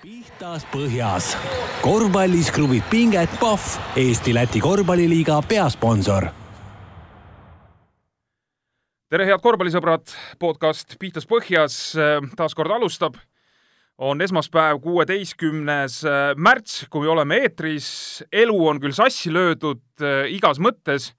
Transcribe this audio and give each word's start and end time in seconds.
pihtas 0.00 0.62
põhjas. 0.72 1.34
korvpallis 1.84 2.48
kruvib 2.56 2.86
pinget 2.88 3.32
Pahv, 3.40 3.60
Eesti-Läti 4.00 4.60
korvpalliliiga 4.60 5.42
peasponsor. 5.48 6.30
tere, 9.10 9.26
head 9.26 9.42
korvpallisõbrad, 9.44 10.08
podcast 10.38 10.96
Pihtas 10.98 11.28
põhjas 11.28 11.76
taas 12.36 12.54
kord 12.54 12.70
alustab. 12.70 13.14
on 13.98 14.20
esmaspäev, 14.20 14.80
kuueteistkümnes 14.80 16.02
märts, 16.36 16.86
kui 16.90 17.06
oleme 17.06 17.36
eetris. 17.36 18.24
elu 18.32 18.68
on 18.68 18.80
küll 18.80 18.92
sassi 18.92 19.32
löödud 19.32 19.82
äh, 20.00 20.32
igas 20.32 20.58
mõttes, 20.58 21.12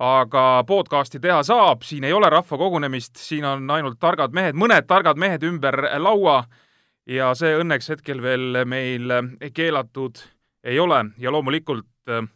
aga 0.00 0.64
podcasti 0.66 1.20
teha 1.20 1.42
saab, 1.42 1.82
siin 1.82 2.04
ei 2.04 2.12
ole 2.12 2.30
rahvakogunemist, 2.30 3.16
siin 3.16 3.44
on 3.44 3.70
ainult 3.70 4.00
targad 4.00 4.32
mehed, 4.32 4.54
mõned 4.54 4.86
targad 4.86 5.18
mehed 5.18 5.42
ümber 5.42 5.84
laua 5.98 6.46
ja 7.06 7.30
see 7.38 7.54
õnneks 7.60 7.90
hetkel 7.94 8.22
veel 8.22 8.62
meil 8.68 9.12
keelatud 9.54 10.20
ei 10.66 10.78
ole 10.82 11.02
ja 11.22 11.30
loomulikult 11.30 12.10
äh, 12.10 12.26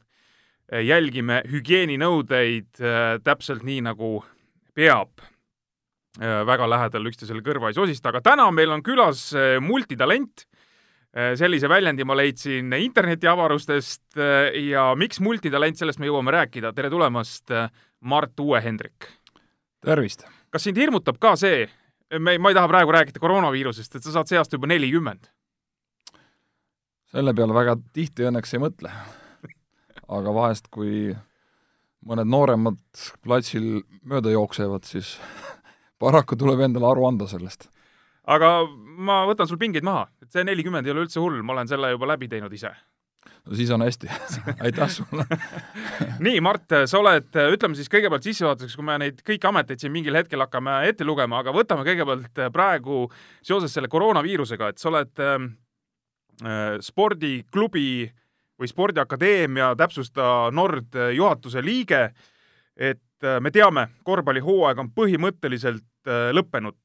jälgime 0.87 1.41
hügieeninõudeid 1.51 2.83
äh, 2.83 3.17
täpselt 3.27 3.67
nii, 3.67 3.83
nagu 3.91 4.21
peab 4.75 5.27
väga 6.21 6.67
lähedal 6.67 7.07
üksteisele 7.07 7.39
kõrva 7.47 7.69
ei 7.71 7.77
sosista, 7.77 8.11
aga 8.11 8.19
täna 8.21 8.49
meil 8.51 8.73
on 8.75 8.83
külas 8.83 9.29
multitalent. 9.63 10.43
sellise 11.39 11.69
väljendi 11.71 12.05
ma 12.05 12.17
leidsin 12.19 12.73
internetiavarustest 12.75 14.19
ja 14.67 14.89
miks 14.99 15.21
multitalent, 15.23 15.79
sellest 15.79 16.03
me 16.03 16.11
jõuame 16.11 16.35
rääkida. 16.35 16.73
tere 16.75 16.91
tulemast, 16.91 17.55
Mart 18.01 18.41
Uue-Hendrik! 18.41 19.07
tervist! 19.81 20.27
kas 20.51 20.67
sind 20.67 20.77
hirmutab 20.77 21.19
ka 21.23 21.37
see, 21.39 21.69
me, 22.19 22.39
ma 22.39 22.51
ei 22.51 22.57
taha 22.59 22.69
praegu 22.71 22.95
rääkida 22.95 23.23
koroonaviirusest, 23.23 23.97
et 23.97 24.07
sa 24.07 24.15
saad 24.15 24.31
see 24.31 24.39
aasta 24.41 24.59
juba 24.59 24.71
nelikümmend. 24.71 25.31
selle 27.11 27.35
peale 27.35 27.55
väga 27.55 27.77
tihti 27.93 28.27
õnneks 28.29 28.55
ei 28.55 28.63
mõtle. 28.63 28.93
aga 30.09 30.35
vahest, 30.35 30.71
kui 30.71 31.15
mõned 32.07 32.27
nooremad 32.27 32.81
platsil 33.23 33.83
mööda 34.03 34.33
jooksevad, 34.35 34.85
siis 34.85 35.19
paraku 35.99 36.37
tuleb 36.37 36.61
endale 36.67 36.89
aru 36.91 37.07
anda 37.07 37.29
sellest. 37.31 37.69
aga 38.27 38.67
ma 39.11 39.25
võtan 39.31 39.49
sul 39.49 39.59
pingeid 39.59 39.85
maha, 39.85 40.09
et 40.23 40.33
see 40.33 40.45
nelikümmend 40.45 40.87
ei 40.87 40.95
ole 40.95 41.07
üldse 41.07 41.21
hull, 41.21 41.43
ma 41.43 41.53
olen 41.53 41.69
selle 41.69 41.93
juba 41.95 42.15
läbi 42.15 42.29
teinud 42.29 42.53
ise 42.53 42.73
no 43.45 43.57
siis 43.57 43.71
on 43.71 43.83
hästi. 43.83 44.11
Aitäh 44.65 44.91
sulle. 44.91 45.25
Nii, 46.27 46.41
Mart, 46.45 46.77
sa 46.87 47.01
oled, 47.01 47.31
ütleme 47.55 47.79
siis 47.79 47.91
kõigepealt 47.93 48.27
sissejuhatuseks, 48.27 48.77
kui 48.79 48.87
me 48.87 48.99
neid 49.03 49.21
kõiki 49.27 49.49
ameteid 49.51 49.83
siin 49.83 49.95
mingil 49.95 50.19
hetkel 50.19 50.43
hakkame 50.45 50.81
ette 50.91 51.07
lugema, 51.07 51.41
aga 51.43 51.55
võtame 51.55 51.87
kõigepealt 51.89 52.43
praegu 52.55 53.05
seoses 53.43 53.75
selle 53.75 53.91
koroonaviirusega, 53.93 54.71
et 54.71 54.83
sa 54.83 54.91
oled 54.93 55.25
äh, 55.25 55.47
spordiklubi 56.85 57.93
või 58.61 58.69
spordiakadeemia, 58.69 59.73
täpsusta 59.79 60.51
Nord 60.53 60.99
juhatuse 61.17 61.65
liige, 61.65 62.11
et 62.77 63.25
äh, 63.25 63.41
me 63.41 63.53
teame, 63.55 63.89
korvpallihooaeg 64.05 64.85
on 64.85 64.93
põhimõtteliselt 64.97 65.87
äh, 66.09 66.31
lõppenud. 66.37 66.77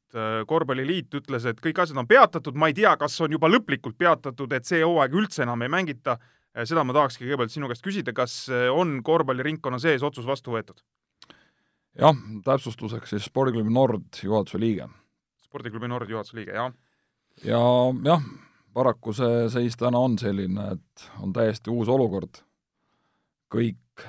korvpalliliit 0.47 1.11
ütles, 1.17 1.43
et 1.43 1.57
kõik 1.59 1.81
asjad 1.83 1.97
on 1.99 2.07
peatatud, 2.07 2.55
ma 2.55 2.69
ei 2.69 2.75
tea, 2.77 2.93
kas 2.95 3.17
on 3.25 3.33
juba 3.35 3.49
lõplikult 3.51 3.97
peatatud, 3.99 4.53
et 4.55 4.63
see 4.63 4.79
hooaeg 4.79 5.11
üldse 5.11 5.41
enam 5.43 5.65
ei 5.65 5.67
mängita 5.67 6.13
seda 6.63 6.83
ma 6.87 6.95
tahakski 6.95 7.25
kõigepealt 7.25 7.51
sinu 7.51 7.67
käest 7.67 7.83
küsida, 7.83 8.13
kas 8.15 8.45
on 8.71 9.01
korvpalliringkonna 9.03 9.79
sees 9.83 10.03
otsus 10.07 10.27
vastu 10.27 10.55
võetud? 10.55 10.79
jah, 11.99 12.15
täpsustuseks 12.45 13.13
siis 13.15 13.27
spordiklubi 13.29 13.73
Nord 13.73 14.21
juhatuse 14.23 14.59
liige. 14.59 14.87
spordiklubi 15.45 15.87
Nord 15.91 16.09
juhatuse 16.09 16.39
liige, 16.39 16.55
jah. 16.55 16.73
ja 17.43 17.61
jah, 18.03 18.25
paraku 18.75 19.13
see 19.15 19.47
seis 19.53 19.77
täna 19.79 20.01
on 20.03 20.17
selline, 20.19 20.73
et 20.75 21.07
on 21.23 21.33
täiesti 21.35 21.71
uus 21.71 21.91
olukord. 21.91 22.43
kõik 23.51 24.05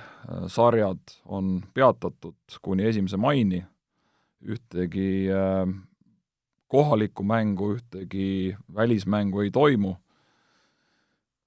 sarjad 0.51 1.19
on 1.25 1.61
peatatud 1.75 2.59
kuni 2.63 2.89
esimese 2.89 3.17
maini, 3.17 3.63
ühtegi 4.43 5.29
kohalikku 6.67 7.23
mängu, 7.23 7.77
ühtegi 7.77 8.57
välismängu 8.75 9.45
ei 9.45 9.51
toimu 9.51 9.95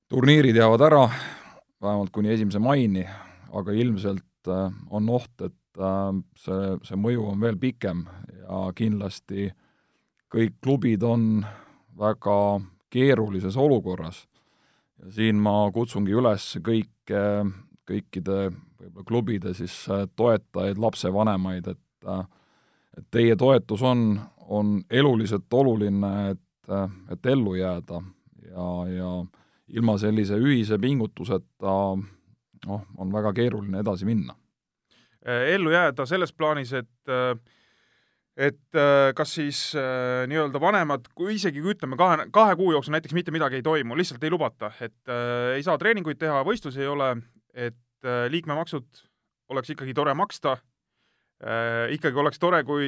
turniirid 0.09 0.55
jäävad 0.55 0.81
ära, 0.81 1.09
vähemalt 1.81 2.09
kuni 2.11 2.31
esimese 2.33 2.59
maini, 2.59 3.05
aga 3.53 3.73
ilmselt 3.77 4.47
äh, 4.49 4.71
on 4.89 5.09
oht, 5.09 5.35
et 5.45 5.77
äh, 5.77 6.17
see, 6.37 6.71
see 6.87 6.97
mõju 6.97 7.27
on 7.29 7.41
veel 7.41 7.59
pikem 7.61 8.07
ja 8.39 8.63
kindlasti 8.75 9.51
kõik 10.33 10.57
klubid 10.65 11.05
on 11.05 11.45
väga 11.97 12.39
keerulises 12.89 13.57
olukorras. 13.57 14.25
ja 14.97 15.11
siin 15.11 15.35
ma 15.35 15.69
kutsungi 15.73 16.11
üles 16.11 16.57
kõike, 16.57 17.21
kõikide 17.85 18.49
võib-olla 18.49 19.05
klubide 19.05 19.53
siis 19.53 19.75
äh, 19.93 20.07
toetajaid, 20.15 20.77
lapsevanemaid, 20.77 21.67
et 21.67 21.85
et 22.97 23.05
teie 23.11 23.35
toetus 23.35 23.81
on, 23.83 24.19
on 24.47 24.79
eluliselt 24.89 25.53
oluline, 25.53 26.31
et, 26.31 26.71
et 27.11 27.25
ellu 27.27 27.53
jääda 27.59 27.99
ja, 28.49 28.69
ja 28.89 29.09
ilma 29.75 29.97
sellise 30.01 30.37
ühise 30.39 30.79
pingutuseta 30.81 31.75
noh, 32.65 32.83
on 32.97 33.13
väga 33.13 33.33
keeruline 33.37 33.83
edasi 33.83 34.07
minna. 34.07 34.35
ellu 35.25 35.71
jääda 35.71 36.05
selles 36.07 36.33
plaanis, 36.33 36.73
et 36.73 37.13
et 38.39 38.77
kas 39.15 39.33
siis 39.35 39.59
nii-öelda 40.31 40.61
vanemad, 40.63 41.09
kui 41.15 41.35
isegi 41.35 41.59
kui 41.59 41.73
ütleme, 41.73 41.97
kahe, 41.99 42.29
kahe 42.31 42.55
kuu 42.55 42.71
jooksul 42.71 42.95
näiteks 42.95 43.13
mitte 43.17 43.33
midagi 43.35 43.59
ei 43.59 43.65
toimu, 43.65 43.97
lihtsalt 43.99 44.23
ei 44.23 44.31
lubata, 44.31 44.71
et 44.79 45.11
äh, 45.11 45.57
ei 45.57 45.63
saa 45.65 45.77
treeninguid 45.77 46.19
teha, 46.21 46.39
võistlusi 46.47 46.79
ei 46.85 46.87
ole, 46.87 47.11
et 47.53 48.07
äh, 48.07 48.25
liikmemaksud 48.31 49.03
oleks 49.51 49.73
ikkagi 49.75 49.93
tore 49.97 50.13
maksta 50.15 50.55
äh,, 50.55 51.91
ikkagi 51.97 52.21
oleks 52.21 52.39
tore, 52.39 52.63
kui 52.63 52.87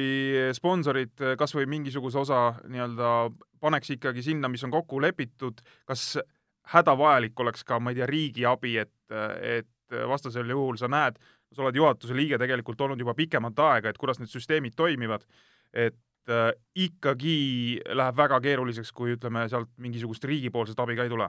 sponsorid 0.56 1.20
kas 1.38 1.52
või 1.58 1.68
mingisuguse 1.68 2.22
osa 2.22 2.42
nii-öelda 2.64 3.12
paneks 3.60 3.92
ikkagi 3.98 4.24
sinna, 4.24 4.48
mis 4.48 4.64
on 4.64 4.72
kokku 4.72 5.02
lepitud, 5.04 5.60
kas 5.86 6.16
hädavajalik 6.62 7.40
oleks 7.40 7.64
ka, 7.64 7.80
ma 7.80 7.90
ei 7.90 8.00
tea, 8.00 8.06
riigi 8.06 8.46
abi, 8.46 8.76
et, 8.78 8.94
et 9.40 9.68
vastasel 10.08 10.50
juhul 10.50 10.78
sa 10.80 10.88
näed, 10.88 11.18
sa 11.52 11.62
oled 11.64 11.76
juhatuse 11.76 12.16
liige 12.16 12.38
tegelikult 12.40 12.80
olnud 12.80 13.00
juba 13.00 13.14
pikemat 13.14 13.58
aega, 13.58 13.90
et 13.92 14.00
kuidas 14.00 14.20
need 14.20 14.30
süsteemid 14.32 14.76
toimivad, 14.76 15.24
et 15.72 16.30
äh, 16.30 16.50
ikkagi 16.74 17.80
läheb 17.92 18.16
väga 18.16 18.40
keeruliseks, 18.40 18.92
kui 18.96 19.16
ütleme, 19.16 19.44
sealt 19.52 19.70
mingisugust 19.82 20.24
riigipoolset 20.24 20.80
abi 20.80 20.96
ka 20.96 21.06
ei 21.06 21.12
tule. 21.12 21.28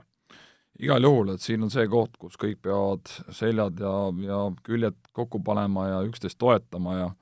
Igal 0.82 1.06
juhul, 1.06 1.34
et 1.34 1.42
siin 1.42 1.62
on 1.62 1.70
see 1.70 1.84
koht, 1.86 2.16
kus 2.18 2.38
kõik 2.40 2.58
peavad 2.64 3.10
seljad 3.30 3.78
ja, 3.78 3.92
ja 4.26 4.40
küljed 4.66 4.96
kokku 5.14 5.38
panema 5.46 5.86
ja 5.92 6.00
üksteist 6.06 6.38
toetama 6.40 6.96
ja 6.98 7.12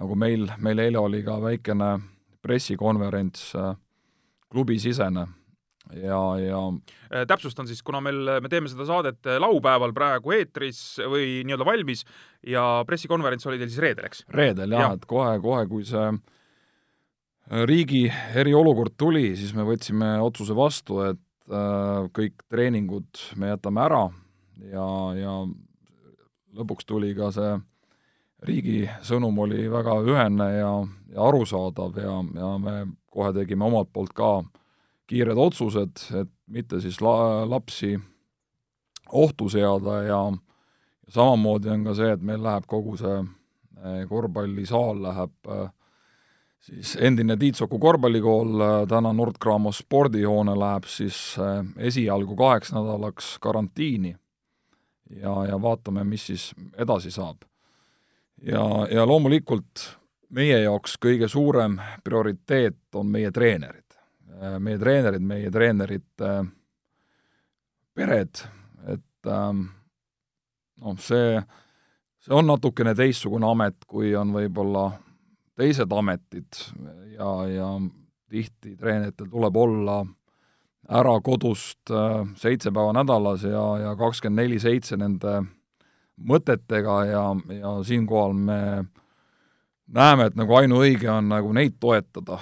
nagu 0.00 0.16
meil, 0.18 0.48
meil 0.58 0.82
eile 0.82 0.98
oli 0.98 1.20
ka 1.22 1.36
väikene 1.42 1.92
pressikonverents 2.42 3.52
äh, 3.54 3.76
klubisisene 4.50 5.28
ja, 6.00 6.20
ja 6.40 6.60
äh, 7.12 7.24
täpsustan 7.28 7.68
siis, 7.68 7.82
kuna 7.84 8.00
meil, 8.04 8.20
me 8.42 8.50
teeme 8.52 8.70
seda 8.70 8.86
saadet 8.88 9.26
äh, 9.28 9.38
laupäeval 9.42 9.94
praegu 9.96 10.34
eetris 10.36 11.00
või 11.00 11.42
nii-öelda 11.46 11.66
valmis 11.68 12.04
ja 12.46 12.82
pressikonverents 12.88 13.46
oli 13.48 13.60
teil 13.60 13.72
siis 13.72 13.82
reedel, 13.82 14.08
eks? 14.08 14.24
reedel 14.32 14.76
jah 14.76 14.86
ja., 14.88 14.92
et 14.98 15.08
kohe-kohe, 15.10 15.66
kui 15.70 15.84
see 15.88 16.06
äh, 16.08 17.66
riigi 17.68 18.06
eriolukord 18.38 18.96
tuli, 19.00 19.32
siis 19.38 19.52
me 19.56 19.66
võtsime 19.68 20.14
otsuse 20.24 20.56
vastu, 20.56 21.02
et 21.10 21.20
kõik 22.14 22.44
treeningud 22.48 23.18
me 23.36 23.50
jätame 23.50 23.80
ära 23.82 24.04
ja, 24.70 24.84
ja 25.18 25.32
lõpuks 26.56 26.86
tuli 26.88 27.10
ka 27.18 27.32
see 27.34 27.50
riigi 28.46 28.86
sõnum 29.04 29.36
oli 29.42 29.66
väga 29.70 29.98
ühene 30.06 30.48
ja, 30.54 30.70
ja 31.12 31.26
arusaadav 31.26 31.98
ja, 31.98 32.14
ja 32.38 32.52
me 32.62 32.76
kohe 33.12 33.34
tegime 33.36 33.66
omalt 33.66 33.90
poolt 33.92 34.14
ka 34.16 34.30
äh, 34.38 34.61
kiired 35.12 35.36
otsused, 35.36 36.06
et 36.16 36.30
mitte 36.48 36.80
siis 36.80 37.00
la-, 37.04 37.44
lapsi 37.48 37.98
ohtu 39.12 39.48
seada 39.52 39.98
ja 40.06 40.22
samamoodi 41.12 41.68
on 41.68 41.84
ka 41.84 41.94
see, 41.98 42.14
et 42.16 42.24
meil 42.24 42.40
läheb 42.42 42.64
kogu 42.70 42.96
see 43.00 43.18
eh, 43.20 44.02
korvpallisaal 44.08 45.02
läheb 45.04 45.52
eh, 45.52 45.68
siis 46.62 46.94
endine 46.96 47.36
Tiitsoku 47.36 47.78
korvpallikool, 47.82 48.54
eh, 48.56 48.74
täna 48.88 49.12
Nordkramos 49.12 49.82
spordihoone 49.84 50.56
läheb 50.58 50.88
siis 50.88 51.20
esialgu 51.76 52.36
kaheks 52.38 52.72
nädalaks 52.72 53.34
karantiini 53.44 54.14
ja, 55.20 55.34
ja 55.50 55.60
vaatame, 55.60 56.06
mis 56.08 56.26
siis 56.32 56.52
edasi 56.72 57.12
saab. 57.12 57.44
ja, 58.40 58.64
ja 58.90 59.06
loomulikult 59.06 59.90
meie 60.32 60.62
jaoks 60.64 60.96
kõige 61.02 61.28
suurem 61.28 61.76
prioriteet 62.04 62.96
on 62.96 63.12
meie 63.12 63.30
treenerid. 63.30 63.81
Äh, 64.42 64.58
meie 64.58 64.78
treenerid, 64.78 65.22
meie 65.22 65.50
treenerite 65.54 66.30
pered, 67.94 68.40
et 68.90 69.28
ähm, 69.30 69.68
noh, 70.82 70.96
see, 70.98 71.36
see 72.24 72.34
on 72.34 72.48
natukene 72.50 72.94
teistsugune 72.98 73.46
amet, 73.46 73.84
kui 73.86 74.10
on 74.18 74.32
võib-olla 74.34 74.88
teised 75.60 75.94
ametid 75.94 76.58
ja, 77.12 77.30
ja 77.46 77.68
tihti 78.32 78.74
treeneritel 78.80 79.30
tuleb 79.30 79.60
olla 79.62 80.00
ära 80.90 81.14
kodust 81.22 81.92
äh, 81.94 82.24
seitse 82.40 82.74
päeva 82.74 82.96
nädalas 82.98 83.46
ja, 83.46 83.64
ja 83.84 83.94
kakskümmend 84.00 84.42
neli 84.42 84.58
seitse 84.58 84.98
nende 84.98 85.38
mõtetega 86.18 86.98
ja, 87.06 87.24
ja 87.60 87.76
siinkohal 87.86 88.34
me 88.34 88.60
näeme, 89.86 90.32
et 90.32 90.34
nagu 90.40 90.58
ainuõige 90.58 91.12
on 91.14 91.30
nagu 91.30 91.54
neid 91.54 91.78
toetada 91.78 92.40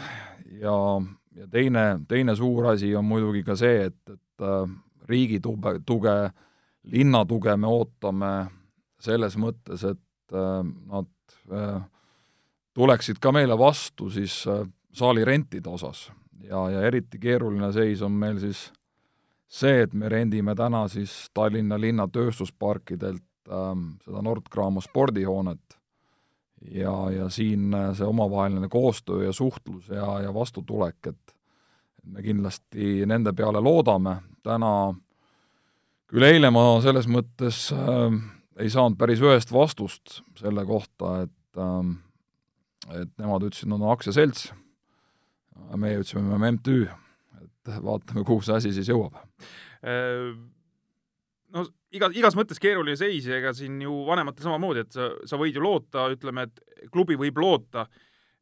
ja, 0.62 0.76
ja 1.40 1.48
teine, 1.48 2.00
teine 2.08 2.36
suur 2.36 2.72
asi 2.74 2.92
on 2.96 3.04
muidugi 3.08 3.42
ka 3.46 3.56
see, 3.58 3.86
et, 3.88 3.98
et 4.12 4.44
äh, 4.44 4.74
riigi 5.08 5.40
tuge, 5.40 5.78
tuge, 5.86 6.16
linna 6.92 7.24
tuge 7.28 7.56
me 7.56 7.70
ootame 7.70 8.34
selles 9.00 9.36
mõttes, 9.40 9.84
et 9.88 10.36
äh, 10.36 10.60
nad 10.64 11.38
äh, 11.52 11.80
tuleksid 12.76 13.20
ka 13.22 13.32
meile 13.34 13.56
vastu 13.58 14.10
siis 14.12 14.42
saali 14.94 15.24
rentide 15.26 15.68
osas. 15.70 16.08
Ja, 16.44 16.68
ja 16.72 16.84
eriti 16.86 17.18
keeruline 17.20 17.72
seis 17.72 18.02
on 18.02 18.14
meil 18.16 18.38
siis 18.40 18.70
see, 19.50 19.82
et 19.84 19.92
me 19.94 20.08
rendime 20.08 20.54
täna 20.56 20.86
siis 20.88 21.26
Tallinna 21.34 21.76
linna 21.80 22.06
tööstusparkidelt 22.08 23.50
ähm, 23.50 23.98
seda 24.04 24.22
Nordkramo 24.24 24.80
spordihoonet 24.80 25.79
ja, 26.60 26.94
ja 27.10 27.28
siin 27.32 27.74
äh, 27.74 27.90
see 27.96 28.06
omavaheline 28.06 28.68
koostöö 28.68 29.24
ja 29.24 29.32
suhtlus 29.32 29.88
ja, 29.88 30.20
ja 30.20 30.34
vastutulek, 30.34 31.06
et 31.06 31.36
me 32.04 32.22
kindlasti 32.24 33.06
nende 33.06 33.32
peale 33.36 33.60
loodame, 33.60 34.16
täna 34.42 34.92
küll 36.10 36.26
eile 36.26 36.50
ma 36.52 36.64
selles 36.84 37.08
mõttes 37.10 37.68
äh, 37.76 38.20
ei 38.60 38.70
saanud 38.72 38.98
päris 39.00 39.22
ühest 39.24 39.52
vastust 39.52 40.20
selle 40.40 40.64
kohta, 40.68 41.20
et 41.26 41.60
äh, 41.60 41.82
et 42.96 43.10
nemad 43.20 43.44
ütlesid, 43.46 43.68
nad 43.70 43.82
on 43.82 43.92
aktsiaselts, 43.92 44.48
meie 45.78 46.00
ütlesime, 46.00 46.24
me 46.24 46.34
oleme 46.34 46.54
MTÜ, 46.56 46.78
et 47.44 47.74
vaatame, 47.84 48.24
kuhu 48.26 48.42
see 48.42 48.56
asi 48.56 48.72
siis 48.74 48.88
jõuab. 48.90 49.20
Äh, 49.84 50.32
no 51.54 51.66
iga, 51.96 52.10
igas 52.16 52.36
mõttes 52.38 52.60
keeruline 52.62 52.96
seis 52.98 53.26
ja 53.28 53.38
ega 53.40 53.52
siin 53.56 53.80
ju 53.82 54.02
vanematel 54.06 54.46
samamoodi, 54.46 54.84
et 54.86 54.96
sa, 54.96 55.10
sa 55.28 55.38
võid 55.40 55.56
ju 55.56 55.64
loota, 55.64 56.06
ütleme, 56.12 56.46
et 56.48 56.90
klubi 56.94 57.18
võib 57.20 57.40
loota, 57.42 57.86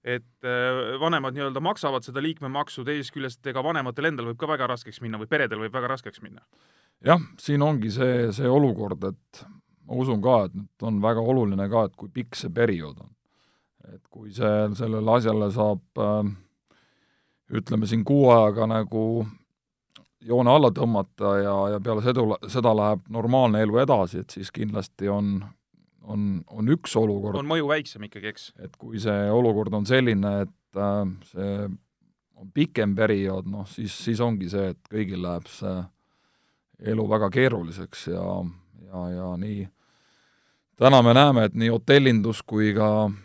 et 0.05 0.47
äh, 0.47 0.97
vanemad 1.01 1.37
nii-öelda 1.37 1.63
maksavad 1.65 2.07
seda 2.07 2.23
liikmemaksu, 2.25 2.85
teisest 2.87 3.15
küljest 3.15 3.47
ega 3.51 3.65
vanematel 3.65 4.11
endal 4.11 4.31
võib 4.31 4.41
ka 4.41 4.51
väga 4.51 4.69
raskeks 4.73 5.03
minna 5.05 5.21
või 5.21 5.31
peredel 5.31 5.63
võib 5.65 5.75
väga 5.75 5.93
raskeks 5.95 6.23
minna. 6.25 6.45
jah, 7.05 7.23
siin 7.41 7.63
ongi 7.63 7.91
see, 7.95 8.29
see 8.35 8.49
olukord, 8.49 9.05
et 9.11 9.45
ma 9.89 10.01
usun 10.03 10.23
ka, 10.23 10.43
et 10.49 10.59
nüüd 10.59 10.89
on 10.91 11.01
väga 11.03 11.25
oluline 11.33 11.69
ka, 11.71 11.87
et 11.89 11.97
kui 11.99 12.13
pikk 12.13 12.39
see 12.39 12.53
periood 12.55 13.01
on. 13.05 13.15
et 13.89 14.05
kui 14.13 14.31
see, 14.35 14.69
sellele 14.79 15.17
asjale 15.17 15.51
saab 15.55 16.05
äh, 16.05 16.31
ütleme 17.59 17.89
siin 17.89 18.05
kuu 18.05 18.29
ajaga 18.31 18.69
nagu 18.69 19.05
joone 20.27 20.51
alla 20.51 20.71
tõmmata 20.75 21.35
ja, 21.43 21.55
ja 21.75 21.81
peale 21.83 22.03
seda, 22.03 22.25
seda 22.51 22.75
läheb 22.77 23.05
normaalne 23.15 23.63
elu 23.63 23.79
edasi, 23.85 24.23
et 24.25 24.35
siis 24.35 24.51
kindlasti 24.55 25.11
on, 25.13 25.37
on, 26.03 26.31
on 26.55 26.73
üks 26.75 26.97
olukord. 26.99 27.39
on 27.39 27.49
mõju 27.49 27.69
väiksem 27.71 28.09
ikkagi, 28.09 28.33
eks? 28.33 28.49
et 28.65 28.75
kui 28.81 29.01
see 29.03 29.29
olukord 29.35 29.75
on 29.79 29.87
selline, 29.89 30.35
et 30.47 30.81
äh, 30.81 30.99
see 31.33 31.55
on 32.39 32.51
pikem 32.55 32.95
periood, 32.99 33.49
noh 33.51 33.67
siis, 33.71 33.95
siis 34.05 34.21
ongi 34.25 34.51
see, 34.51 34.73
et 34.75 34.91
kõigil 34.91 35.23
läheb 35.25 35.49
see 35.51 35.79
elu 36.93 37.09
väga 37.11 37.31
keeruliseks 37.35 38.09
ja, 38.13 38.27
ja, 38.87 39.07
ja 39.15 39.33
nii 39.39 39.65
täna 40.79 41.03
me 41.03 41.15
näeme, 41.15 41.49
et 41.49 41.57
nii 41.59 41.73
hotellindus 41.75 42.45
kui 42.47 42.71
ka 42.77 42.91
äh, 43.07 43.17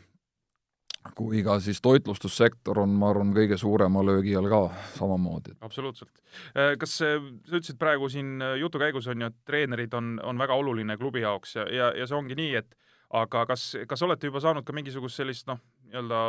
kui 1.18 1.44
ka 1.46 1.58
siis 1.64 1.82
toitlustussektor 1.84 2.80
on, 2.84 2.94
ma 3.00 3.10
arvan, 3.12 3.34
kõige 3.36 3.58
suurema 3.60 4.04
löögi 4.06 4.36
all 4.40 4.50
ka 4.52 4.62
samamoodi. 4.98 5.58
absoluutselt. 5.62 6.12
Äh, 6.56 6.76
kas 6.80 6.98
sa 7.02 7.16
ütlesid 7.18 7.80
praegu 7.82 8.10
siin 8.10 8.42
äh, 8.42 8.56
jutu 8.62 8.82
käigus 8.82 9.08
on 9.12 9.26
ju, 9.26 9.32
et 9.32 9.40
treenerid 9.46 9.94
on, 9.94 10.16
on 10.24 10.40
väga 10.40 10.58
oluline 10.60 10.98
klubi 10.98 11.26
jaoks 11.26 11.58
ja, 11.60 11.68
ja, 11.70 11.92
ja 11.98 12.08
see 12.08 12.18
ongi 12.18 12.38
nii, 12.40 12.56
et 12.64 12.76
aga 13.14 13.46
kas, 13.50 13.68
kas 13.90 14.02
olete 14.06 14.30
juba 14.30 14.42
saanud 14.44 14.66
ka 14.66 14.76
mingisugust 14.76 15.22
sellist 15.22 15.48
noh, 15.50 15.62
nii-öelda 15.90 16.24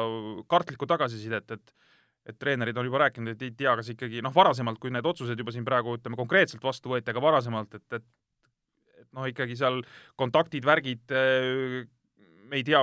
kartlikku 0.51 0.91
tagasisidet, 0.91 1.59
et 1.59 1.75
et 2.25 2.39
treenerid 2.41 2.79
on 2.81 2.87
juba 2.89 3.03
rääkinud, 3.03 3.35
et 3.35 3.43
ei 3.45 3.51
tea, 3.53 3.75
kas 3.77 3.91
ikkagi 3.93 4.23
noh, 4.25 4.33
varasemalt, 4.33 4.79
kui 4.81 4.89
need 4.89 5.05
otsused 5.05 5.37
juba 5.37 5.53
siin 5.53 5.65
praegu 5.67 5.99
ütleme 5.99 6.17
konkreetselt 6.17 6.63
vastu 6.65 6.95
võeti, 6.95 7.13
aga 7.13 7.21
varasemalt, 7.21 7.75
et, 7.77 7.85
et 7.99 8.07
et 9.03 9.09
noh, 9.13 9.27
ikkagi 9.29 9.57
seal 9.61 9.83
kontaktid, 10.17 10.65
värgid, 10.65 11.13
äh, 11.13 11.83
me 12.49 12.61
ei 12.61 12.65
tea, 12.65 12.81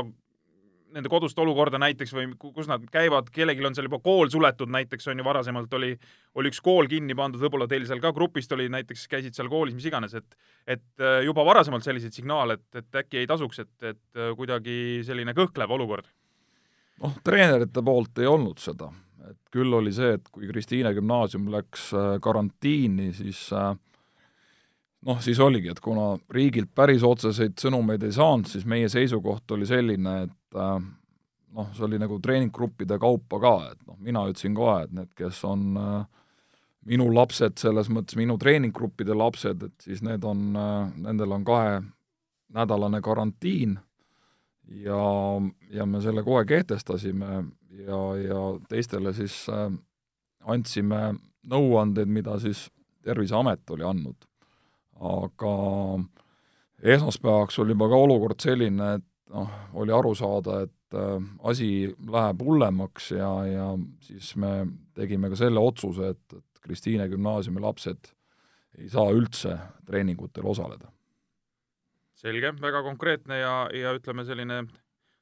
nende 0.95 1.09
kodust 1.11 1.39
olukorda 1.39 1.79
näiteks 1.81 2.13
või 2.15 2.27
kus 2.39 2.69
nad 2.69 2.83
käivad, 2.91 3.29
kellelgi 3.33 3.65
on 3.67 3.75
seal 3.77 3.87
juba 3.87 4.01
kool 4.03 4.31
suletud 4.31 4.71
näiteks, 4.71 5.07
on 5.11 5.21
ju, 5.21 5.25
varasemalt 5.25 5.73
oli, 5.77 5.91
oli 6.39 6.51
üks 6.51 6.61
kool 6.63 6.89
kinni 6.91 7.15
pandud, 7.17 7.41
võib-olla 7.43 7.67
teil 7.71 7.85
seal 7.89 8.01
ka 8.03 8.13
grupist 8.15 8.51
oli 8.55 8.67
näiteks, 8.71 9.05
käisid 9.11 9.37
seal 9.37 9.49
koolis, 9.51 9.75
mis 9.77 9.87
iganes, 9.89 10.15
et 10.17 10.35
et 10.67 11.03
äh, 11.03 11.21
juba 11.25 11.45
varasemalt 11.47 11.85
selliseid 11.85 12.15
signaale, 12.15 12.59
et, 12.59 12.81
et 12.83 12.99
äkki 13.03 13.21
ei 13.21 13.29
tasuks, 13.29 13.63
et, 13.63 13.73
et 13.83 14.19
äh, 14.19 14.33
kuidagi 14.37 14.75
selline 15.07 15.35
kõhklev 15.37 15.77
olukord? 15.77 16.09
noh, 17.01 17.15
treenerite 17.25 17.81
poolt 17.85 18.19
ei 18.21 18.29
olnud 18.29 18.59
seda, 18.61 18.91
et 19.29 19.39
küll 19.53 19.73
oli 19.73 19.93
see, 19.95 20.15
et 20.19 20.27
kui 20.33 20.49
Kristiine 20.49 20.93
gümnaasium 20.97 21.49
läks 21.53 21.91
äh, 21.97 22.11
karantiini, 22.21 23.11
siis 23.17 23.47
noh, 25.07 25.21
siis 25.23 25.39
oligi, 25.39 25.71
et 25.71 25.79
kuna 25.83 26.15
riigilt 26.33 26.71
päris 26.75 27.03
otseseid 27.05 27.57
sõnumeid 27.61 28.03
ei 28.05 28.15
saanud, 28.15 28.49
siis 28.49 28.65
meie 28.69 28.89
seisukoht 28.91 29.51
oli 29.55 29.67
selline, 29.69 30.15
et 30.27 30.57
äh, 30.59 30.73
noh, 31.57 31.69
see 31.75 31.85
oli 31.87 31.99
nagu 32.01 32.19
treeninggruppide 32.23 32.99
kaupa 33.01 33.41
ka, 33.41 33.53
et 33.73 33.85
noh, 33.87 33.99
mina 33.99 34.25
ütlesin 34.29 34.57
kohe, 34.57 34.81
et 34.85 34.97
need, 34.97 35.11
kes 35.17 35.43
on 35.49 35.79
äh, 35.81 36.25
minu 36.91 37.09
lapsed, 37.13 37.57
selles 37.61 37.89
mõttes 37.93 38.17
minu 38.19 38.37
treeninggruppide 38.41 39.17
lapsed, 39.17 39.65
et 39.69 39.87
siis 39.87 40.03
need 40.05 40.25
on, 40.27 40.51
äh, 40.57 40.91
nendel 41.07 41.37
on 41.37 41.47
kahenädalane 41.47 43.01
karantiin 43.05 43.79
ja, 44.85 45.01
ja 45.73 45.85
me 45.89 46.01
selle 46.03 46.23
kohe 46.23 46.45
kehtestasime 46.49 47.43
ja, 47.81 48.01
ja 48.21 48.43
teistele 48.69 49.13
siis 49.17 49.43
andsime 50.47 51.01
nõuandeid, 51.49 52.09
mida 52.09 52.37
siis 52.39 52.69
Terviseamet 53.01 53.65
oli 53.73 53.81
andnud. 53.81 54.30
Aga 55.01 55.55
esmaspäevaks 56.81 57.59
oli 57.59 57.75
juba 57.75 57.89
ka 57.89 57.99
olukord 58.05 58.41
selline, 58.41 58.93
et 58.99 59.07
noh, 59.33 59.49
oli 59.81 59.93
aru 59.95 60.13
saada, 60.17 60.61
et 60.67 60.97
äh, 60.97 61.17
asi 61.49 61.69
läheb 61.89 62.41
hullemaks 62.45 63.11
ja, 63.15 63.31
ja 63.47 63.67
siis 64.05 64.35
me 64.41 64.65
tegime 64.97 65.31
ka 65.31 65.39
selle 65.39 65.61
otsuse, 65.61 66.13
et, 66.15 66.37
et 66.37 66.65
Kristiine 66.65 67.07
gümnaasiumi 67.09 67.61
lapsed 67.63 68.11
ei 68.77 68.89
saa 68.89 69.09
üldse 69.13 69.57
treeningutel 69.85 70.45
osaleda. 70.47 70.91
selge, 72.21 72.53
väga 72.61 72.83
konkreetne 72.85 73.39
ja, 73.39 73.55
ja 73.73 73.93
ütleme, 73.97 74.25
selline 74.25 74.61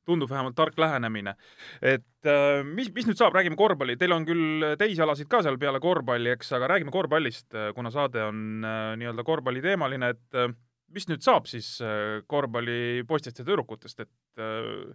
tundub 0.09 0.31
vähemalt 0.31 0.57
tark 0.57 0.77
lähenemine. 0.81 1.35
et 1.81 2.27
äh, 2.27 2.63
mis, 2.65 2.89
mis 2.95 3.07
nüüd 3.09 3.19
saab, 3.19 3.37
räägime 3.37 3.59
korvpalli, 3.59 3.97
teil 3.97 4.17
on 4.17 4.25
küll 4.27 4.71
teisi 4.81 5.05
alasid 5.05 5.29
ka 5.31 5.43
seal 5.45 5.59
peale 5.61 5.81
korvpalli, 5.83 6.33
eks, 6.35 6.51
aga 6.57 6.73
räägime 6.73 6.93
korvpallist, 6.93 7.53
kuna 7.75 7.93
saade 7.93 8.25
on 8.25 8.65
äh, 8.65 8.95
nii-öelda 8.99 9.25
korvpalliteemaline, 9.27 10.15
et 10.17 10.41
äh, 10.41 10.51
mis 10.93 11.07
nüüd 11.09 11.23
saab 11.25 11.47
siis 11.49 11.77
äh, 11.83 12.19
korvpallipoistest 12.29 13.41
ja 13.41 13.45
tüdrukutest, 13.47 14.05
et 14.05 14.41
äh, 14.41 14.91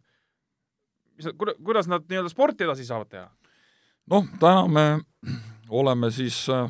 mis 1.15 1.31
kuidas 1.39 1.89
nad 1.91 2.07
nii-öelda 2.09 2.33
sporti 2.33 2.67
edasi 2.67 2.87
saavad 2.89 3.11
teha? 3.13 3.29
noh, 4.11 4.27
täna 4.41 4.67
me 4.69 4.87
oleme 5.69 6.11
siis 6.15 6.45
äh, 6.53 6.67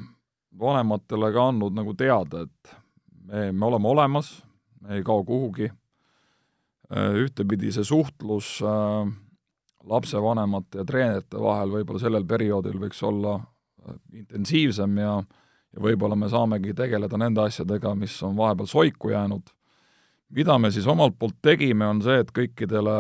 vanematele 0.61 1.33
ka 1.35 1.49
andnud 1.51 1.77
nagu 1.77 1.95
teada, 1.99 2.45
et 2.47 2.77
me, 3.25 3.49
me 3.53 3.71
oleme 3.71 3.91
olemas, 3.91 4.37
me 4.81 4.99
ei 4.99 5.07
kao 5.07 5.25
kuhugi, 5.25 5.71
ühtepidi 6.93 7.73
see 7.73 7.85
suhtlus 7.85 8.59
lapsevanemate 9.85 10.83
ja 10.83 10.85
treenerite 10.85 11.41
vahel 11.41 11.73
võib-olla 11.79 12.03
sellel 12.03 12.27
perioodil 12.29 12.77
võiks 12.83 13.01
olla 13.05 13.39
intensiivsem 14.13 14.99
ja 15.01 15.15
äh, 15.19 15.45
ja 15.75 15.83
võib-olla 15.83 16.17
me 16.19 16.29
saamegi 16.31 16.75
tegeleda 16.77 17.19
nende 17.21 17.43
asjadega, 17.45 17.95
mis 17.99 18.15
on 18.27 18.37
vahepeal 18.39 18.71
soiku 18.71 19.11
jäänud. 19.11 19.51
mida 20.35 20.59
me 20.59 20.71
siis 20.71 20.87
omalt 20.87 21.15
poolt 21.19 21.37
tegime, 21.43 21.87
on 21.87 22.01
see, 22.03 22.19
et 22.19 22.31
kõikidele 22.35 22.95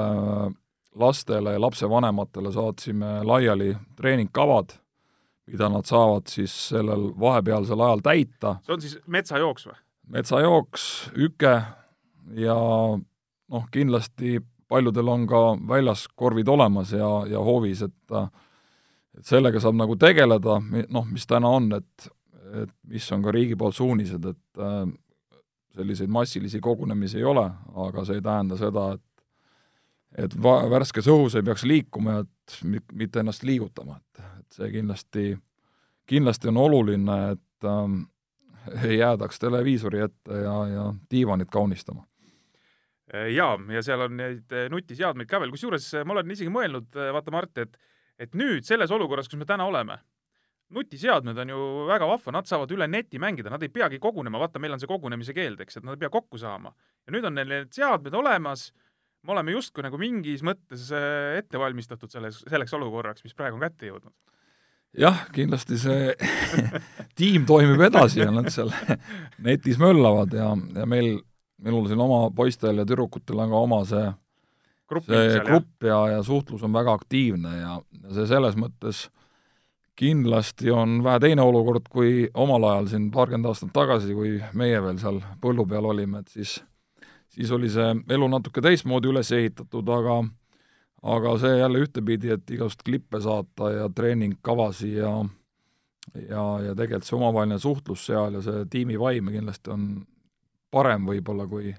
lastele 0.94 1.52
ja 1.52 1.60
lapsevanematele 1.60 2.52
saatsime 2.52 3.24
laiali 3.26 3.72
treeningkavad, 3.96 4.76
mida 5.50 5.68
nad 5.68 5.86
saavad 5.86 6.30
siis 6.30 6.52
sellel 6.68 7.10
vahepealsel 7.20 7.80
ajal 7.80 8.04
täita. 8.04 8.56
see 8.66 8.74
on 8.74 8.80
siis 8.80 8.98
metsajooks 9.06 9.66
või? 9.66 9.80
metsajooks, 10.18 11.10
üke 11.16 11.54
ja 12.36 12.58
noh, 13.52 13.68
kindlasti 13.72 14.38
paljudel 14.68 15.08
on 15.08 15.26
ka 15.28 15.42
väljas 15.68 16.06
korvid 16.16 16.48
olemas 16.48 16.92
ja, 16.92 17.10
ja 17.30 17.40
hoovis, 17.44 17.82
et 17.82 18.18
et 19.14 19.26
sellega 19.30 19.60
saab 19.62 19.76
nagu 19.78 19.94
tegeleda, 19.96 20.58
noh, 20.90 21.04
mis 21.06 21.26
täna 21.26 21.48
on, 21.48 21.72
et 21.76 22.10
et 22.62 22.70
mis 22.86 23.06
on 23.12 23.22
ka 23.22 23.32
riigi 23.34 23.56
poolt 23.58 23.74
suunised, 23.74 24.24
et 24.30 24.60
äh, 24.62 24.82
selliseid 25.74 26.10
massilisi 26.12 26.60
kogunemisi 26.62 27.18
ei 27.18 27.24
ole, 27.26 27.44
aga 27.86 28.04
see 28.06 28.20
ei 28.20 28.22
tähenda 28.22 28.58
seda, 28.60 28.92
et 28.94 30.24
et 30.26 30.36
va-, 30.42 30.62
värskes 30.70 31.08
õhus 31.10 31.34
ei 31.34 31.42
peaks 31.46 31.64
liikuma, 31.66 32.20
et 32.22 32.58
mitte 32.92 33.22
ennast 33.22 33.42
liigutama, 33.42 33.98
et, 33.98 34.24
et 34.40 34.58
see 34.58 34.70
kindlasti, 34.76 35.24
kindlasti 36.06 36.50
on 36.52 36.60
oluline, 36.62 37.16
et 37.34 37.68
ähm, 37.70 38.04
ei 38.84 39.00
jäädaks 39.00 39.42
televiisori 39.42 40.04
ette 40.06 40.42
ja, 40.44 40.54
ja 40.70 40.84
diivanit 41.10 41.50
kaunistama. 41.50 42.04
Jaa, 43.34 43.54
ja 43.76 43.82
seal 43.86 44.06
on 44.06 44.16
neid 44.18 44.54
nutiseadmeid 44.72 45.28
ka 45.30 45.40
veel, 45.42 45.52
kusjuures 45.54 45.90
ma 46.04 46.16
olen 46.16 46.34
isegi 46.34 46.52
mõelnud, 46.52 46.90
vaata 47.14 47.34
Mart, 47.34 47.58
et 47.62 47.78
et 48.20 48.34
nüüd 48.38 48.66
selles 48.66 48.92
olukorras, 48.94 49.26
kus 49.30 49.40
me 49.40 49.46
täna 49.48 49.66
oleme, 49.66 49.96
nutiseadmed 50.74 51.38
on 51.42 51.52
ju 51.52 51.60
väga 51.88 52.08
vahva, 52.08 52.34
nad 52.36 52.48
saavad 52.48 52.72
üle 52.74 52.86
neti 52.90 53.20
mängida, 53.22 53.52
nad 53.52 53.62
ei 53.62 53.72
peagi 53.72 54.00
kogunema, 54.02 54.40
vaata, 54.42 54.62
meil 54.62 54.76
on 54.76 54.82
see 54.82 54.90
kogunemise 54.90 55.34
keeld, 55.36 55.60
eks, 55.64 55.78
et 55.78 55.86
nad 55.86 55.96
ei 55.96 56.04
pea 56.04 56.12
kokku 56.14 56.40
saama. 56.40 56.74
ja 57.06 57.14
nüüd 57.14 57.26
on 57.28 57.34
neil 57.36 57.50
need 57.50 57.72
seadmed 57.74 58.14
olemas, 58.16 58.68
me 59.24 59.34
oleme 59.34 59.54
justkui 59.56 59.84
nagu 59.84 59.98
mingis 60.00 60.44
mõttes 60.46 60.88
ette 60.94 61.60
valmistatud 61.60 62.12
selles, 62.12 62.42
selleks 62.48 62.74
olukorraks, 62.76 63.24
mis 63.24 63.36
praegu 63.36 63.58
on 63.58 63.66
kätte 63.66 63.90
jõudnud. 63.90 64.14
Jah, 64.98 65.24
kindlasti 65.34 65.76
see 65.80 66.12
tiim 67.18 67.46
toimib 67.48 67.82
edasi 67.82 68.22
ja 68.22 68.30
nad 68.30 68.46
seal 68.54 68.70
netis 69.42 69.80
möllavad 69.82 70.36
ja, 70.38 70.52
ja 70.54 70.86
meil, 70.86 71.16
minul 71.64 71.88
siin 71.88 72.00
oma 72.04 72.28
poistel 72.36 72.82
ja 72.82 72.86
tüdrukutel 72.88 73.40
on 73.44 73.52
ka 73.52 73.64
oma 73.66 73.80
see 73.88 74.06
grupp, 74.90 75.08
see 75.08 75.42
grupp 75.46 75.88
ja, 75.88 75.98
ja 76.16 76.22
suhtlus 76.22 76.62
on 76.62 76.72
väga 76.72 76.94
aktiivne 77.00 77.56
ja, 77.58 77.78
ja 78.02 78.16
see 78.18 78.28
selles 78.30 78.58
mõttes 78.60 79.08
kindlasti 79.98 80.72
on 80.74 80.98
vähe 81.04 81.20
teine 81.22 81.42
olukord 81.42 81.86
kui 81.90 82.28
omal 82.34 82.66
ajal 82.70 82.88
siin 82.90 83.10
paarkümmend 83.14 83.46
aastat 83.46 83.70
tagasi, 83.74 84.14
kui 84.14 84.36
meie 84.58 84.80
veel 84.82 84.98
seal 84.98 85.20
põllu 85.42 85.66
peal 85.70 85.86
olime, 85.92 86.24
et 86.24 86.32
siis 86.34 86.58
siis 87.34 87.50
oli 87.54 87.70
see 87.70 87.94
elu 88.14 88.28
natuke 88.30 88.62
teistmoodi 88.62 89.10
üles 89.10 89.30
ehitatud, 89.34 89.88
aga 89.90 90.22
aga 91.14 91.34
see 91.38 91.58
jälle 91.58 91.82
ühtepidi, 91.84 92.30
et 92.32 92.50
igast 92.56 92.82
klippe 92.84 93.20
saata 93.20 93.70
ja 93.70 93.88
treeningkavasi 93.92 94.94
ja 94.96 95.14
ja, 96.14 96.44
ja 96.68 96.74
tegelikult 96.74 97.08
see 97.08 97.16
omavaheline 97.18 97.58
suhtlus 97.60 98.06
seal 98.08 98.38
ja 98.38 98.42
see 98.44 98.66
tiimi 98.70 98.98
vaim 99.00 99.30
kindlasti 99.32 99.72
on 99.74 99.88
parem 100.74 101.06
võib-olla 101.08 101.46
kui, 101.50 101.72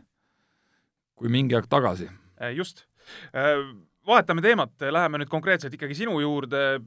kui 1.20 1.32
mingi 1.32 1.58
aeg 1.58 1.68
tagasi. 1.72 2.08
Äh, 2.40 2.56
just. 2.56 2.86
Äh, 3.36 3.60
vahetame 4.08 4.44
teemat, 4.46 4.76
läheme 4.80 5.22
nüüd 5.22 5.32
konkreetselt 5.32 5.76
ikkagi 5.76 5.98
sinu 5.98 6.18
juurde, 6.24 6.80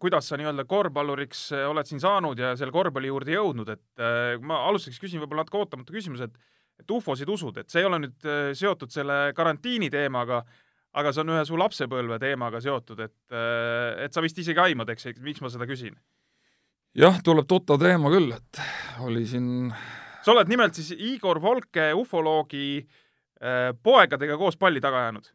kuidas 0.00 0.28
sa 0.30 0.38
nii-öelda 0.40 0.66
korvpalluriks 0.68 1.46
äh, 1.54 1.64
oled 1.70 1.88
siin 1.88 2.02
saanud 2.02 2.40
ja 2.40 2.54
selle 2.58 2.74
korvpalli 2.74 3.12
juurde 3.12 3.36
jõudnud, 3.36 3.72
et 3.76 4.04
ma 4.42 4.64
alustuseks 4.70 5.02
küsin 5.02 5.22
võib-olla 5.22 5.44
natuke 5.44 5.62
ootamatu 5.62 5.96
küsimuse, 5.96 6.30
et 6.30 6.54
et 6.76 6.90
ufosid 6.92 7.30
usud, 7.32 7.56
et 7.56 7.72
see 7.72 7.80
ei 7.80 7.86
ole 7.88 7.96
nüüd 8.02 8.26
seotud 8.52 8.90
selle 8.92 9.30
karantiini 9.32 9.86
teemaga, 9.88 10.42
aga 10.92 11.08
see 11.08 11.22
on 11.22 11.30
ühe 11.32 11.44
su 11.48 11.56
lapsepõlve 11.56 12.18
teemaga 12.20 12.60
seotud, 12.60 13.00
et, 13.00 13.14
et 14.04 14.12
sa 14.12 14.20
vist 14.20 14.36
isegi 14.42 14.60
aimad, 14.60 14.92
eks, 14.92 15.08
miks 15.24 15.40
ma 15.40 15.48
seda 15.48 15.64
küsin? 15.70 15.96
jah, 17.00 17.16
tuleb 17.24 17.48
tuttav 17.48 17.80
teema 17.80 18.12
küll, 18.12 18.28
et 18.36 18.60
oli 19.08 19.24
siin 19.24 19.72
sa 20.26 20.34
oled 20.34 20.50
nimelt 20.50 20.74
siis 20.74 20.90
Igor 20.96 21.38
Volke 21.42 21.92
ufoloogi 21.94 22.66
äh, 22.82 23.70
poegadega 23.82 24.38
koos 24.40 24.58
palli 24.58 24.82
taga 24.82 25.06
jäänud? 25.06 25.30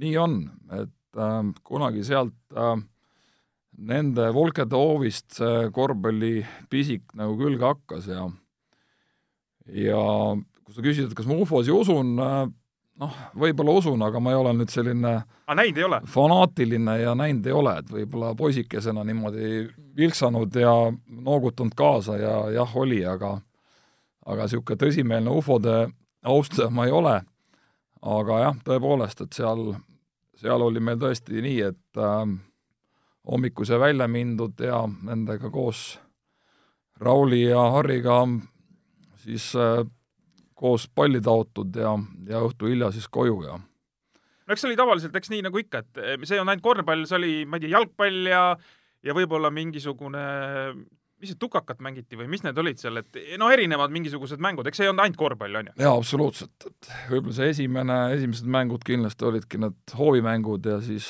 nii 0.00 0.16
on, 0.22 0.36
et 0.70 1.18
äh, 1.18 1.40
kunagi 1.66 2.04
sealt 2.06 2.36
äh, 2.54 2.76
nende 3.90 4.28
Volkede 4.34 4.78
hoovist 4.78 5.40
see 5.40 5.66
korvpallipisik 5.74 7.16
nagu 7.18 7.34
külge 7.40 7.66
hakkas 7.66 8.06
ja 8.10 8.28
ja 9.70 10.00
kui 10.62 10.74
sa 10.74 10.84
küsid, 10.84 11.10
et 11.10 11.18
kas 11.18 11.26
ma 11.26 11.38
ufosi 11.40 11.74
usun 11.74 12.14
äh,, 12.22 12.46
noh, 13.02 13.18
võib-olla 13.34 13.74
usun, 13.80 14.02
aga 14.06 14.22
ma 14.22 14.34
ei 14.34 14.38
ole 14.38 14.54
nüüd 14.60 14.70
selline 14.70 15.14
aga 15.24 15.58
näinud 15.58 15.82
ei 15.82 15.86
ole? 15.90 16.00
fanaatiline 16.14 16.96
ja 17.02 17.18
näinud 17.18 17.50
ei 17.50 17.56
ole, 17.56 17.76
et 17.82 17.94
võib-olla 17.98 18.34
poisikesena 18.38 19.02
niimoodi 19.06 19.66
vilksanud 19.98 20.54
ja 20.62 20.74
noogutanud 21.18 21.74
kaasa 21.74 22.18
ja 22.20 22.34
jah, 22.60 22.76
oli, 22.78 23.02
aga 23.06 23.40
aga 24.30 24.46
niisugune 24.46 24.78
tõsimeelne 24.80 25.32
ufode 25.34 25.76
austaja 26.22 26.70
ma 26.70 26.86
ei 26.86 26.94
ole. 26.94 27.20
aga 28.00 28.38
jah, 28.40 28.60
tõepoolest, 28.64 29.20
et 29.26 29.36
seal, 29.36 29.74
seal 30.40 30.62
oli 30.64 30.80
meil 30.80 30.96
tõesti 30.96 31.42
nii, 31.44 31.58
et 31.66 32.00
äh, 32.00 32.30
hommikul 33.28 33.68
sai 33.68 33.80
välja 33.80 34.08
mindud 34.08 34.60
ja 34.64 34.86
nendega 34.88 35.50
koos 35.52 35.98
Rauli 37.00 37.42
ja 37.42 37.60
Harriga 37.74 38.22
siis 39.20 39.52
äh, 39.56 39.84
koos 40.54 40.88
palli 40.88 41.20
taotud 41.20 41.76
ja, 41.76 41.92
ja 42.28 42.40
õhtu 42.44 42.72
hilja 42.72 42.90
siis 42.92 43.08
koju 43.08 43.42
ja 43.44 43.58
no 43.60 44.54
eks 44.54 44.64
see 44.64 44.72
oli 44.72 44.80
tavaliselt, 44.80 45.16
eks 45.16 45.30
nii 45.30 45.44
nagu 45.46 45.60
ikka, 45.60 45.84
et 45.84 46.00
eh, 46.00 46.16
see 46.24 46.40
olnud 46.40 46.56
ainult 46.56 46.64
korvpall, 46.64 47.04
see 47.08 47.18
oli, 47.20 47.34
ma 47.46 47.60
ei 47.60 47.66
tea, 47.66 47.74
jalgpall 47.76 48.30
ja 48.32 48.44
ja 49.00 49.14
võib-olla 49.16 49.48
mingisugune, 49.54 50.22
mis 51.20 51.32
see, 51.32 51.40
tukakat 51.40 51.82
mängiti 51.84 52.18
või 52.18 52.28
mis 52.32 52.44
need 52.46 52.58
olid 52.60 52.80
seal, 52.80 53.00
et 53.02 53.20
no 53.40 53.50
erinevad 53.52 53.92
mingisugused 53.94 54.42
mängud, 54.42 54.68
eks 54.68 54.80
see 54.80 54.88
ei 54.88 54.92
olnud 54.92 55.04
ainult 55.04 55.20
korvpall, 55.20 55.60
on 55.60 55.70
ju? 55.70 55.76
jaa, 55.84 55.94
absoluutselt, 55.94 56.68
et 56.68 56.90
võib-olla 57.12 57.36
see 57.36 57.54
esimene, 57.54 58.00
esimesed 58.16 58.50
mängud 58.58 58.86
kindlasti 58.88 59.28
olidki 59.30 59.62
need 59.62 59.96
hoovimängud 59.98 60.70
ja 60.72 60.80
siis 60.84 61.08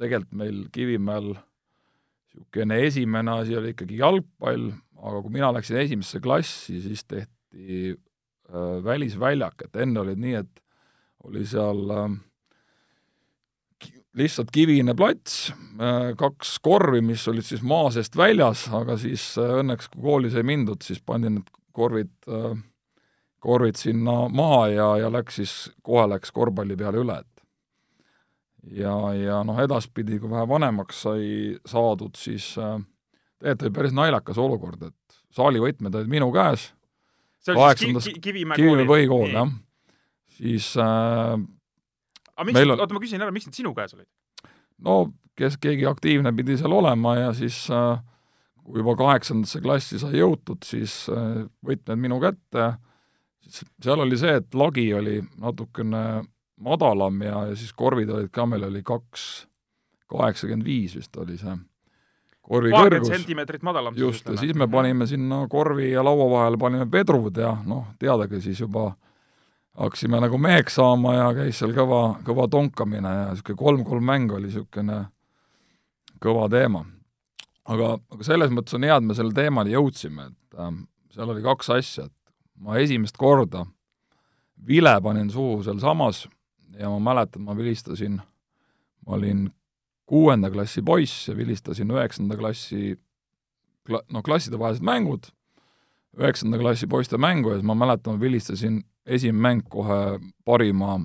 tegelikult 0.00 0.36
meil 0.36 0.64
Kivimäel 0.74 1.30
niisugune 1.36 2.82
esimene 2.84 3.38
asi 3.40 3.56
oli 3.56 3.72
ikkagi 3.72 4.02
jalgpall, 4.02 4.68
aga 5.00 5.22
kui 5.24 5.32
mina 5.38 5.48
läksin 5.56 5.80
esimesse 5.80 6.20
klassi, 6.24 6.82
siis 6.84 7.06
tehti 7.08 7.94
Äh, 8.46 8.84
välisväljak, 8.84 9.64
et 9.64 9.76
enne 9.82 10.00
oli 10.00 10.12
nii, 10.22 10.34
et 10.38 10.60
oli 11.26 11.40
seal 11.50 11.80
äh, 11.90 12.12
lihtsalt 14.16 14.50
kivine 14.54 14.94
plats, 14.96 15.50
äh, 15.80 16.12
kaks 16.18 16.56
korvi, 16.64 17.02
mis 17.04 17.26
olid 17.28 17.46
siis 17.46 17.62
maa 17.66 17.90
seest 17.94 18.16
väljas, 18.16 18.66
aga 18.74 18.96
siis 19.00 19.24
õnneks, 19.42 19.90
kui 19.92 20.02
kooli 20.08 20.32
sai 20.32 20.46
mindud, 20.46 20.82
siis 20.84 21.02
pandi 21.04 21.32
need 21.34 21.52
korvid, 21.76 22.08
korvid 23.44 23.76
sinna 23.76 24.14
maha 24.32 24.62
ja, 24.72 24.86
ja 25.02 25.10
läks 25.12 25.36
siis, 25.42 25.52
kohe 25.84 26.06
läks 26.08 26.32
korvpalli 26.32 26.78
peale 26.80 27.02
üle, 27.02 27.18
et. 27.20 27.42
Ja, 28.80 28.94
ja 29.12 29.42
noh, 29.46 29.60
edaspidi, 29.62 30.16
kui 30.18 30.32
vähe 30.32 30.46
vanemaks 30.48 31.04
sai 31.04 31.26
saadud, 31.68 32.16
siis 32.18 32.54
tegelikult 32.56 33.66
oli 33.68 33.74
päris 33.76 33.94
naljakas 33.94 34.40
olukord, 34.40 34.88
et 34.88 35.20
saalivõtmed 35.36 35.94
olid 36.00 36.10
minu 36.10 36.30
käes. 36.34 36.70
Kaheksandas 37.46 38.08
Kivimäe 38.22 38.86
põhikool, 38.88 39.30
jah. 39.30 39.52
siis 40.38 40.72
äh, 40.82 41.36
aga 42.36 42.48
miks, 42.50 42.74
oota, 42.76 42.94
ma 42.94 43.02
küsin 43.02 43.22
ära, 43.22 43.34
miks 43.34 43.48
need 43.48 43.58
sinu 43.58 43.72
käes 43.76 43.96
olid? 43.96 44.08
no 44.84 44.98
kes, 45.38 45.58
keegi 45.60 45.88
aktiivne 45.88 46.32
pidi 46.36 46.58
seal 46.60 46.74
olema 46.76 47.16
ja 47.18 47.32
siis 47.36 47.64
äh, 47.72 47.98
kui 48.66 48.80
juba 48.82 48.96
kaheksandasse 48.98 49.62
klassi 49.64 50.00
sai 50.02 50.20
jõutud, 50.20 50.64
siis 50.66 51.04
äh, 51.12 51.44
võtmed 51.66 52.02
minu 52.02 52.18
kätte, 52.22 52.72
siis 53.46 53.68
seal 53.82 54.02
oli 54.04 54.18
see, 54.20 54.38
et 54.42 54.56
lagi 54.58 54.88
oli 54.96 55.20
natukene 55.42 56.02
madalam 56.56 57.22
ja, 57.22 57.46
ja 57.50 57.56
siis 57.58 57.72
korvid 57.76 58.10
olid 58.10 58.32
ka, 58.32 58.46
meil 58.48 58.66
oli 58.68 58.82
kaks, 58.86 59.46
kaheksakümmend 60.10 60.66
viis 60.66 60.96
vist 60.96 61.16
oli 61.20 61.36
see 61.40 61.56
korvi 62.46 62.70
kõrgus. 62.72 63.10
sentimeetrit 63.10 63.64
madalam. 63.66 63.96
just, 63.98 64.28
ja 64.28 64.38
siis 64.40 64.54
me 64.54 64.68
panime 64.70 65.06
sinna 65.10 65.42
korvi 65.50 65.90
ja 65.90 66.04
laua 66.06 66.28
vahele 66.30 66.60
panime 66.60 66.86
vedrud 66.92 67.36
ja 67.42 67.56
noh, 67.66 67.90
teadagi 68.00 68.40
siis 68.44 68.60
juba 68.62 68.92
hakkasime 69.76 70.20
nagu 70.20 70.38
meheks 70.40 70.78
saama 70.78 71.14
ja 71.14 71.30
käis 71.36 71.60
seal 71.60 71.74
kõva, 71.76 72.02
kõva 72.26 72.48
tonkamine 72.50 73.12
ja 73.12 73.30
niisugune 73.30 73.60
kolm-kolm 73.60 74.06
mäng 74.08 74.32
oli 74.32 74.48
niisugune 74.48 75.04
kõva 76.22 76.48
teema. 76.52 76.84
aga, 77.66 77.96
aga 78.12 78.24
selles 78.24 78.52
mõttes 78.54 78.76
on 78.78 78.86
hea, 78.86 78.96
et 78.96 79.04
me 79.04 79.14
selle 79.18 79.34
teemani 79.34 79.74
jõudsime, 79.74 80.30
et 80.30 80.60
äh, 80.60 80.72
seal 81.14 81.32
oli 81.32 81.42
kaks 81.44 81.70
asja, 81.74 82.06
et 82.06 82.62
ma 82.62 82.78
esimest 82.80 83.18
korda 83.20 83.66
vile 84.66 84.94
panin 85.02 85.30
suhu 85.30 85.62
sealsamas 85.66 86.26
ja 86.78 86.90
ma 86.90 87.00
mäletan, 87.12 87.44
ma 87.44 87.56
vilistasin, 87.56 88.20
ma 89.06 89.18
olin 89.18 89.48
kuuenda 90.06 90.50
klassi 90.50 90.82
poiss 90.82 91.28
ja 91.28 91.36
vilistasin 91.36 91.90
üheksanda 91.90 92.36
klassi 92.38 92.96
kla-, 93.88 94.04
noh, 94.12 94.22
klassidevahelised 94.24 94.84
mängud, 94.86 95.28
üheksanda 96.16 96.58
klassi 96.60 96.86
poiste 96.86 97.18
mängu 97.18 97.52
ja 97.52 97.58
siis 97.58 97.66
ma 97.66 97.76
mäletan, 97.76 98.16
ma 98.16 98.20
vilistasin 98.20 98.80
esimene 99.06 99.42
mäng 99.42 99.68
kohe 99.68 100.18
parima 100.44 100.98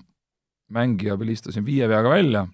mängija, 0.72 1.20
vilistasin 1.20 1.66
viie 1.66 1.88
peaga 1.88 2.10
välja 2.10 2.48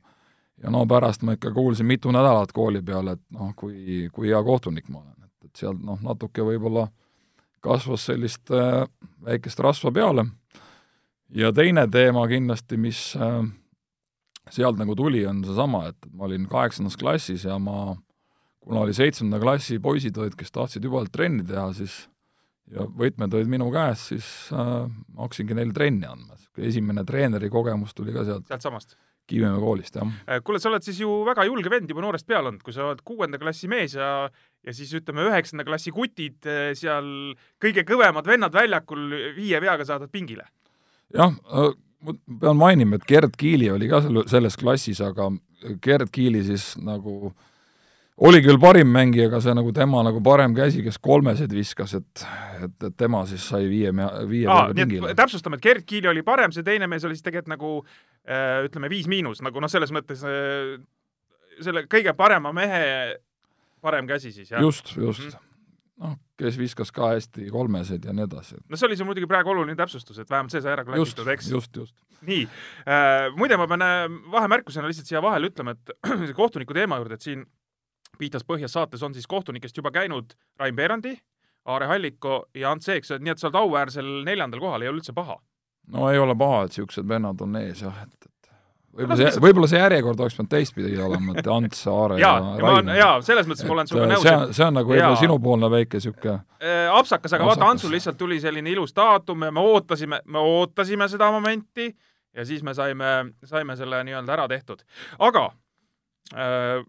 ja 0.64 0.72
no 0.74 0.86
pärast 0.90 1.24
ma 1.24 1.38
ikka 1.38 1.52
kuulsin 1.54 1.86
mitu 1.86 2.12
nädalat 2.12 2.52
kooli 2.52 2.82
peal, 2.82 3.14
et 3.14 3.22
noh, 3.34 3.54
kui, 3.56 4.08
kui 4.14 4.32
hea 4.32 4.40
kohtunik 4.44 4.90
ma 4.90 5.02
olen, 5.04 5.28
et, 5.28 5.50
et 5.50 5.62
sealt 5.62 5.84
noh, 5.84 6.00
natuke 6.04 6.46
võib-olla 6.46 6.88
kasvas 7.64 8.08
sellist 8.10 8.52
äh, 8.54 8.84
väikest 9.26 9.60
rasva 9.60 9.92
peale. 9.92 10.26
ja 11.30 11.52
teine 11.54 11.88
teema 11.92 12.28
kindlasti, 12.28 12.78
mis 12.78 13.14
äh, 13.16 13.42
sealt 14.50 14.80
nagu 14.80 14.96
tuli, 14.96 15.26
on 15.28 15.44
seesama, 15.46 15.88
et 15.92 16.12
ma 16.14 16.26
olin 16.26 16.48
kaheksandas 16.50 16.98
klassis 16.98 17.46
ja 17.46 17.60
ma, 17.60 17.96
kuna 18.60 18.86
oli 18.86 18.94
seitsmenda 18.94 19.40
klassi 19.40 19.80
poisid 19.80 20.18
olid, 20.18 20.36
kes 20.38 20.52
tahtsid 20.52 20.84
jubedalt 20.84 21.12
trenni 21.12 21.46
teha, 21.46 21.72
siis 21.78 22.08
ja 22.74 22.88
võtmed 23.00 23.36
olid 23.38 23.52
minu 23.52 23.70
käes, 23.74 24.08
siis 24.14 24.30
äh, 24.56 24.88
ma 24.88 25.28
hakkasingi 25.28 25.58
neile 25.58 25.76
trenni 25.76 26.08
andma. 26.10 26.36
esimene 26.58 27.04
treeneri 27.06 27.50
kogemus 27.54 27.94
tuli 27.94 28.14
ka 28.16 28.26
sealt. 28.26 28.48
sealtsamast? 28.50 28.98
Kivimäe 29.28 29.60
koolist, 29.60 29.98
jah. 30.00 30.12
Äh, 30.28 30.40
kuule, 30.44 30.60
sa 30.60 30.70
oled 30.72 30.86
siis 30.86 31.02
ju 31.02 31.12
väga 31.28 31.44
julge 31.46 31.70
vend 31.72 31.90
juba 31.92 32.02
noorest 32.02 32.28
peale 32.28 32.48
olnud, 32.48 32.64
kui 32.64 32.76
sa 32.76 32.86
oled 32.88 33.02
kuuenda 33.08 33.40
klassi 33.42 33.68
mees 33.72 33.98
ja 33.98 34.30
ja 34.68 34.76
siis 34.76 34.92
ütleme, 35.00 35.26
üheksanda 35.30 35.66
klassi 35.68 35.94
kutid 35.96 36.48
äh, 36.48 36.72
seal 36.80 37.10
kõige 37.64 37.86
kõvemad 37.88 38.28
vennad 38.28 38.56
väljakul 38.56 39.12
viie 39.36 39.60
peaga 39.64 39.86
saadad 39.88 40.12
pingile. 40.12 40.48
jah, 41.16 41.36
ma 42.04 42.16
pean 42.40 42.58
mainima, 42.58 42.98
et 42.98 43.06
Gerd 43.08 43.36
Kiili 43.40 43.70
oli 43.72 43.90
ka 43.92 44.02
selle, 44.06 44.26
selles 44.30 44.58
klassis, 44.60 45.02
aga 45.04 45.30
Gerd 45.84 46.12
Kiili 46.14 46.44
siis 46.46 46.74
nagu 46.80 47.32
oli 48.18 48.42
küll 48.42 48.60
parim 48.62 48.90
mängija, 48.94 49.28
aga 49.30 49.40
see 49.44 49.54
nagu 49.58 49.72
tema 49.76 50.02
nagu 50.06 50.22
parem 50.26 50.56
käsi, 50.58 50.82
kes 50.86 50.98
kolmesed 51.04 51.54
viskas, 51.54 51.94
et 52.00 52.26
et, 52.66 52.78
et 52.90 52.98
tema 52.98 53.24
siis 53.30 53.44
sai 53.52 53.68
viie, 53.70 53.92
viie 54.30 54.50
Aa, 54.50 54.72
pingile. 54.74 55.14
täpsustame, 55.18 55.60
et 55.60 55.66
Gerd 55.66 55.86
Kiili 55.86 56.10
oli 56.10 56.24
parem, 56.26 56.54
see 56.56 56.66
teine 56.66 56.90
mees 56.90 57.06
oli 57.06 57.18
siis 57.18 57.26
tegelikult 57.26 57.54
nagu 57.54 57.74
äh, 57.84 58.64
ütleme, 58.66 58.90
viis 58.90 59.10
miinus, 59.12 59.44
nagu 59.46 59.62
noh, 59.62 59.72
selles 59.72 59.94
mõttes 59.94 60.24
äh, 60.26 60.78
selle 61.62 61.86
kõige 61.90 62.14
parema 62.18 62.54
mehe 62.54 63.18
parem 63.82 64.10
käsi 64.10 64.34
siis, 64.34 64.50
jah? 64.52 64.62
just, 64.62 64.96
just 64.98 65.26
mm. 65.26 65.36
-hmm 65.36 65.44
noh, 65.98 66.14
kes 66.38 66.58
viskas 66.60 66.92
ka 66.94 67.12
hästi 67.16 67.48
kolmesed 67.50 68.04
ja 68.06 68.14
nii 68.14 68.28
edasi. 68.28 68.60
no 68.70 68.78
see 68.78 68.86
oli 68.86 68.98
sul 68.98 69.08
muidugi 69.10 69.30
praegu 69.30 69.50
oluline 69.50 69.76
täpsustus, 69.80 70.20
et 70.22 70.30
vähemalt 70.30 70.54
see 70.54 70.62
sai 70.62 70.76
ära 70.76 70.86
klassitud, 70.86 71.30
eks? 71.34 71.50
just, 71.52 71.76
just. 71.76 71.96
nii 72.28 72.44
äh,, 72.86 73.34
muide, 73.38 73.58
ma 73.58 73.66
pean 73.70 73.86
äh, 73.86 74.06
vahemärkusena 74.32 74.90
lihtsalt 74.92 75.10
siia 75.10 75.24
vahele 75.26 75.50
ütlema, 75.50 75.74
et 75.74 76.36
kohtuniku 76.42 76.78
teema 76.78 77.00
juurde, 77.02 77.18
et 77.18 77.26
siin 77.26 77.48
Piitas 78.18 78.46
Põhjas 78.48 78.74
saates 78.78 79.04
on 79.04 79.14
siis 79.14 79.28
kohtunikest 79.28 79.78
juba 79.78 79.92
käinud 79.92 80.34
Rain 80.60 80.76
Peerandi, 80.76 81.18
Aare 81.68 81.88
Halliko 81.90 82.46
ja 82.56 82.72
Ants 82.72 82.90
Eeks, 82.90 83.12
nii 83.20 83.34
et 83.34 83.42
sa 83.42 83.50
oled 83.50 83.60
auväärsel 83.60 84.10
neljandal 84.26 84.64
kohal, 84.64 84.86
ei 84.86 84.92
ole 84.92 85.02
üldse 85.02 85.14
paha. 85.14 85.38
no 85.94 86.10
ei 86.12 86.20
ole 86.20 86.36
paha, 86.36 86.64
et 86.66 86.76
niisugused 86.76 87.08
vennad 87.08 87.42
on 87.42 87.56
ees 87.62 87.82
jah, 87.82 88.02
et, 88.04 88.28
et 88.28 88.50
võib-olla 88.98 89.18
see, 89.20 89.42
võib-olla 89.44 89.70
see 89.72 89.80
järjekord 89.80 90.24
oleks 90.24 90.36
pidanud 90.38 90.52
teistpidi 90.52 90.98
olema, 91.04 91.36
et 91.38 91.48
Ants, 91.52 91.86
Aare 91.92 92.18
ja, 92.22 92.34
ja 92.58 92.66
Rain. 92.66 92.92
jaa, 92.98 93.14
selles 93.26 93.48
mõttes 93.50 93.68
ma 93.68 93.78
olen 93.78 93.92
sinuga 93.92 94.10
nõus. 94.12 94.26
see 94.26 94.36
on, 94.36 94.54
see 94.58 94.68
on 94.68 94.78
nagu 94.80 94.94
võib-olla 94.94 95.22
sinupoolne 95.22 95.72
väike 95.72 96.02
niisugune 96.02 96.36
äh, 96.36 96.92
apsakas, 96.98 97.38
aga 97.38 97.48
vaata, 97.52 97.72
Antsul 97.72 97.96
lihtsalt 97.96 98.20
tuli 98.20 98.40
selline 98.44 98.74
ilus 98.74 98.96
daatum 98.98 99.48
ja 99.48 99.54
me 99.54 99.64
ootasime, 99.64 100.22
me 100.26 100.44
ootasime 100.44 101.10
seda 101.12 101.32
momenti 101.36 101.92
ja 102.38 102.46
siis 102.46 102.64
me 102.64 102.74
saime, 102.78 103.34
saime 103.48 103.76
selle 103.80 104.04
nii-öelda 104.08 104.38
ära 104.38 104.48
tehtud. 104.52 104.84
aga 105.20 105.50
äh, 106.34 106.82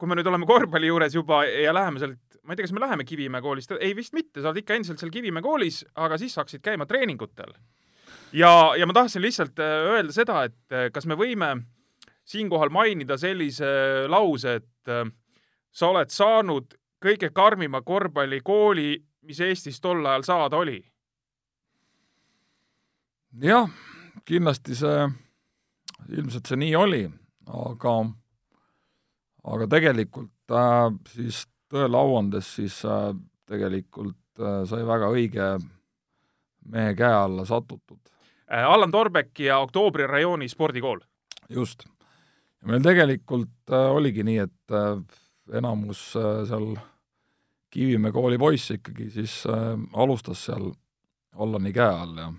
kui 0.00 0.08
me 0.08 0.16
nüüd 0.16 0.28
oleme 0.30 0.48
korvpalli 0.48 0.88
juures 0.88 1.14
juba 1.14 1.42
ja 1.44 1.74
läheme 1.76 2.00
sealt, 2.00 2.38
ma 2.42 2.54
ei 2.54 2.58
tea, 2.58 2.64
kas 2.64 2.72
me 2.76 2.80
läheme 2.80 3.04
Kivimäe 3.04 3.44
koolist, 3.44 3.74
ei 3.76 3.92
vist 3.96 4.16
mitte, 4.16 4.40
sa 4.40 4.48
oled 4.48 4.62
ikka 4.62 4.78
endiselt 4.78 5.02
seal 5.02 5.12
Kivimäe 5.12 5.44
koolis, 5.44 5.82
aga 6.00 6.16
siis 6.20 6.34
sa 6.34 6.42
hakkasid 6.42 6.64
käima 6.64 6.86
treeningutel. 6.88 7.52
ja, 8.32 8.72
ja 8.78 8.86
ma 8.86 8.96
tahtsin 8.96 9.22
lihtsalt 9.22 9.60
äh, 9.60 9.76
öelda 9.92 10.16
seda, 10.16 10.44
et 10.48 10.72
äh, 10.72 10.88
kas 10.92 11.06
me 11.06 11.18
võime 11.20 11.52
siinkohal 12.24 12.72
mainida 12.72 13.18
sellise 13.20 13.68
lause, 14.08 14.54
et 14.62 14.88
äh, 14.88 15.04
sa 15.70 15.92
oled 15.92 16.10
saanud 16.10 16.74
kõige 17.04 17.30
karmima 17.34 17.82
korvpallikooli, 17.82 18.96
mis 19.28 19.40
Eestis 19.40 19.80
tol 19.80 20.04
ajal 20.06 20.24
saada 20.24 20.56
oli? 20.64 20.80
jah, 23.42 23.68
kindlasti 24.26 24.74
see, 24.74 25.04
ilmselt 26.08 26.48
see 26.48 26.58
nii 26.58 26.72
oli, 26.76 27.04
aga 27.46 27.92
aga 29.44 29.66
tegelikult 29.70 30.52
äh, 30.52 30.88
siis 31.14 31.44
tõele 31.70 31.98
au 31.98 32.16
andes 32.18 32.48
siis 32.58 32.80
äh, 32.84 33.12
tegelikult 33.48 34.40
äh, 34.40 34.62
sai 34.68 34.82
väga 34.86 35.10
õige 35.12 35.46
mehe 36.70 36.94
käe 36.98 37.12
alla 37.14 37.46
satutud. 37.48 38.00
Äh, 38.50 38.66
Allan 38.66 38.92
Torbek 38.92 39.38
ja 39.40 39.60
Oktoobri 39.64 40.06
rajooni 40.06 40.48
spordikool. 40.48 41.00
just. 41.48 41.86
meil 42.64 42.82
tegelikult 42.82 43.72
äh, 43.72 43.90
oligi 43.90 44.22
nii, 44.26 44.38
et 44.38 44.76
äh, 44.76 45.00
enamus 45.56 46.14
äh, 46.16 46.46
seal 46.48 46.74
Kivimäe 47.70 48.10
kooli 48.12 48.38
poisse 48.38 48.74
ikkagi 48.80 49.10
siis 49.14 49.44
äh, 49.46 49.78
alustas 49.92 50.44
seal 50.44 50.72
Allani 51.38 51.72
käe 51.72 51.86
all 51.86 52.16
ja 52.18 52.32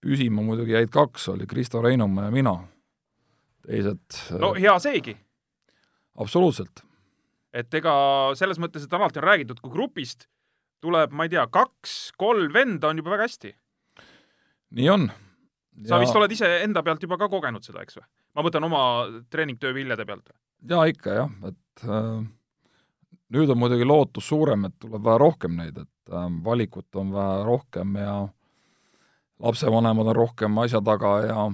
püsima 0.00 0.42
muidugi 0.42 0.74
jäid 0.74 0.90
kaks, 0.90 1.28
oli 1.28 1.46
Kristo 1.46 1.82
Reinumaa 1.82 2.24
ja 2.24 2.30
mina. 2.30 2.54
teised 3.66 4.16
no 4.40 4.54
hea 4.54 4.78
seegi 4.78 5.16
absoluutselt. 6.20 6.84
et 7.52 7.74
ega 7.74 7.94
selles 8.38 8.60
mõttes, 8.62 8.84
et 8.86 8.94
alati 8.94 9.20
on 9.20 9.26
räägitud, 9.26 9.60
kui 9.62 9.72
grupist 9.72 10.28
tuleb, 10.80 11.12
ma 11.12 11.26
ei 11.26 11.32
tea, 11.32 11.44
kaks-kolm 11.52 12.54
venda, 12.54 12.90
on 12.90 13.00
juba 13.00 13.14
väga 13.16 13.28
hästi. 13.28 13.54
nii 14.78 14.90
on. 14.92 15.08
sa 15.86 15.96
ja... 15.96 16.02
vist 16.02 16.16
oled 16.16 16.32
ise 16.32 16.50
enda 16.64 16.82
pealt 16.86 17.02
juba 17.04 17.18
ka 17.20 17.30
kogenud 17.32 17.66
seda, 17.66 17.84
eks 17.84 18.00
või? 18.00 18.06
ma 18.36 18.44
mõtlen 18.46 18.68
oma 18.68 18.82
treeningtöö 19.30 19.74
viljade 19.76 20.06
pealt. 20.06 20.34
jaa, 20.70 20.84
ikka 20.92 21.16
jah, 21.22 21.32
et 21.50 21.86
äh, 21.88 22.20
nüüd 23.36 23.50
on 23.50 23.60
muidugi 23.60 23.88
lootus 23.88 24.28
suurem, 24.30 24.68
et 24.68 24.78
tuleb 24.82 25.04
vähe 25.06 25.22
rohkem 25.22 25.56
neid, 25.58 25.80
et 25.82 26.14
äh, 26.14 26.28
valikut 26.44 27.02
on 27.02 27.12
vähe 27.16 27.42
rohkem 27.48 27.98
ja 28.00 28.14
lapsevanemad 29.40 30.12
on 30.12 30.16
rohkem 30.16 30.58
asja 30.64 30.82
taga 30.84 31.14
ja, 31.24 31.44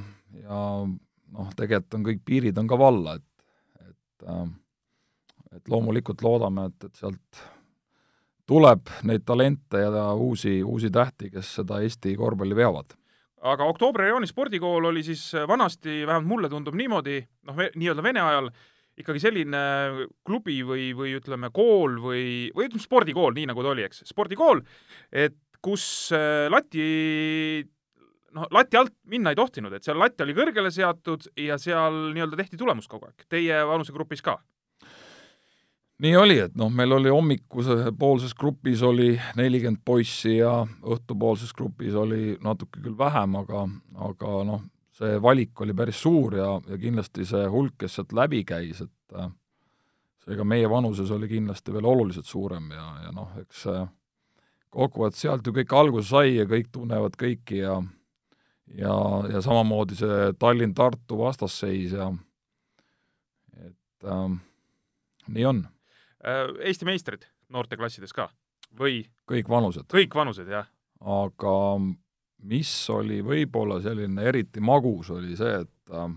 ja 0.42 0.60
noh, 0.86 1.50
tegelikult 1.56 1.98
on 1.98 2.06
kõik 2.10 2.22
piirid 2.26 2.58
on 2.58 2.70
ka 2.70 2.78
valla, 2.80 3.16
et 3.16 3.26
et 4.16 4.28
äh, 4.28 4.46
et 5.56 5.70
loomulikult 5.70 6.22
loodame, 6.24 6.68
et, 6.70 6.88
et 6.88 7.00
sealt 7.00 7.42
tuleb 8.46 8.92
neid 9.08 9.24
talente 9.26 9.80
ja 9.82 10.12
uusi, 10.14 10.60
uusi 10.62 10.90
tähti, 10.92 11.30
kes 11.32 11.56
seda 11.60 11.80
Eesti 11.82 12.14
korvpalli 12.18 12.56
veavad. 12.56 12.94
aga 13.46 13.66
Oktoobri 13.70 14.06
rajooni 14.06 14.26
spordikool 14.26 14.88
oli 14.90 15.02
siis 15.06 15.28
vanasti, 15.48 16.04
vähemalt 16.06 16.28
mulle 16.28 16.48
tundub 16.50 16.74
niimoodi, 16.74 17.20
noh, 17.46 17.60
nii-öelda 17.76 18.02
Vene 18.02 18.22
ajal, 18.22 18.50
ikkagi 18.96 19.20
selline 19.22 19.62
klubi 20.26 20.62
või, 20.66 20.90
või 20.96 21.14
ütleme, 21.18 21.50
kool 21.54 21.98
või, 22.02 22.24
või 22.56 22.68
ütleme, 22.68 22.82
spordikool, 22.82 23.34
nii 23.36 23.50
nagu 23.50 23.62
ta 23.62 23.74
oli, 23.74 23.84
eks, 23.86 24.02
spordikool, 24.08 24.62
et 25.12 25.36
kus 25.62 25.84
äh, 26.14 26.46
lati 26.50 26.86
noh, 28.36 28.50
lati 28.54 28.78
alt 28.78 28.94
minna 29.10 29.32
ei 29.32 29.38
tohtinud, 29.38 29.72
et 29.76 29.86
seal 29.86 29.98
latt 30.00 30.20
oli 30.24 30.36
kõrgele 30.36 30.70
seatud 30.74 31.26
ja 31.40 31.58
seal 31.60 32.12
nii-öelda 32.14 32.38
tehti 32.42 32.60
tulemust 32.60 32.90
kogu 32.92 33.08
aeg. 33.08 33.26
Teie 33.32 33.64
vanusegrupis 33.68 34.24
ka? 34.26 34.38
nii 36.04 36.16
oli, 36.20 36.34
et 36.44 36.56
noh, 36.60 36.68
meil 36.68 36.92
oli 36.92 37.08
hommikuse 37.08 37.92
poolses 37.96 38.34
grupis 38.36 38.82
oli 38.84 39.14
nelikümmend 39.38 39.80
poissi 39.84 40.34
ja 40.42 40.58
õhtupoolses 40.84 41.54
grupis 41.56 41.96
oli 41.96 42.34
natuke 42.44 42.82
küll 42.84 42.98
vähem, 42.98 43.38
aga, 43.40 43.62
aga 44.04 44.32
noh, 44.44 44.66
see 44.96 45.16
valik 45.24 45.60
oli 45.64 45.72
päris 45.76 46.02
suur 46.04 46.36
ja, 46.36 46.50
ja 46.68 46.76
kindlasti 46.80 47.24
see 47.28 47.48
hulk, 47.52 47.78
kes 47.80 47.96
sealt 47.96 48.12
läbi 48.16 48.42
käis, 48.44 48.82
et 48.84 49.16
äh, 49.16 49.30
seega 50.26 50.44
meie 50.44 50.68
vanuses 50.68 51.10
oli 51.16 51.30
kindlasti 51.32 51.72
veel 51.72 51.88
oluliselt 51.88 52.28
suurem 52.28 52.68
ja, 52.76 52.86
ja 53.06 53.16
noh, 53.16 53.32
eks 53.40 53.64
kokkuvõttes 54.76 55.24
sealt 55.24 55.46
ju 55.46 55.54
kõik 55.56 55.72
alguse 55.76 56.10
sai 56.10 56.36
ja 56.36 56.44
kõik 56.48 56.68
tunnevad 56.74 57.16
kõiki 57.16 57.62
ja 57.62 57.78
ja, 58.74 58.96
ja 59.32 59.42
samamoodi 59.42 59.98
see 59.98 60.32
Tallinn-Tartu 60.38 61.18
vastasseis 61.18 61.92
ja 61.92 62.10
et 63.66 64.08
ähm, 64.10 64.40
nii 65.28 65.46
on. 65.46 65.62
Äh, 66.26 66.50
Eesti 66.70 66.88
meistrid 66.88 67.28
noorteklassides 67.52 68.12
ka 68.16 68.28
või? 68.78 69.04
kõik 69.30 69.48
vanused. 69.50 69.86
kõik 69.92 70.14
vanused, 70.14 70.48
jah. 70.50 70.68
aga 71.00 71.56
mis 72.46 72.72
oli 72.90 73.22
võib-olla 73.24 73.80
selline 73.82 74.22
eriti 74.22 74.60
magus, 74.60 75.10
oli 75.10 75.36
see, 75.38 75.62
et 75.62 75.94
äh, 75.94 76.08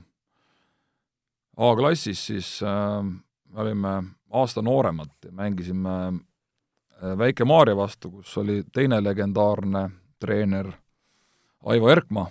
A-klassis 1.60 2.26
siis 2.32 2.50
äh, 2.64 3.04
me 3.04 3.62
olime 3.62 3.94
aasta 4.32 4.62
nooremad 4.62 5.12
ja 5.26 5.32
mängisime 5.32 5.96
äh, 6.08 7.16
Väike-Maarja 7.18 7.76
vastu, 7.76 8.12
kus 8.12 8.38
oli 8.38 8.64
teine 8.74 9.02
legendaarne 9.04 9.90
treener 10.20 10.72
Aivo 11.66 11.90
Erkma 11.90 12.28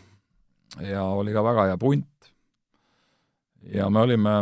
ja 0.77 1.05
oli 1.05 1.33
ka 1.33 1.45
väga 1.45 1.69
hea 1.71 1.79
punt. 1.79 2.33
ja 3.75 3.89
me 3.91 4.01
olime 4.01 4.35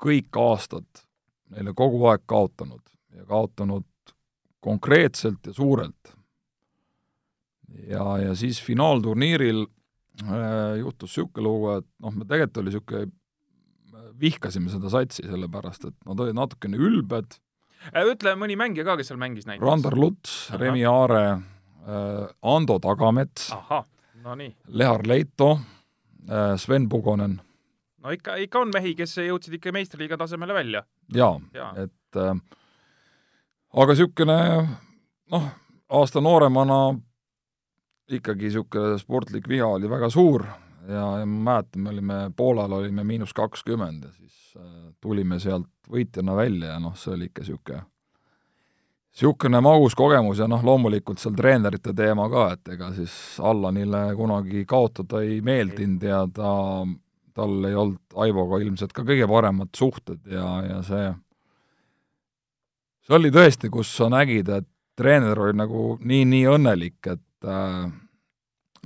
kõik 0.00 0.36
aastad 0.38 1.04
neile 1.50 1.74
kogu 1.76 2.04
aeg 2.10 2.24
kaotanud 2.26 2.82
ja 3.16 3.24
kaotanud 3.26 3.86
konkreetselt 4.60 5.46
ja 5.46 5.52
suurelt. 5.52 6.14
ja, 7.88 8.18
ja 8.18 8.34
siis 8.34 8.62
finaalturniiril 8.62 9.64
äh, 10.22 10.78
juhtus 10.78 11.16
niisugune 11.16 11.46
lugu, 11.46 11.70
et 11.78 11.88
noh, 11.98 12.14
me 12.14 12.24
tegelikult 12.24 12.62
oli 12.62 12.72
niisugune, 12.72 13.12
vihkasime 14.20 14.70
seda 14.72 14.90
satsi, 14.92 15.24
sellepärast 15.24 15.86
et 15.88 15.96
nad 16.04 16.20
olid 16.20 16.36
natukene 16.36 16.76
ülbed. 16.76 17.38
Äh, 17.94 18.04
ütle 18.04 18.34
mõni 18.36 18.58
mängija 18.60 18.84
ka, 18.84 18.98
kes 19.00 19.08
seal 19.08 19.20
mängis 19.22 19.46
näiteks. 19.48 19.64
Randar 19.64 19.96
Luts, 19.96 20.50
Remi 20.60 20.84
Aare 20.84 21.24
äh,, 21.30 22.26
Ando 22.42 22.78
Tagamets. 22.82 23.48
ahah 23.56 23.86
no 24.22 24.34
nii. 24.34 24.56
Lehar 24.66 25.06
Leito, 25.06 25.60
äh, 26.30 26.56
Sven 26.56 26.88
Pugonen. 26.88 27.40
no 27.98 28.10
ikka, 28.10 28.34
ikka 28.36 28.60
on 28.60 28.72
mehi, 28.74 28.94
kes 28.96 29.18
jõudsid 29.18 29.58
ikka 29.58 29.72
meistriliiga 29.72 30.16
tasemele 30.20 30.54
välja. 30.54 30.84
jaa 31.14 31.40
ja., 31.54 31.72
et 31.76 32.16
äh, 32.16 32.34
aga 33.72 33.94
niisugune 33.94 34.38
noh, 35.30 35.50
aasta 35.88 36.20
nooremana 36.20 36.80
ikkagi 38.10 38.48
niisugune 38.48 38.98
sportlik 38.98 39.48
viha 39.48 39.66
oli 39.66 39.90
väga 39.90 40.10
suur, 40.10 40.46
ja, 40.88 41.04
ja 41.20 41.26
ma 41.26 41.52
mäletan, 41.52 41.82
me 41.82 41.94
olime, 41.94 42.20
Poolal 42.36 42.72
olime 42.72 43.04
miinus 43.04 43.32
kakskümmend 43.36 44.04
ja 44.04 44.12
siis 44.12 44.56
äh, 44.56 44.92
tulime 45.00 45.40
sealt 45.40 45.70
võitjana 45.90 46.36
välja 46.36 46.74
ja 46.74 46.80
noh, 46.82 46.96
see 46.96 47.14
oli 47.14 47.30
ikka 47.30 47.46
niisugune 47.46 47.84
niisugune 49.10 49.60
magus 49.60 49.94
kogemus 49.98 50.38
ja 50.38 50.46
noh, 50.48 50.62
loomulikult 50.64 51.18
seal 51.18 51.34
treenerite 51.36 51.92
teema 51.96 52.28
ka, 52.30 52.44
et 52.54 52.74
ega 52.76 52.92
siis 52.94 53.12
Allanile 53.42 54.14
kunagi 54.16 54.64
kaotada 54.68 55.22
ei 55.26 55.40
meeldinud 55.44 56.02
ja 56.06 56.22
ta, 56.32 56.52
tal 57.34 57.64
ei 57.66 57.74
olnud 57.74 58.20
Aivoga 58.22 58.60
ilmselt 58.62 58.94
ka 58.94 59.04
kõige 59.06 59.28
paremad 59.28 59.74
suhted 59.76 60.22
ja, 60.30 60.46
ja 60.66 60.78
see, 60.86 61.10
see 63.06 63.18
oli 63.18 63.32
tõesti, 63.34 63.70
kus 63.72 63.90
sa 63.96 64.08
nägid, 64.12 64.48
et 64.48 64.68
treener 65.00 65.38
oli 65.38 65.58
nagu 65.58 65.84
nii-nii 66.00 66.46
õnnelik, 66.54 66.98
et 67.10 67.48
äh, 67.48 67.86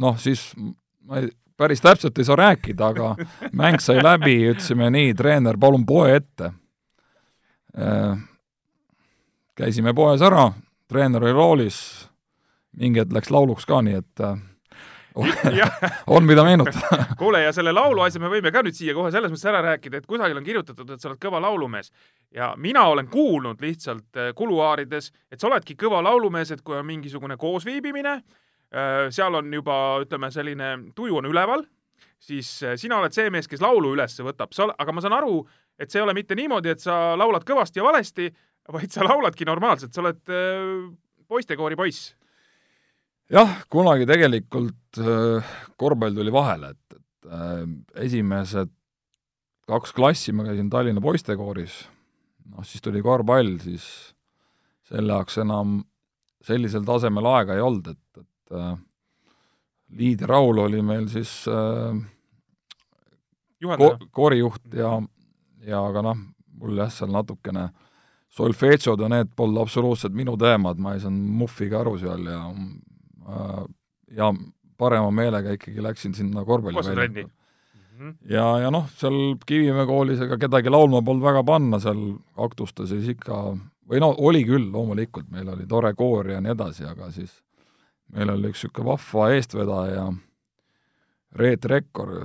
noh, 0.00 0.20
siis 0.20 0.52
ma 1.04 1.20
ei, 1.20 1.30
päris 1.56 1.82
täpselt 1.84 2.18
ei 2.18 2.26
saa 2.26 2.38
rääkida, 2.38 2.90
aga 2.94 3.14
mäng 3.60 3.82
sai 3.82 4.02
läbi, 4.02 4.37
ütlesime 4.52 4.90
nii, 4.94 5.14
treener, 5.18 5.58
palun 5.60 5.87
poe 5.87 6.14
ette. 6.18 6.52
Äh, 7.74 8.14
käisime 9.57 9.95
poes 9.95 10.23
ära, 10.25 10.49
treener 10.90 11.25
oli 11.25 11.35
roolis, 11.35 11.79
mingi 12.79 13.03
hetk 13.03 13.14
läks 13.14 13.31
lauluks 13.31 13.67
ka, 13.69 13.81
nii 13.87 14.01
et 14.01 14.23
äh, 14.25 14.38
on, 16.14 16.25
mida 16.27 16.45
meenutada. 16.45 17.05
Kuule, 17.19 17.43
ja 17.43 17.53
selle 17.55 17.73
laulu 17.73 18.03
asja 18.03 18.21
me 18.23 18.31
võime 18.33 18.51
ka 18.55 18.64
nüüd 18.67 18.75
siia 18.75 18.95
kohe 18.97 19.12
selles 19.14 19.31
mõttes 19.31 19.47
ära 19.51 19.61
rääkida, 19.62 20.01
et 20.01 20.09
kusagil 20.11 20.40
on 20.40 20.47
kirjutatud, 20.47 20.90
et 20.90 21.03
sa 21.03 21.12
oled 21.12 21.21
kõva 21.23 21.43
laulumees. 21.45 21.93
ja 22.35 22.55
mina 22.57 22.83
olen 22.90 23.07
kuulnud 23.09 23.61
lihtsalt 23.62 24.19
äh, 24.19 24.33
kuluaarides, 24.35 25.12
et 25.31 25.40
sa 25.40 25.49
oledki 25.49 25.79
kõva 25.79 26.03
laulumees, 26.03 26.51
et 26.51 26.62
kui 26.62 26.77
on 26.77 26.87
mingisugune 26.87 27.37
koosviibimine, 27.37 28.14
äh, 28.75 29.07
seal 29.11 29.35
on 29.35 29.53
juba, 29.55 30.01
ütleme, 30.03 30.31
selline 30.35 30.77
tuju 30.95 31.23
on 31.23 31.31
üleval, 31.31 31.62
siis 32.19 32.49
sina 32.81 32.99
oled 32.99 33.14
see 33.14 33.31
mees, 33.31 33.47
kes 33.47 33.62
laulu 33.62 33.93
üles 33.95 34.19
võtab, 34.19 34.51
sa, 34.57 34.67
aga 34.79 34.93
ma 34.93 35.03
saan 35.05 35.14
aru, 35.14 35.45
et 35.79 35.90
see 35.90 36.01
ei 36.01 36.07
ole 36.07 36.14
mitte 36.17 36.35
niimoodi, 36.35 36.73
et 36.73 36.83
sa 36.83 37.14
laulad 37.19 37.45
kõvasti 37.47 37.79
ja 37.79 37.87
valesti, 37.87 38.31
vaid 38.72 38.92
sa 38.92 39.05
lauladki 39.05 39.46
normaalselt, 39.48 39.92
sa 39.94 40.03
oled 40.05 40.33
äh, 40.33 40.92
poistekoori 41.29 41.77
poiss. 41.77 42.14
jah, 43.33 43.59
kunagi 43.72 44.07
tegelikult 44.09 45.00
äh, 45.00 45.55
korvpall 45.81 46.16
tuli 46.16 46.33
vahele, 46.33 46.72
et, 46.72 46.96
et 46.98 47.31
äh, 47.31 47.66
esimesed 48.07 48.72
kaks 49.68 49.94
klassi 49.96 50.33
ma 50.33 50.46
käisin 50.48 50.70
Tallinna 50.72 51.00
poistekooris, 51.05 51.85
noh 52.53 52.64
siis 52.68 52.85
tuli 52.85 53.03
korvpall, 53.05 53.57
siis 53.64 53.87
selle 54.88 55.12
jaoks 55.12 55.40
enam 55.44 55.79
sellisel 56.44 56.85
tasemel 56.85 57.29
aega 57.33 57.57
ei 57.57 57.64
olnud, 57.64 57.92
et, 57.92 58.24
et 58.24 58.59
äh, 58.59 58.74
Liidi 59.94 60.27
Raul 60.27 60.59
oli 60.64 60.81
meil 60.83 61.09
siis 61.12 61.44
äh, 61.48 61.96
ko 63.64 63.94
koorijuht 64.12 64.72
ja, 64.77 64.96
ja 65.64 65.81
aga 65.85 66.03
noh, 66.05 66.20
mul 66.61 66.81
jah, 66.81 66.92
seal 66.92 67.12
natukene 67.12 67.68
äh, 67.68 67.84
solfedžod 68.35 69.01
ja 69.01 69.09
need 69.11 69.31
polnud 69.37 69.62
absoluutselt 69.62 70.14
minu 70.16 70.37
teemad, 70.40 70.81
ma 70.83 70.94
ei 70.97 71.03
saanud 71.03 71.38
muhviga 71.44 71.81
aru 71.85 71.97
seal 72.03 72.27
ja 72.27 72.42
äh, 72.51 73.64
ja 74.16 74.33
parema 74.79 75.11
meelega 75.11 75.55
ikkagi 75.55 75.83
läksin 75.83 76.14
sinna 76.14 76.44
korvpalliväljakule. 76.44 77.31
Mhm. 77.94 78.14
ja, 78.31 78.59
ja 78.59 78.70
noh, 78.75 78.88
seal 78.99 79.37
Kivimäe 79.47 79.87
koolis 79.87 80.20
ega 80.25 80.38
kedagi 80.38 80.70
laulma 80.70 81.03
polnud 81.03 81.23
väga 81.23 81.44
panna, 81.47 81.79
seal 81.79 82.01
aktustes 82.42 82.90
siis 82.90 83.12
ikka, 83.14 83.38
või 83.90 84.03
no 84.03 84.11
oli 84.18 84.42
küll 84.49 84.66
loomulikult, 84.73 85.29
meil 85.31 85.53
oli 85.53 85.66
tore 85.70 85.94
koor 85.94 86.33
ja 86.35 86.40
nii 86.42 86.57
edasi, 86.57 86.88
aga 86.90 87.12
siis 87.14 87.37
meil 88.14 88.35
oli 88.35 88.51
üks 88.51 88.64
niisugune 88.64 88.90
vahva 88.90 89.31
eestvedaja, 89.37 90.09
Reet 91.38 91.70
Rekkor 91.70 92.16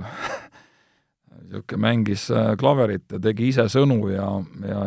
niisugune 1.46 1.84
mängis 1.86 2.26
äh, 2.34 2.56
klaverit 2.58 3.06
ja 3.14 3.22
tegi 3.22 3.54
ise 3.54 3.70
sõnu 3.70 4.02
ja, 4.10 4.28
ja 4.66 4.84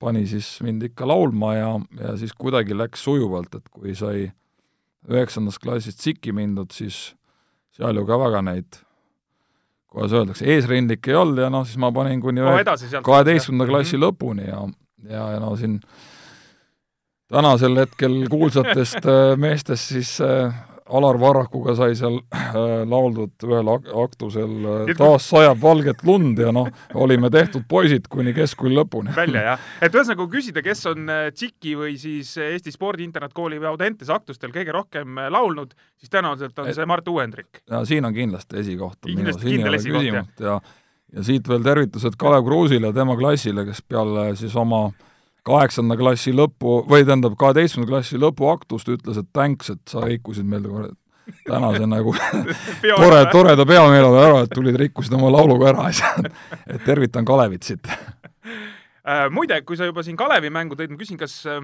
pani 0.00 0.24
siis 0.28 0.48
mind 0.64 0.88
ikka 0.90 1.08
laulma 1.08 1.54
ja, 1.54 1.72
ja 2.00 2.16
siis 2.20 2.32
kuidagi 2.36 2.76
läks 2.76 3.04
sujuvalt, 3.04 3.54
et 3.58 3.66
kui 3.72 3.94
sai 3.96 4.30
üheksandast 5.10 5.60
klassist 5.62 6.00
sikki 6.04 6.32
mindud, 6.36 6.72
siis 6.74 7.10
seal 7.76 8.00
ju 8.00 8.06
ka 8.08 8.18
väga 8.20 8.42
neid, 8.44 8.80
kuidas 9.90 10.14
öeldakse, 10.16 10.46
eesrindlik 10.54 11.08
ei 11.10 11.18
olnud 11.18 11.44
ja 11.44 11.50
noh, 11.52 11.66
siis 11.68 11.80
ma 11.80 11.92
panin 11.94 12.20
kuni 12.22 12.44
kaheteistkümnenda 12.44 13.68
klassi 13.68 13.96
mm 13.96 14.02
-hmm. 14.02 14.06
lõpuni 14.06 14.48
ja, 14.48 14.60
ja, 15.08 15.30
ja 15.34 15.40
no 15.40 15.54
siin 15.56 15.80
tänasel 17.30 17.76
hetkel 17.76 18.26
kuulsatest 18.30 19.06
äh, 19.06 19.36
meestest 19.36 19.94
siis 19.94 20.20
äh, 20.20 20.54
Alar 20.90 21.18
Varrakuga 21.20 21.74
sai 21.78 21.94
seal 21.98 22.18
äh, 22.34 22.58
lauldud 22.88 23.46
ühel 23.46 23.70
ak-, 23.72 23.90
aktusel 24.04 24.52
äh, 24.86 24.92
Taas 24.98 25.28
sajab 25.30 25.60
valget 25.62 26.04
lund 26.06 26.40
ja 26.42 26.52
noh, 26.54 26.70
olime 26.98 27.30
tehtud 27.32 27.66
poisid 27.70 28.08
kuni 28.10 28.34
keskkooli 28.36 28.78
lõpuni. 28.78 29.14
välja, 29.16 29.44
jah. 29.52 29.68
et 29.80 29.94
ühesõnaga, 29.94 30.20
kui 30.24 30.38
küsida, 30.38 30.64
kes 30.66 30.84
on 30.90 31.10
äh, 31.12 31.28
TSIK-i 31.34 31.76
või 31.78 31.96
siis 32.00 32.32
Eesti 32.40 32.74
Spordi 32.74 33.06
Internatkooli 33.06 33.60
või 33.60 33.70
Audentese 33.72 34.14
aktustel 34.14 34.54
kõige 34.54 34.74
rohkem 34.76 35.18
äh, 35.18 35.30
laulnud, 35.32 35.74
siis 36.00 36.12
tõenäoliselt 36.12 36.58
on 36.62 36.72
see 36.74 36.88
Mart 36.90 37.08
Uuendrik. 37.08 37.62
ja 37.70 37.84
siin 37.88 38.08
on 38.08 38.16
kindlasti 38.16 38.60
esikoht. 38.64 38.98
kindlasti 39.06 39.54
kindel 39.54 39.78
esikoht, 39.80 40.10
jah. 40.10 40.32
ja 40.40 40.60
ja 41.10 41.22
siit 41.26 41.48
veel 41.50 41.62
tervitused 41.66 42.14
Kalev 42.18 42.44
Kruusile 42.46 42.92
ja 42.92 42.94
tema 42.94 43.16
klassile, 43.18 43.64
kes 43.66 43.80
peale 43.82 44.28
siis 44.38 44.54
oma 44.58 44.84
äh, 44.86 45.09
kaheksanda 45.46 45.96
klassi 45.98 46.32
lõpu, 46.36 46.80
või 46.88 47.04
tähendab, 47.04 47.36
kaheteistkümnenda 47.40 47.94
klassi 47.94 48.20
lõpuaktust 48.20 48.90
ütles, 48.92 49.20
et 49.20 49.28
thanks, 49.36 49.70
et 49.74 49.82
sa 49.90 50.04
rikkusid 50.06 50.48
meil 50.48 50.66
tänase 51.46 51.86
nagu 51.86 52.14
tore, 53.02 53.20
toreda 53.32 53.66
peameeleolu 53.66 54.20
ära, 54.20 54.40
et 54.44 54.54
tulid, 54.54 54.78
rikkusid 54.80 55.14
oma 55.18 55.30
lauluga 55.32 55.70
ära 55.72 55.88
asja. 55.90 56.14
et 56.66 56.82
tervitan 56.86 57.24
Kalevit 57.24 57.66
siit 57.66 57.90
äh,. 57.90 59.28
muide, 59.30 59.60
kui 59.62 59.78
sa 59.78 59.88
juba 59.88 60.04
siin 60.06 60.18
Kalevi 60.18 60.50
mängu 60.50 60.78
tõid, 60.78 60.92
ma 60.92 61.00
küsin, 61.00 61.20
kas 61.20 61.40
äh, 61.46 61.62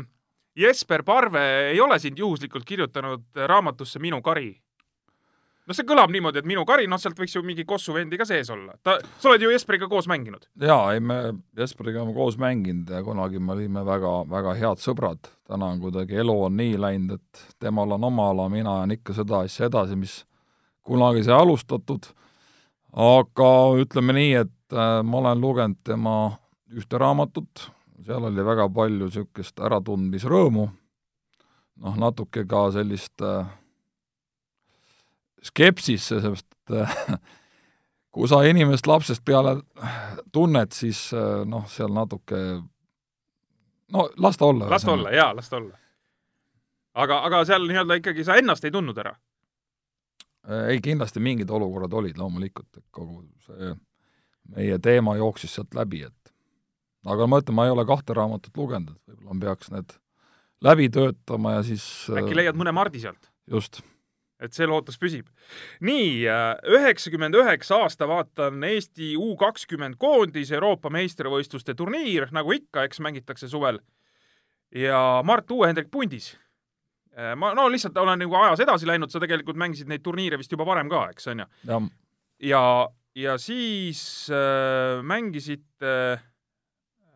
Jesper 0.56 1.04
Parve 1.04 1.42
ei 1.72 1.80
ole 1.80 1.98
sind 2.00 2.18
juhuslikult 2.18 2.64
kirjutanud 2.64 3.46
raamatusse 3.46 4.00
Minu 4.00 4.22
kari? 4.24 4.54
No 5.66 5.74
see 5.74 5.86
kõlab 5.86 6.12
niimoodi, 6.14 6.40
et 6.42 6.48
minu 6.48 6.64
kari, 6.68 6.86
noh, 6.90 7.00
sealt 7.00 7.18
võiks 7.18 7.34
ju 7.34 7.42
mingi 7.46 7.66
Kossu 7.68 7.94
vendi 7.96 8.18
ka 8.20 8.26
sees 8.28 8.50
olla. 8.54 8.76
ta, 8.86 8.96
sa 9.20 9.30
oled 9.30 9.42
ju 9.42 9.50
Jesperiga 9.52 9.88
koos 9.90 10.08
mänginud? 10.10 10.46
jaa, 10.62 10.92
ei 10.94 11.02
me 11.02 11.18
Jesperiga 11.58 12.02
oleme 12.02 12.14
koos 12.16 12.38
mänginud 12.40 12.90
ja 12.94 13.02
kunagi 13.06 13.42
me 13.42 13.56
olime 13.56 13.84
väga, 13.86 14.12
väga 14.30 14.54
head 14.60 14.82
sõbrad. 14.82 15.32
täna 15.46 15.72
on 15.74 15.82
kuidagi 15.82 16.22
elu 16.22 16.36
on 16.48 16.56
nii 16.56 16.78
läinud, 16.80 17.20
et 17.20 17.44
temal 17.62 17.96
on 17.98 18.04
oma 18.10 18.30
ala, 18.30 18.48
mina 18.52 18.78
ajan 18.80 18.96
ikka 18.98 19.16
seda 19.20 19.42
asja 19.46 19.70
edasi, 19.70 19.98
mis 19.98 20.24
kunagi 20.86 21.24
sai 21.26 21.34
alustatud, 21.34 22.10
aga 22.92 23.52
ütleme 23.82 24.16
nii, 24.16 24.34
et 24.46 24.74
äh, 24.74 25.02
ma 25.02 25.22
olen 25.22 25.40
lugenud 25.42 25.82
tema 25.84 26.16
ühte 26.76 26.98
raamatut, 26.98 27.70
seal 28.06 28.26
oli 28.28 28.44
väga 28.44 28.68
palju 28.70 29.08
niisugust 29.08 29.60
äratundmisrõõmu, 29.62 30.66
noh, 31.82 31.96
natuke 31.98 32.44
ka 32.48 32.68
sellist 32.74 33.22
äh, 33.24 33.46
skepsisse, 35.46 36.20
sest 36.24 36.76
kui 38.16 38.28
sa 38.30 38.40
inimest 38.48 38.88
lapsest 38.88 39.24
peale 39.24 39.58
tunned, 40.32 40.72
siis 40.72 41.08
noh, 41.46 41.66
seal 41.70 41.92
natuke 41.94 42.40
no 43.92 44.08
las 44.16 44.36
ta 44.36 44.44
olla. 44.44 44.70
las 44.70 44.84
ta 44.84 44.92
olla, 44.92 45.10
jaa, 45.10 45.36
las 45.36 45.50
ta 45.50 45.56
olla. 45.56 45.78
aga, 46.94 47.20
aga 47.28 47.44
seal 47.44 47.68
nii-öelda 47.68 48.00
ikkagi 48.00 48.24
sa 48.24 48.38
ennast 48.40 48.64
ei 48.64 48.74
tundnud 48.74 48.98
ära? 48.98 49.14
Ei, 50.68 50.78
kindlasti 50.80 51.20
mingid 51.20 51.50
olukorrad 51.50 51.92
olid 51.98 52.18
loomulikult, 52.18 52.70
et 52.78 52.84
kogu 52.94 53.24
see 53.48 53.72
meie 54.54 54.78
teema 54.78 55.16
jooksis 55.18 55.56
sealt 55.58 55.74
läbi, 55.74 56.04
et 56.06 56.34
aga 57.06 57.26
ma 57.26 57.40
ütlen, 57.42 57.56
ma 57.58 57.66
ei 57.66 57.74
ole 57.74 57.84
kahte 57.86 58.14
raamatut 58.14 58.54
lugenud, 58.56 58.94
et 58.94 59.10
võib-olla 59.10 59.34
ma 59.34 59.46
peaks 59.48 59.72
need 59.74 59.96
läbi 60.66 60.88
töötama 60.94 61.58
ja 61.58 61.66
siis 61.66 61.84
äkki 62.14 62.38
leiad 62.38 62.58
mõne 62.58 62.74
Mardi 62.74 63.02
sealt? 63.02 63.30
just 63.50 63.82
et 64.42 64.56
see 64.56 64.68
lootus 64.68 64.98
püsib. 65.00 65.28
nii, 65.80 66.26
äh, 66.28 66.56
üheksakümmend 66.78 67.36
üheksa 67.38 67.80
aasta 67.84 68.08
vaatan 68.08 68.64
Eesti 68.64 69.14
U 69.16 69.36
kakskümmend 69.40 69.96
koondis 69.98 70.52
Euroopa 70.52 70.90
meistrivõistluste 70.92 71.74
turniir, 71.74 72.28
nagu 72.32 72.52
ikka, 72.52 72.84
eks 72.84 73.00
mängitakse 73.00 73.48
suvel. 73.48 73.80
ja 74.74 75.22
Mart 75.24 75.50
Uue-Hendrik 75.50 75.90
pundis. 75.90 76.34
Äh, 77.16 77.34
ma 77.36 77.54
no 77.54 77.68
lihtsalt 77.72 77.96
olen 77.96 78.20
nagu 78.20 78.36
ajas 78.36 78.60
edasi 78.60 78.86
läinud, 78.86 79.10
sa 79.10 79.20
tegelikult 79.22 79.56
mängisid 79.56 79.88
neid 79.88 80.04
turniire 80.04 80.36
vist 80.36 80.52
juba 80.52 80.66
varem 80.68 80.90
ka, 80.92 81.08
eks 81.14 81.32
on 81.32 81.44
ju? 81.44 81.46
ja, 81.66 81.80
ja, 82.50 82.62
ja 83.16 83.38
siis 83.40 84.28
äh, 84.28 85.02
mängisite 85.02 85.94
äh,, 86.12 86.20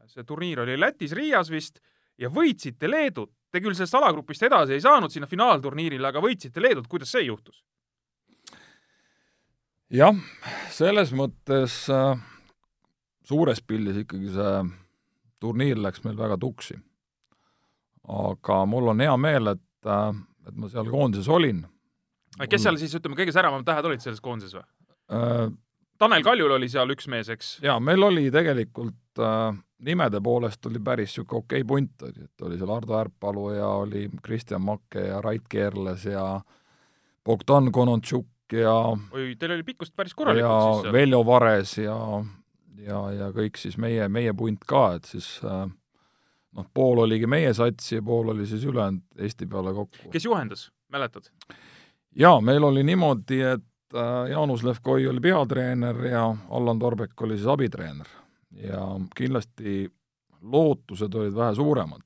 see 0.08 0.24
turniir 0.24 0.64
oli 0.64 0.78
Lätis 0.80 1.12
Riias 1.12 1.52
vist 1.52 1.82
ja 2.18 2.30
võitsite 2.32 2.88
Leedut 2.88 3.32
Te 3.50 3.58
küll 3.58 3.74
sellest 3.74 3.96
alagrupist 3.98 4.42
edasi 4.46 4.76
ei 4.76 4.82
saanud 4.84 5.10
sinna 5.10 5.26
finaalturniirile, 5.26 6.06
aga 6.06 6.22
võitsite 6.22 6.62
Leedut, 6.62 6.86
kuidas 6.90 7.10
see 7.10 7.26
juhtus? 7.26 7.64
jah, 9.90 10.14
selles 10.70 11.10
mõttes 11.18 11.82
äh, 11.90 12.20
suures 13.26 13.58
pildis 13.66 14.04
ikkagi 14.04 14.30
see 14.36 14.52
turniir 15.42 15.80
läks 15.80 16.04
meil 16.04 16.18
väga 16.18 16.36
tuksi. 16.38 16.78
aga 18.10 18.64
mul 18.66 18.92
on 18.92 19.02
hea 19.02 19.16
meel, 19.16 19.54
et 19.56 19.86
äh,, 19.86 20.12
et 20.48 20.56
ma 20.56 20.70
seal 20.70 20.88
koondises 20.90 21.28
olin. 21.28 21.64
kes 22.38 22.62
seal 22.62 22.78
siis, 22.80 22.94
ütleme, 22.96 23.18
kõige 23.18 23.34
säravamad 23.34 23.66
tähed 23.66 23.90
olid 23.90 24.04
selles 24.04 24.22
koondises 24.24 24.54
või? 24.56 24.64
äh, 25.10 25.50
Tanel 26.00 26.24
Kaljul 26.24 26.56
oli 26.56 26.68
seal 26.72 26.90
üks 26.94 27.08
mees, 27.12 27.28
eks? 27.32 27.58
jaa, 27.64 27.76
meil 27.84 28.02
oli 28.06 28.30
tegelikult 28.32 29.20
äh, 29.20 29.52
nimede 29.84 30.20
poolest 30.24 30.66
oli 30.66 30.80
päris 30.84 31.12
niisugune 31.12 31.44
okei 31.44 31.64
punt 31.64 32.02
oli, 32.08 32.24
et 32.24 32.46
oli 32.46 32.58
seal 32.58 32.72
Ardo 32.74 32.96
Ärpalu 33.00 33.50
ja 33.56 33.68
oli 33.82 34.08
Kristjan 34.22 34.62
Makke 34.64 35.06
ja 35.10 35.20
Rait 35.24 35.48
Keerles 35.48 36.04
ja 36.08 36.24
Bogdan 37.24 37.72
Konontšuk 37.72 38.56
ja 38.56 38.74
oi, 39.12 39.34
teil 39.38 39.56
oli 39.56 39.66
pikkust 39.66 39.94
päris 39.96 40.14
korralikult 40.16 40.72
siis 40.72 40.86
seal. 40.86 40.96
Veljo 40.96 41.20
Vares 41.26 41.76
ja, 41.78 41.98
ja, 42.86 43.02
ja 43.18 43.30
kõik 43.36 43.60
siis 43.60 43.76
meie, 43.80 44.08
meie 44.08 44.34
punt 44.36 44.64
ka, 44.68 44.86
et 44.98 45.08
siis 45.08 45.28
äh, 45.44 45.66
noh, 46.56 46.70
pool 46.74 47.04
oligi 47.06 47.28
meie 47.30 47.52
sats 47.56 47.92
ja 47.92 48.02
pool 48.04 48.32
oli 48.34 48.48
siis 48.48 48.64
ülejäänud 48.68 49.04
Eesti 49.20 49.48
peale 49.50 49.74
kokku. 49.76 50.12
kes 50.12 50.28
juhendas, 50.28 50.70
mäletad? 50.92 51.28
jaa, 52.16 52.40
meil 52.40 52.64
oli 52.64 52.84
niimoodi, 52.88 53.40
et 53.54 53.69
Jaanus 54.30 54.62
Levkoi 54.62 55.06
oli 55.10 55.20
peatreener 55.20 56.04
ja 56.06 56.36
Allan 56.50 56.78
Torbek 56.78 57.22
oli 57.22 57.36
siis 57.36 57.46
abitreener. 57.46 58.06
ja 58.50 58.84
kindlasti 59.16 59.92
lootused 60.42 61.14
olid 61.14 61.34
vähe 61.34 61.54
suuremad. 61.54 62.02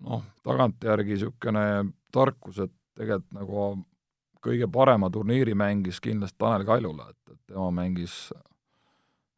noh, 0.00 0.22
tagantjärgi 0.42 1.16
niisugune 1.16 1.84
tarkus, 2.12 2.58
et 2.58 2.72
tegelikult 2.94 3.32
nagu 3.34 3.86
kõige 4.44 4.68
parema 4.70 5.10
turniiri 5.10 5.54
mängis 5.58 6.00
kindlasti 6.00 6.38
Tanel 6.38 6.64
Kaljula, 6.66 7.08
et, 7.10 7.32
et 7.32 7.40
tema 7.46 7.70
mängis, 7.74 8.14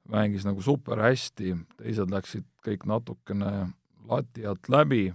mängis 0.08 0.44
nagu 0.44 0.62
super 0.62 1.00
hästi, 1.00 1.56
teised 1.80 2.12
läksid 2.12 2.44
kõik 2.66 2.84
natukene 2.88 3.70
lati 4.08 4.46
alt 4.46 4.68
läbi 4.68 5.06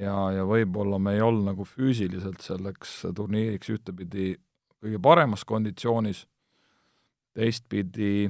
ja, 0.00 0.16
ja 0.36 0.44
võib-olla 0.48 0.98
me 1.00 1.16
ei 1.16 1.24
olnud 1.24 1.48
nagu 1.50 1.64
füüsiliselt 1.68 2.44
selleks 2.44 2.98
turniiriks 3.16 3.72
ühtepidi 3.72 4.34
kõige 4.82 4.98
paremas 5.02 5.44
konditsioonis, 5.44 6.26
teistpidi 7.36 8.28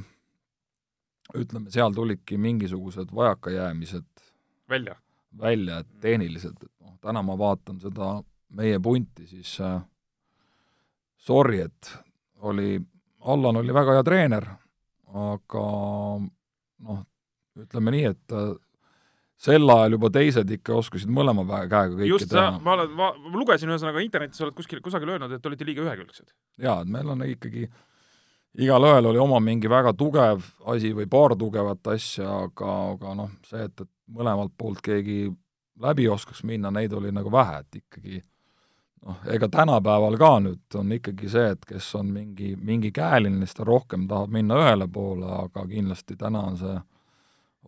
ütleme, 1.35 1.71
seal 1.71 1.95
tulidki 1.95 2.39
mingisugused 2.39 3.13
vajakajäämised 3.15 4.07
välja? 4.71 4.97
välja, 5.41 5.79
et 5.79 6.01
tehniliselt, 6.01 6.63
et 6.63 6.73
noh, 6.81 6.95
täna 7.03 7.23
ma 7.23 7.35
vaatan 7.39 7.81
seda 7.81 8.23
meie 8.57 8.79
punti, 8.81 9.27
siis 9.29 9.59
äh, 9.61 9.83
sorry, 11.19 11.61
et 11.67 11.91
oli, 12.47 12.79
Allan 13.21 13.61
oli 13.61 13.75
väga 13.75 13.99
hea 13.99 14.07
treener, 14.07 14.47
aga 15.13 15.67
noh, 16.87 17.03
ütleme 17.61 17.93
nii, 17.93 18.05
et 18.15 18.37
äh, 18.37 18.55
sel 19.37 19.71
ajal 19.71 19.97
juba 19.97 20.11
teised 20.13 20.51
ikka 20.57 20.77
oskasid 20.81 21.11
mõlema 21.13 21.45
käega 21.69 21.93
kõike 21.93 22.09
just 22.09 22.31
teha. 22.33 22.57
ma 22.63 22.77
olen, 22.77 22.93
ma 22.97 23.11
lugesin 23.35 23.71
ühesõnaga 23.71 24.05
internetis, 24.05 24.41
oled 24.45 24.57
kuskil, 24.57 24.81
kusagil 24.85 25.13
öelnud, 25.13 25.35
et 25.37 25.49
olite 25.49 25.67
liiga 25.69 25.85
ühekülgsed. 25.85 26.33
jaa, 26.63 26.81
et 26.81 26.93
meil 26.93 27.11
on 27.13 27.25
ikkagi, 27.27 27.67
igalühel 28.65 29.11
oli 29.13 29.21
oma 29.21 29.41
mingi 29.45 29.69
väga 29.71 29.93
tugev 29.99 30.47
asi 30.73 30.95
või 30.97 31.09
paar 31.13 31.37
tugevat 31.37 31.93
asja, 31.93 32.31
aga, 32.47 32.77
aga 32.95 33.19
noh, 33.19 33.35
see, 33.49 33.67
et, 33.69 33.85
et 33.85 33.93
mõlemalt 34.17 34.55
poolt 34.57 34.81
keegi 34.85 35.27
läbi 35.85 36.09
oskaks 36.09 36.41
minna, 36.49 36.73
neid 36.73 36.97
oli 36.97 37.13
nagu 37.13 37.33
vähe, 37.33 37.61
et 37.61 37.81
ikkagi 37.83 38.23
noh, 39.05 39.21
ega 39.33 39.49
tänapäeval 39.53 40.17
ka 40.21 40.31
nüüd 40.47 40.79
on 40.81 40.97
ikkagi 40.97 41.29
see, 41.29 41.51
et 41.53 41.69
kes 41.69 41.91
on 42.01 42.09
mingi, 42.15 42.55
mingi 42.57 42.93
käeline, 42.95 43.45
siis 43.45 43.61
ta 43.61 43.69
rohkem 43.69 44.09
tahab 44.09 44.33
minna 44.33 44.57
ühele 44.63 44.89
poole, 44.89 45.29
aga 45.45 45.67
kindlasti 45.69 46.17
täna 46.17 46.47
on 46.49 46.57
see 46.63 46.79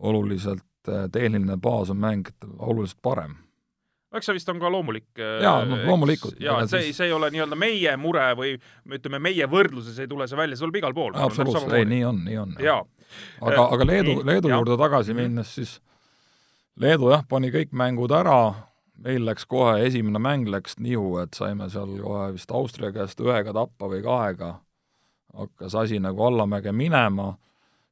oluliselt 0.09 0.65
eh, 0.87 1.07
tehniline 1.11 1.57
baas 1.57 1.89
on 1.89 1.97
mängijatel 1.97 2.49
oluliselt 2.59 3.01
parem. 3.01 3.35
eks 4.13 4.25
see 4.25 4.33
vist 4.33 4.49
on 4.49 4.59
ka 4.59 4.69
loomulik. 4.71 5.05
Jaa, 5.17 5.65
noh, 5.65 5.83
loomulikult. 5.85 6.39
jaa, 6.41 6.57
Ega 6.57 6.67
see 6.67 6.81
siis- 6.81 6.97
see 6.97 7.05
ei 7.07 7.13
ole 7.13 7.29
nii-öelda 7.29 7.55
meie 7.55 7.97
mure 7.97 8.33
või 8.35 8.55
ütleme, 8.89 9.19
meie 9.19 9.45
võrdluses 9.47 9.99
ei 9.99 10.07
tule 10.07 10.27
see 10.27 10.37
välja, 10.37 10.55
see 10.55 10.65
tuleb 10.65 10.75
igal 10.81 10.93
pool. 10.93 11.13
absoluutselt, 11.15 11.73
ei, 11.73 11.85
nii 11.85 12.03
on, 12.05 12.23
nii 12.25 12.37
on. 12.37 12.55
aga, 13.41 13.67
aga 13.69 13.85
Leedu, 13.85 14.15
Nii, 14.15 14.25
Leedu 14.25 14.49
jah. 14.49 14.57
juurde 14.57 14.77
tagasi 14.77 15.13
Mhm. 15.13 15.21
minnes, 15.21 15.55
siis 15.55 15.79
Leedu 16.79 17.11
jah, 17.11 17.23
pani 17.29 17.51
kõik 17.51 17.69
mängud 17.71 18.09
ära, 18.11 18.55
meil 18.97 19.21
läks 19.25 19.45
kohe, 19.45 19.85
esimene 19.85 20.19
mäng 20.19 20.47
läks 20.49 20.79
nihu, 20.79 21.19
et 21.21 21.31
saime 21.33 21.69
seal 21.69 21.99
kohe 22.01 22.31
vist 22.33 22.51
Austria 22.51 22.91
käest 22.91 23.19
ühega 23.19 23.53
tappa 23.53 23.85
või 23.87 24.01
kahega, 24.03 24.55
hakkas 25.37 25.75
asi 25.75 25.99
nagu 25.99 26.17
allamäge 26.23 26.71
minema, 26.73 27.37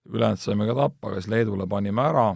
ülejäänud 0.09 0.39
saime 0.41 0.65
ka 0.65 0.73
tappa, 0.73 1.07
aga 1.11 1.21
siis 1.21 1.27
Leedule 1.27 1.67
panime 1.67 2.01
ära 2.01 2.35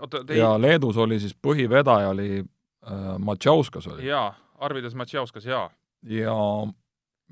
oota, 0.00 0.24
te 0.26 0.36
ja 0.38 0.54
Leedus 0.60 0.96
oli 1.00 1.20
siis 1.22 1.36
põhivedaja 1.42 2.10
oli 2.12 2.40
äh, 2.40 3.14
Matšauskas 3.18 3.86
oli 3.92 4.08
jaa, 4.08 4.34
Arvidas 4.58 4.94
Matšauskas, 4.94 5.46
jaa. 5.48 5.70
ja 6.02 6.36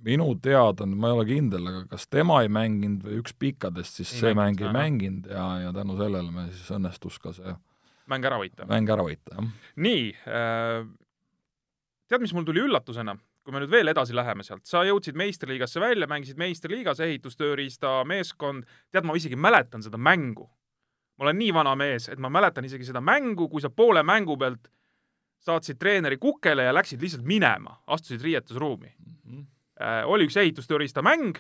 minu 0.05 0.35
teada, 0.43 0.87
ma 0.87 1.11
ei 1.11 1.19
ole 1.19 1.27
kindel, 1.29 1.69
aga 1.71 1.85
kas 1.93 2.09
tema 2.11 2.41
ei 2.43 2.51
mänginud 2.53 3.05
või 3.07 3.21
üks 3.21 3.37
pikkadest, 3.39 4.01
siis 4.01 4.17
Ei 4.17 4.25
see 4.25 4.35
mäng 4.35 4.61
ei 4.61 4.73
mänginud 4.75 5.31
ja, 5.31 5.47
ja 5.67 5.77
tänu 5.77 5.97
sellele 6.01 6.35
me 6.35 6.49
siis 6.51 6.73
õnnestus 6.75 7.21
ka 7.23 7.33
see 7.37 7.55
mäng 8.11 8.27
ära 8.27 8.41
võita. 8.41 8.67
mäng 8.69 8.91
ära 8.91 9.05
võita, 9.07 9.37
jah. 9.39 9.53
nii 9.81 10.09
äh,, 10.29 10.83
tead, 12.11 12.25
mis 12.25 12.35
mul 12.37 12.47
tuli 12.49 12.65
üllatusena, 12.65 13.17
kui 13.45 13.55
me 13.55 13.63
nüüd 13.63 13.73
veel 13.73 13.93
edasi 13.93 14.17
läheme 14.17 14.45
sealt, 14.47 14.65
sa 14.69 14.85
jõudsid 14.87 15.17
meistriliigasse 15.21 15.83
välja, 15.83 16.09
mängisid 16.11 16.41
meistriliigas, 16.41 17.01
ehitustööriista 17.05 17.97
meeskond, 18.09 18.69
tead, 18.93 19.07
ma 19.09 19.17
isegi 19.19 19.39
mäletan 19.41 19.85
seda 19.85 20.01
mängu. 20.01 20.49
Ma 21.19 21.25
olen 21.29 21.39
nii 21.39 21.53
vana 21.55 21.75
mees, 21.79 22.09
et 22.09 22.19
ma 22.19 22.29
mäletan 22.33 22.65
isegi 22.67 22.85
seda 22.89 23.01
mängu, 23.05 23.49
kui 23.49 23.61
sa 23.63 23.71
poole 23.71 24.03
mängu 24.03 24.37
pealt 24.41 24.69
saatsid 25.45 25.77
treeneri 25.79 26.17
kukele 26.17 26.65
ja 26.65 26.73
läksid 26.75 27.03
lihtsalt 27.05 27.25
minema, 27.29 27.77
astusid 27.87 28.23
riietusruumi 28.25 28.91
äh, 28.91 28.97
oli 30.09 30.25
üks 30.29 30.37
ehitustööriista 30.41 31.03
mäng 31.05 31.37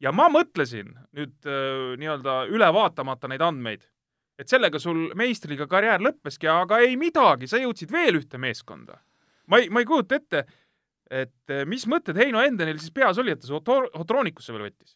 ja 0.00 0.12
ma 0.14 0.28
mõtlesin 0.32 0.94
nüüd 1.16 1.34
äh, 1.46 1.96
nii-öelda 1.98 2.44
üle 2.54 2.68
vaatamata 2.74 3.28
neid 3.28 3.40
andmeid, 3.42 3.82
et 4.38 4.48
sellega 4.48 4.78
sul 4.78 5.08
meistriga 5.18 5.66
karjäär 5.66 6.00
lõppeski, 6.04 6.46
aga 6.52 6.78
ei 6.86 6.96
midagi, 6.96 7.46
sa 7.50 7.58
jõudsid 7.58 7.90
veel 7.92 8.14
ühte 8.20 8.38
meeskonda. 8.38 8.98
ma 9.46 9.58
ei, 9.58 9.68
ma 9.70 9.80
ei 9.82 9.86
kujuta 9.88 10.14
ette, 10.20 10.44
et 11.10 11.50
äh, 11.50 11.64
mis 11.66 11.86
mõtted 11.90 12.16
Heino 12.16 12.40
Endenil 12.44 12.78
siis 12.78 12.92
peas 12.94 13.18
oli, 13.18 13.30
et 13.34 13.40
ta 13.42 13.46
su 13.50 13.54
Otro- 13.58 13.90
Otroonikusse 13.98 14.52
veel 14.54 14.68
võttis? 14.68 14.94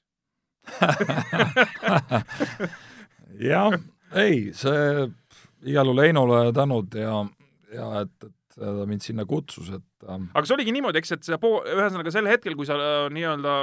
jah, 3.51 3.75
ei, 4.19 4.51
see 4.57 5.07
igal 5.69 5.89
juhul 5.89 6.03
Heinole 6.03 6.43
tänud 6.57 6.95
ja, 6.99 7.23
ja 7.73 7.89
et, 8.03 8.27
et 8.27 8.59
ta 8.59 8.87
mind 8.89 9.05
sinna 9.05 9.25
kutsus, 9.29 9.71
et 9.73 10.09
ähm, 10.09 10.29
aga 10.35 10.45
see 10.47 10.57
oligi 10.59 10.75
niimoodi, 10.75 11.01
eks, 11.01 11.15
et 11.17 11.25
see 11.29 11.39
pool, 11.41 11.63
ühesõnaga 11.73 12.13
sel 12.15 12.29
hetkel, 12.31 12.57
kui 12.59 12.69
sa 12.69 12.77
äh, 12.77 13.07
nii-öelda 13.15 13.57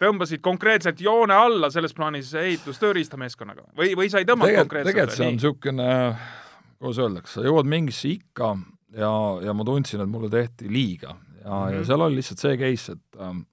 tõmbasid 0.00 0.40
konkreetselt 0.44 1.00
joone 1.04 1.36
alla 1.36 1.68
selles 1.72 1.94
plaanis 1.96 2.32
ehitustööriistameeskonnaga 2.40 3.68
või, 3.76 3.92
või 3.98 4.10
sa 4.12 4.22
ei 4.22 4.28
tõmmanud 4.28 4.62
konkreetselt? 4.62 4.94
tegelikult 4.94 5.18
see 5.18 5.28
on 5.28 5.36
niisugune, 5.36 5.88
kuidas 6.80 7.02
öeldakse, 7.04 7.34
sa 7.36 7.46
jõuad 7.46 7.68
mingisse 7.68 8.08
ikka 8.14 8.54
ja, 8.96 9.12
ja 9.44 9.54
ma 9.56 9.66
tundsin, 9.68 10.02
et 10.02 10.10
mulle 10.10 10.32
tehti 10.32 10.70
liiga 10.72 11.12
ja 11.12 11.16
mm, 11.16 11.52
-hmm. 11.52 11.72
ja 11.72 11.78
Mhm. 11.78 11.86
seal 11.86 12.00
oli 12.00 12.20
lihtsalt 12.20 12.38
see 12.38 12.56
case, 12.56 12.92
et 12.92 13.20
ähm, 13.20 13.44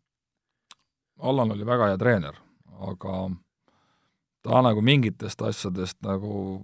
Allan 1.19 1.51
oli 1.51 1.65
väga 1.65 1.91
hea 1.91 1.97
treener, 1.97 2.35
aga 2.79 3.29
ta 4.47 4.63
nagu 4.63 4.81
mingitest 4.85 5.43
asjadest 5.43 5.99
nagu 6.05 6.63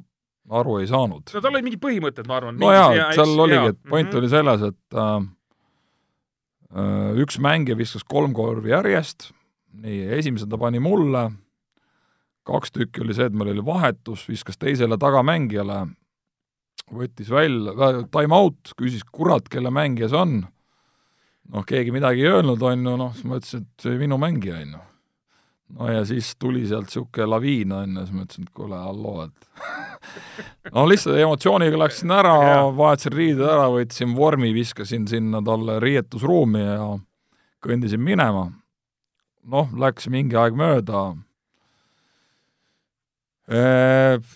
aru 0.52 0.80
ei 0.82 0.89
saanud. 0.89 1.32
no 1.34 1.43
tal 1.43 1.54
olid 1.54 1.67
mingid 1.67 1.84
põhimõtted, 1.84 2.28
ma 2.28 2.39
arvan. 2.39 2.60
no 2.60 2.72
jaa, 2.74 3.12
seal 3.15 3.39
oligi, 3.39 3.72
et 3.74 3.80
point 3.89 4.19
oli 4.19 4.30
selles, 4.32 4.65
et 4.72 5.00
äh, 5.00 5.15
äh, 6.76 7.24
üks 7.24 7.39
mängija 7.43 7.80
viskas 7.80 8.06
kolm 8.08 8.36
korvi 8.36 8.74
järjest, 8.74 9.32
nii, 9.84 10.06
esimese 10.19 10.50
ta 10.50 10.60
pani 10.60 10.82
mulle, 10.84 11.30
kaks 12.48 12.76
tükki 12.76 13.04
oli 13.06 13.15
see, 13.15 13.30
et 13.32 13.36
meil 13.36 13.54
oli 13.54 13.65
vahetus, 13.65 14.26
viskas 14.30 14.60
teisele 14.60 15.00
tagamängijale, 15.00 15.86
võttis 16.93 17.32
välja, 17.32 17.93
time 18.12 18.36
out, 18.36 18.74
küsis, 18.80 19.06
kurat, 19.15 19.48
kelle 19.52 19.72
mängija 19.74 20.12
see 20.12 20.19
on. 20.19 20.41
noh, 21.54 21.63
keegi 21.67 21.91
midagi 21.96 22.24
ei 22.24 22.32
öelnud, 22.32 22.62
on 22.63 22.84
ju, 22.88 22.98
noh, 23.00 23.15
siis 23.15 23.28
ma 23.28 23.39
ütlesin, 23.39 23.63
et 23.63 23.86
see 23.88 23.96
minu 24.00 24.19
mängija, 24.19 24.60
on 24.63 24.76
ju. 24.76 24.84
No 25.69 25.91
ja 25.91 26.04
siis 26.06 26.36
tuli 26.39 26.65
sealt 26.67 26.89
niisugune 26.89 27.28
laviin, 27.30 27.71
on 27.71 27.97
ju, 27.97 28.06
siis 28.06 28.15
ma 28.15 28.26
ütlesin, 28.28 28.47
et 28.47 28.54
kuule, 28.58 28.78
halloo, 28.78 29.26
et 29.28 29.49
no 30.76 30.86
lihtsalt 30.89 31.17
emotsiooniga 31.21 31.80
läksin 31.80 32.13
ära 32.13 32.36
vahetasin 32.76 33.17
riided 33.17 33.45
ära, 33.47 33.67
võtsin 33.73 34.15
vormi, 34.17 34.54
viskasin 34.56 35.08
sinna 35.10 35.41
talle 35.45 35.80
riietusruumi 35.84 36.63
ja 36.63 36.93
kõndisin 37.63 38.04
minema. 38.04 38.49
noh, 39.43 39.71
läks 39.80 40.08
mingi 40.08 40.38
aeg 40.39 40.56
mööda. 40.56 41.04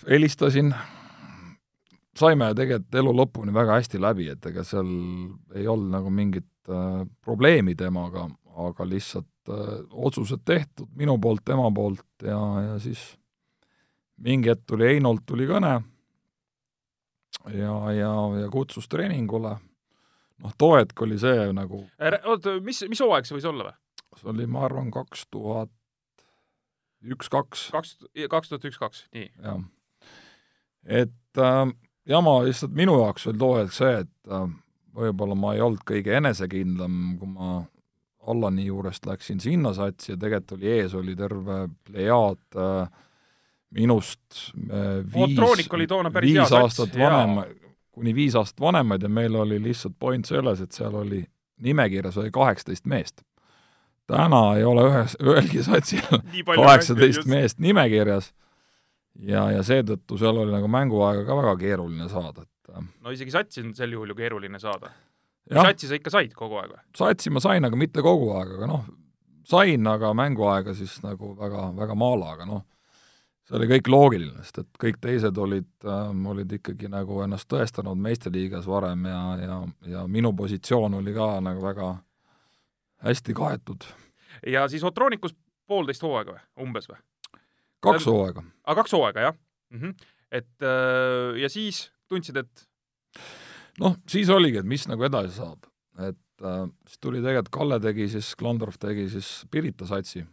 helistasin, 0.07 0.73
saime 2.17 2.49
tegelikult 2.55 2.97
elu 2.99 3.13
lõpuni 3.21 3.53
väga 3.55 3.77
hästi 3.79 4.01
läbi, 4.03 4.27
et 4.33 4.45
ega 4.49 4.65
seal 4.67 4.89
ei 5.55 5.67
olnud 5.67 5.93
nagu 5.95 6.11
mingit 6.11 6.49
äh, 6.67 7.05
probleemi 7.23 7.75
temaga, 7.75 8.27
aga 8.57 8.87
lihtsalt 8.89 9.51
äh, 9.53 9.77
otsused 9.91 10.43
tehtud 10.45 10.89
minu 10.97 11.17
poolt, 11.21 11.45
tema 11.45 11.69
poolt 11.71 12.25
ja, 12.25 12.39
ja 12.71 12.79
siis 12.81 13.03
mingi 14.17 14.49
hetk 14.49 14.65
tuli 14.67 14.91
Heinolt 14.91 15.25
tuli 15.29 15.47
kõne 15.49 15.75
ja, 17.53 17.75
ja, 17.93 18.11
ja 18.41 18.49
kutsus 18.51 18.89
treeningule. 18.89 19.55
noh, 20.43 20.53
too 20.57 20.75
hetk 20.77 21.01
oli 21.01 21.19
see 21.21 21.49
nagu, 21.53 21.83
oota, 22.25 22.57
mis, 22.63 22.83
mis 22.89 23.01
hooaeg 23.03 23.27
see 23.27 23.37
võis 23.37 23.49
olla 23.49 23.69
või? 23.69 23.77
see 24.17 24.31
oli, 24.33 24.47
ma 24.49 24.65
arvan, 24.65 24.91
kaks 24.91 25.27
tuhat 25.31 25.73
üks, 27.05 27.29
kaks. 27.29 27.67
kaks, 27.73 27.97
kaks 28.29 28.49
tuhat 28.49 28.69
üks, 28.69 28.79
kaks, 28.81 29.03
nii. 29.13 29.29
jah. 29.43 29.61
et 31.03 31.43
äh, 31.43 31.65
jama 32.09 32.39
lihtsalt 32.47 32.75
minu 32.77 32.97
jaoks 33.03 33.27
oli 33.29 33.43
too 33.43 33.57
hetk 33.59 33.75
see, 33.75 34.03
et 34.03 34.33
äh, 34.33 34.47
võib-olla 34.97 35.37
ma 35.37 35.53
ei 35.55 35.61
olnud 35.61 35.83
kõige 35.87 36.15
enesekindlam, 36.17 37.17
kui 37.19 37.29
ma 37.29 37.59
Allani 38.27 38.65
juurest 38.65 39.05
läksin 39.07 39.39
sinna 39.39 39.73
satsi 39.73 40.11
ja 40.11 40.17
tegelikult 40.19 40.57
oli 40.57 40.71
ees, 40.71 40.95
oli 40.97 41.15
terve 41.15 41.67
plejaad 41.87 42.57
äh, 42.59 42.89
minust 43.75 44.51
äh, 44.71 44.99
viis, 45.13 45.69
viis 46.21 46.51
aastat 46.51 46.97
vanem, 46.97 47.39
kuni 47.91 48.15
viis 48.15 48.35
aastat 48.35 48.61
vanemaid 48.61 49.03
ja 49.03 49.09
meil 49.09 49.35
oli 49.35 49.61
lihtsalt 49.63 49.95
point 49.99 50.27
selles, 50.27 50.61
et 50.63 50.75
seal 50.75 50.95
oli, 50.95 51.23
nimekirjas 51.63 52.17
oli 52.17 52.31
kaheksateist 52.31 52.85
meest. 52.85 53.23
täna 54.07 54.41
ei 54.55 54.63
ole 54.63 54.85
ühes, 54.87 55.17
ühelgi 55.27 55.63
satsil 55.63 56.21
kaheksateist 56.47 57.25
meest 57.27 57.59
nimekirjas 57.63 58.33
ja, 59.19 59.49
ja 59.51 59.63
seetõttu 59.63 60.19
seal 60.19 60.43
oli 60.43 60.53
nagu 60.53 60.67
mänguaega 60.71 61.25
ka 61.27 61.41
väga 61.41 61.57
keeruline 61.63 62.09
saada, 62.11 62.43
et 62.47 62.75
äh, 62.75 62.87
no 63.03 63.15
isegi 63.15 63.35
satsi 63.35 63.63
on 63.65 63.75
sel 63.75 63.95
juhul 63.95 64.15
ju 64.15 64.19
keeruline 64.19 64.59
saada 64.63 64.91
satsi 65.53 65.89
sa 65.89 65.99
ikka 65.99 66.13
said 66.13 66.33
kogu 66.37 66.59
aeg 66.61 66.71
või? 66.73 66.81
satsi 66.97 67.33
ma 67.33 67.43
sain, 67.43 67.65
aga 67.65 67.79
mitte 67.79 68.03
kogu 68.05 68.31
aeg, 68.35 68.55
aga 68.57 68.71
noh, 68.71 68.87
sain, 69.47 69.87
aga 69.87 70.13
mänguaega 70.17 70.75
siis 70.77 70.97
nagu 71.03 71.33
väga, 71.37 71.69
väga 71.77 71.95
maala, 71.99 72.33
aga 72.35 72.47
noh, 72.49 72.65
see 73.47 73.57
oli 73.59 73.69
kõik 73.71 73.91
loogiline, 73.91 74.43
sest 74.43 74.63
et 74.63 74.81
kõik 74.81 74.99
teised 75.03 75.39
olid 75.39 75.69
äh,, 75.87 76.11
olid 76.33 76.57
ikkagi 76.59 76.91
nagu 76.91 77.21
ennast 77.23 77.47
tõestanud 77.51 77.99
meistriliigas 78.03 78.67
varem 78.67 79.07
ja, 79.07 79.21
ja, 79.43 79.61
ja 79.93 80.03
minu 80.11 80.33
positsioon 80.35 80.99
oli 80.99 81.15
ka 81.15 81.31
nagu 81.43 81.63
väga 81.63 81.93
hästi 83.07 83.35
kaetud. 83.37 83.87
ja 84.47 84.67
siis 84.67 84.83
Otroonikus 84.83 85.35
poolteist 85.67 86.03
hooaega 86.03 86.35
või, 86.35 86.43
umbes 86.67 86.89
või? 86.89 86.99
kaks 87.83 88.07
hooaega. 88.09 88.43
aa, 88.65 88.75
kaks 88.75 88.95
hooaega, 88.97 89.29
jah 89.29 89.35
mm? 89.71 89.79
-hmm. 89.79 90.07
et 90.31 90.65
äh, 90.65 91.39
ja 91.41 91.49
siis 91.49 91.87
tundsid, 92.09 92.37
et 92.43 92.67
noh, 93.83 93.97
siis 94.09 94.29
oligi, 94.33 94.61
et 94.61 94.69
mis 94.69 94.87
nagu 94.89 95.05
edasi 95.07 95.35
saab. 95.37 95.67
et 95.97 96.45
äh, 96.45 96.65
siis 96.87 97.01
tuli 97.01 97.21
tegelikult, 97.23 97.53
Kalle 97.53 97.79
tegi 97.83 98.09
siis, 98.13 98.33
Klandorf 98.39 98.77
tegi 98.81 99.07
siis 99.13 99.31
Pirita 99.51 99.87
satsi 99.89 100.25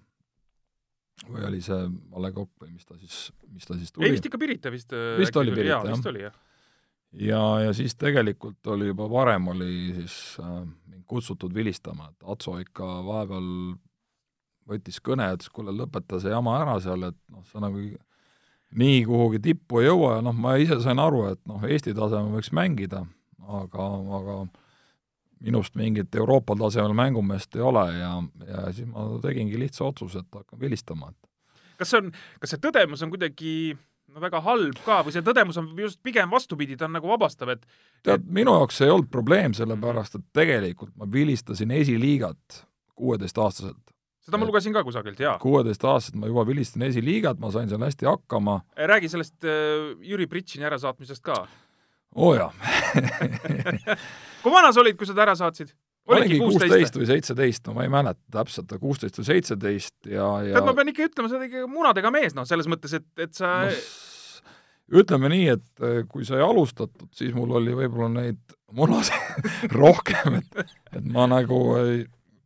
või 1.30 1.44
oli 1.48 1.60
see 1.64 1.78
A 1.78 2.22
Le 2.22 2.32
Coq 2.34 2.50
või 2.60 2.74
mis 2.74 2.84
ta 2.88 2.98
siis, 2.98 3.28
mis 3.48 3.66
ta 3.68 3.76
siis 3.78 3.92
tuli? 3.92 4.08
ei, 4.08 4.16
vist 4.16 4.26
ikka 4.28 4.40
Pirita 4.40 4.72
vist. 4.74 4.92
Äh, 4.92 5.14
vist 5.20 5.36
oli 5.40 5.54
Pirita, 5.54 5.78
jah. 5.78 5.88
vist 5.88 6.10
oli, 6.10 6.24
jah. 6.26 6.36
ja, 7.22 7.42
ja 7.64 7.74
siis 7.76 7.96
tegelikult 8.00 8.72
oli 8.74 8.90
juba 8.90 9.08
varem 9.10 9.48
oli 9.54 9.72
siis 10.00 10.18
äh, 10.42 10.62
mind 10.90 11.04
kutsutud 11.08 11.54
vilistama, 11.54 12.10
et 12.12 12.30
Atso 12.34 12.58
ikka 12.60 12.88
vahepeal 13.06 13.50
võttis 14.68 15.00
kõne 15.04 15.28
ja 15.28 15.36
ütles, 15.36 15.52
kuule, 15.52 15.74
lõpeta 15.76 16.18
see 16.22 16.32
jama 16.32 16.58
ära 16.62 16.78
seal, 16.82 17.10
et 17.10 17.18
noh, 17.32 17.44
sa 17.50 17.60
nagu 17.62 17.80
nii 18.74 19.02
kuhugi 19.06 19.40
tippu 19.44 19.82
ei 19.82 19.88
jõua 19.90 20.16
ja 20.16 20.24
noh, 20.24 20.34
ma 20.36 20.56
ise 20.60 20.80
sain 20.82 21.00
aru, 21.00 21.26
et 21.34 21.40
noh, 21.48 21.62
Eesti 21.68 21.94
tasemel 21.94 22.32
võiks 22.38 22.50
mängida, 22.56 23.04
aga, 23.42 23.88
aga 24.18 24.36
minust 25.44 25.74
mingit 25.78 26.14
Euroopa 26.14 26.56
tasemel 26.58 26.94
mängumeest 26.96 27.56
ei 27.56 27.64
ole 27.64 27.86
ja, 27.98 28.12
ja 28.48 28.66
siis 28.72 28.88
ma 28.88 29.06
tegingi 29.22 29.58
lihtsa 29.60 29.84
otsuse, 29.84 30.24
et 30.24 30.38
hakkan 30.38 30.60
vilistama. 30.60 31.12
kas 31.78 31.90
see 31.90 32.00
on, 32.00 32.12
kas 32.40 32.54
see 32.54 32.62
tõdemus 32.62 33.02
on 33.04 33.12
kuidagi 33.12 33.54
no 34.14 34.22
väga 34.22 34.40
halb 34.44 34.78
ka 34.86 35.00
või 35.04 35.14
see 35.14 35.24
tõdemus 35.26 35.58
on 35.60 35.72
just 35.78 36.00
pigem 36.06 36.30
vastupidi, 36.30 36.78
ta 36.78 36.88
on 36.88 36.94
nagu 36.96 37.10
vabastav, 37.10 37.54
et 37.56 37.64
tead, 38.06 38.28
minu 38.30 38.54
jaoks 38.60 38.80
ei 38.84 38.92
olnud 38.92 39.10
probleem, 39.12 39.56
sellepärast 39.56 40.20
et 40.20 40.28
tegelikult 40.36 40.94
ma 41.00 41.08
vilistasin 41.10 41.74
esiliigat 41.74 42.62
kuueteistaastaselt. 42.94 43.82
seda 44.24 44.38
ma 44.40 44.48
lugesin 44.48 44.72
ka 44.72 44.84
kusagilt, 44.86 45.20
jaa. 45.20 45.36
kuueteistaastaselt 45.42 46.20
ma 46.20 46.30
juba 46.30 46.46
vilistasin 46.46 46.86
esiliigat, 46.88 47.42
ma 47.42 47.50
sain 47.54 47.68
seal 47.68 47.82
hästi 47.84 48.08
hakkama. 48.08 48.60
räägi 48.76 49.10
sellest 49.12 49.44
äh, 49.44 49.92
Jüri 50.00 50.26
Pritšini 50.30 50.70
ärasaatmisest 50.70 51.24
ka 51.24 51.44
oo 52.14 52.30
oh, 52.30 52.36
jaa 52.38 52.50
kui 54.42 54.52
vana 54.52 54.72
sa 54.72 54.82
olid, 54.84 54.98
kui 54.98 55.08
sa 55.08 55.16
ta 55.16 55.26
ära 55.26 55.36
saatsid? 55.38 55.74
oligi 56.10 56.38
kuusteist 56.40 56.98
või 56.98 57.08
seitseteist, 57.08 57.66
no 57.68 57.76
ma 57.78 57.86
ei 57.86 57.92
mäleta 57.92 58.20
täpselt, 58.38 58.74
kuusteist 58.80 59.20
või 59.20 59.28
seitseteist 59.30 60.10
ja, 60.10 60.26
ja 60.44 60.58
tead, 60.58 60.66
ma 60.66 60.74
pean 60.76 60.90
ikka 60.92 61.08
ütlema, 61.08 61.30
sa 61.30 61.38
oled 61.38 61.48
ikka 61.48 61.68
munadega 61.70 62.12
mees, 62.14 62.36
noh, 62.36 62.48
selles 62.48 62.68
mõttes, 62.70 62.96
et, 62.98 63.06
et 63.24 63.32
sa 63.36 63.54
no, 63.64 63.78
ütleme 65.00 65.30
nii, 65.32 65.46
et 65.54 65.86
eh, 65.86 66.02
kui 66.10 66.26
sai 66.28 66.42
alustatud, 66.44 67.08
siis 67.16 67.32
mul 67.36 67.56
oli 67.60 67.76
võib-olla 67.78 68.10
neid 68.18 68.58
munasid 68.76 69.48
rohkem, 69.80 70.42
et, 70.42 70.76
et 70.92 71.08
ma 71.08 71.28
nagu 71.30 71.62
ei 71.80 72.04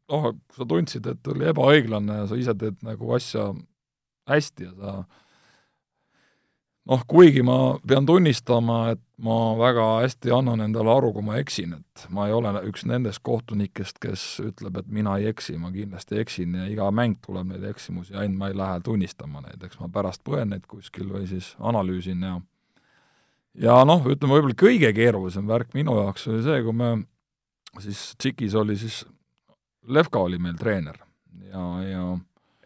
noh, 0.09 0.31
sa 0.57 0.69
tundsid, 0.69 1.09
et 1.11 1.33
oli 1.33 1.49
ebaõiglane 1.51 2.23
ja 2.23 2.29
sa 2.31 2.39
ise 2.39 2.55
teed 2.59 2.79
nagu 2.87 3.15
asja 3.17 3.51
hästi 4.29 4.69
ja 4.69 4.75
sa 4.77 4.95
noh, 6.89 7.05
kuigi 7.11 7.43
ma 7.45 7.59
pean 7.87 8.07
tunnistama, 8.09 8.79
et 8.95 9.03
ma 9.25 9.37
väga 9.59 9.87
hästi 10.05 10.33
annan 10.35 10.63
endale 10.65 10.93
aru, 10.95 11.13
kui 11.17 11.27
ma 11.27 11.39
eksin, 11.41 11.75
et 11.79 12.05
ma 12.15 12.29
ei 12.29 12.35
ole 12.37 12.53
üks 12.69 12.87
nendest 12.89 13.23
kohtunikest, 13.27 13.99
kes 14.03 14.27
ütleb, 14.45 14.79
et 14.81 14.93
mina 14.95 15.19
ei 15.19 15.29
eksi, 15.33 15.59
ma 15.61 15.73
kindlasti 15.75 16.21
eksin 16.23 16.55
ja 16.61 16.69
iga 16.71 16.89
mäng 16.95 17.19
tuleb 17.25 17.51
neid 17.53 17.67
eksimusi, 17.73 18.15
ainult 18.15 18.39
ma 18.39 18.53
ei 18.53 18.57
lähe 18.59 18.81
tunnistama 18.87 19.43
neid, 19.45 19.61
eks 19.65 19.81
ma 19.83 19.91
pärast 19.93 20.25
põen 20.27 20.55
neid 20.55 20.69
kuskil 20.71 21.11
või 21.13 21.27
siis 21.31 21.55
analüüsin 21.59 22.25
ja 22.25 22.39
ja 23.59 23.83
noh, 23.89 24.05
ütleme 24.07 24.39
võib-olla 24.39 24.59
kõige 24.59 24.93
keerulisem 24.95 25.49
värk 25.49 25.75
minu 25.75 25.97
jaoks 25.99 26.29
oli 26.31 26.45
see, 26.47 26.63
kui 26.63 26.77
me 26.77 26.93
siis 27.83 28.13
Tšikis 28.19 28.55
oli 28.59 28.79
siis, 28.79 29.03
Levka 29.89 30.21
oli 30.21 30.39
meil 30.39 30.57
treener 30.61 30.99
ja, 31.49 31.65
ja 31.83 32.05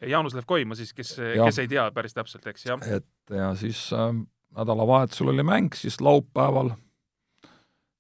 Jaanus 0.09 0.35
Levkoi, 0.35 0.65
ma 0.65 0.75
siis, 0.79 0.95
kes, 0.97 1.17
kes 1.19 1.59
ei 1.63 1.69
tea 1.71 1.85
päris 1.95 2.15
täpselt, 2.17 2.47
eks, 2.51 2.67
jah. 2.67 2.87
et 2.87 3.37
ja 3.37 3.53
siis 3.59 3.85
äh, 3.97 4.15
nädalavahetusel 4.57 5.33
oli 5.35 5.45
mäng 5.47 5.75
siis 5.79 6.01
laupäeval 6.01 6.73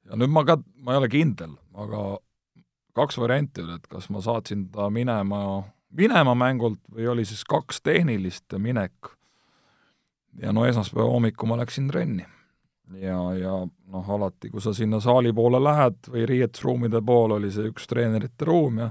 ja 0.08 0.18
nüüd 0.18 0.32
ma 0.32 0.44
ka, 0.46 0.58
ma 0.84 0.94
ei 0.94 1.02
ole 1.02 1.08
kindel, 1.12 1.54
aga 1.78 2.02
kaks 2.96 3.18
varianti 3.20 3.64
oli, 3.64 3.78
et 3.78 3.88
kas 3.90 4.10
ma 4.12 4.22
saatsin 4.24 4.66
ta 4.72 4.88
minema, 4.92 5.62
minema 5.96 6.34
mängult 6.38 6.80
või 6.92 7.08
oli 7.14 7.24
siis 7.28 7.44
kaks 7.48 7.80
tehnilist 7.82 8.58
minek. 8.58 9.12
ja 10.40 10.52
no 10.52 10.64
esmaspäeva 10.66 11.08
hommikul 11.08 11.48
ma 11.48 11.56
läksin 11.60 11.88
trenni. 11.88 12.26
ja, 13.00 13.18
ja 13.38 13.54
noh, 13.86 14.10
alati, 14.10 14.50
kui 14.50 14.60
sa 14.60 14.74
sinna 14.74 15.00
saali 15.00 15.32
poole 15.32 15.62
lähed 15.62 16.08
või 16.08 16.26
riietusruumide 16.26 17.00
poole, 17.00 17.34
oli 17.34 17.52
see 17.52 17.70
üks 17.70 17.86
treenerite 17.88 18.44
ruum 18.44 18.78
ja 18.78 18.90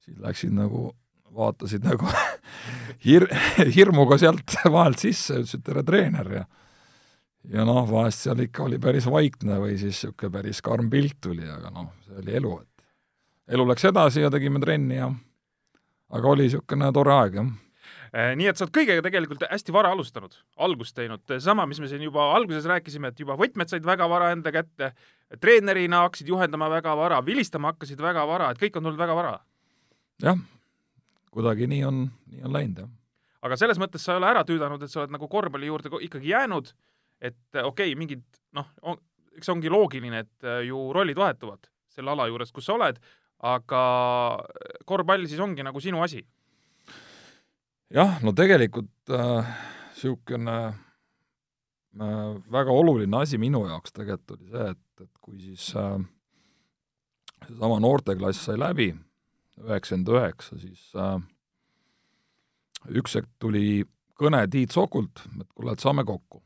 siis 0.00 0.18
läksid 0.18 0.54
nagu 0.54 0.92
vaatasid 1.34 1.84
nagu 1.84 2.08
hir-, 3.04 3.30
hirmuga 3.76 4.18
sealt 4.20 4.56
vahelt 4.76 5.02
sisse, 5.02 5.40
ütlesid 5.40 5.64
tere, 5.66 5.84
treener 5.86 6.30
ja 6.40 6.44
ja 7.52 7.64
noh, 7.68 7.84
vahest 7.88 8.24
seal 8.24 8.40
ikka 8.46 8.64
oli 8.64 8.78
päris 8.80 9.06
vaikne 9.10 9.58
või 9.60 9.74
siis 9.76 9.98
niisugune 9.98 10.32
päris 10.38 10.62
karm 10.64 10.88
pilt 10.92 11.18
tuli, 11.24 11.44
aga 11.44 11.72
noh, 11.74 11.90
see 12.06 12.16
oli 12.22 12.38
elu, 12.40 12.54
et 12.62 13.56
elu 13.56 13.66
läks 13.68 13.84
edasi 13.90 14.24
ja 14.24 14.30
tegime 14.32 14.62
trenni 14.62 14.96
ja 14.96 15.10
aga 16.14 16.32
oli 16.32 16.46
niisugune 16.48 16.88
tore 16.96 17.12
aeg, 17.18 17.36
jah 17.40 17.50
äh, 18.14 18.32
nii 18.38 18.48
et 18.48 18.60
sa 18.60 18.64
oled 18.64 18.74
kõigega 18.78 19.04
tegelikult 19.04 19.44
hästi 19.50 19.76
vara 19.76 19.92
alustanud, 19.92 20.38
algust 20.64 20.96
teinud, 20.96 21.36
sama, 21.44 21.68
mis 21.68 21.82
me 21.82 21.90
siin 21.90 22.06
juba 22.06 22.30
alguses 22.32 22.68
rääkisime, 22.70 23.12
et 23.12 23.20
juba 23.20 23.36
võtmed 23.40 23.68
said 23.68 23.84
väga 23.84 24.08
vara 24.08 24.32
enda 24.32 24.54
kätte, 24.54 24.94
treenerina 25.40 26.04
hakkasid 26.06 26.32
juhendama 26.32 26.70
väga 26.72 26.96
vara, 26.96 27.20
vilistama 27.26 27.74
hakkasid 27.74 28.00
väga 28.00 28.24
vara, 28.30 28.52
et 28.52 28.62
kõik 28.62 28.78
on 28.78 28.88
tulnud 28.88 29.04
väga 29.04 29.20
vara. 29.20 29.36
jah, 30.24 30.40
kuidagi 31.34 31.68
nii 31.70 31.82
on, 31.88 32.04
nii 32.30 32.44
on 32.46 32.54
läinud, 32.54 32.84
jah. 32.84 32.92
aga 33.48 33.58
selles 33.60 33.80
mõttes 33.82 34.04
sa 34.06 34.14
ei 34.14 34.22
ole 34.22 34.30
ära 34.30 34.44
tüüdanud, 34.46 34.82
et 34.82 34.92
sa 34.92 35.02
oled 35.02 35.14
nagu 35.14 35.28
korvpalli 35.30 35.68
juurde 35.70 35.92
ikkagi 36.06 36.30
jäänud, 36.30 36.70
et 37.20 37.60
okei 37.60 37.92
okay,, 37.92 37.98
mingid 37.98 38.24
noh, 38.56 38.70
eks 39.34 39.48
see 39.48 39.56
ongi 39.56 39.72
loogiline, 39.72 40.24
et 40.24 40.48
äh, 40.48 40.62
ju 40.68 40.86
rollid 40.94 41.18
vahetuvad 41.18 41.68
selle 41.94 42.14
ala 42.14 42.26
juures, 42.30 42.50
kus 42.54 42.66
sa 42.66 42.74
oled, 42.78 42.98
aga 43.44 43.82
korvpall 44.88 45.26
siis 45.28 45.42
ongi 45.42 45.66
nagu 45.66 45.82
sinu 45.82 46.02
asi? 46.04 46.24
jah, 47.94 48.18
no 48.24 48.32
tegelikult 48.34 49.12
niisugune 49.12 50.54
äh, 50.54 50.74
äh, 52.00 52.34
väga 52.52 52.72
oluline 52.72 53.22
asi 53.22 53.38
minu 53.38 53.64
jaoks 53.68 53.94
tegelikult 53.94 54.38
oli 54.38 54.50
see, 54.50 54.70
et, 54.70 55.04
et 55.04 55.20
kui 55.20 55.40
siis 55.40 55.70
äh, 55.78 55.98
seesama 57.46 57.80
noorteklass 57.82 58.46
sai 58.48 58.58
läbi, 58.60 58.92
üheksakümmend 59.62 60.10
üheksa, 60.14 60.58
siis 60.60 60.88
äh, 60.98 61.18
üks 62.98 63.18
hetk 63.18 63.30
tuli 63.42 63.84
kõne 64.18 64.42
Tiit 64.50 64.74
Sokult, 64.74 65.24
et 65.40 65.48
kuule, 65.54 65.74
et 65.74 65.82
saame 65.82 66.04
kokku. 66.06 66.42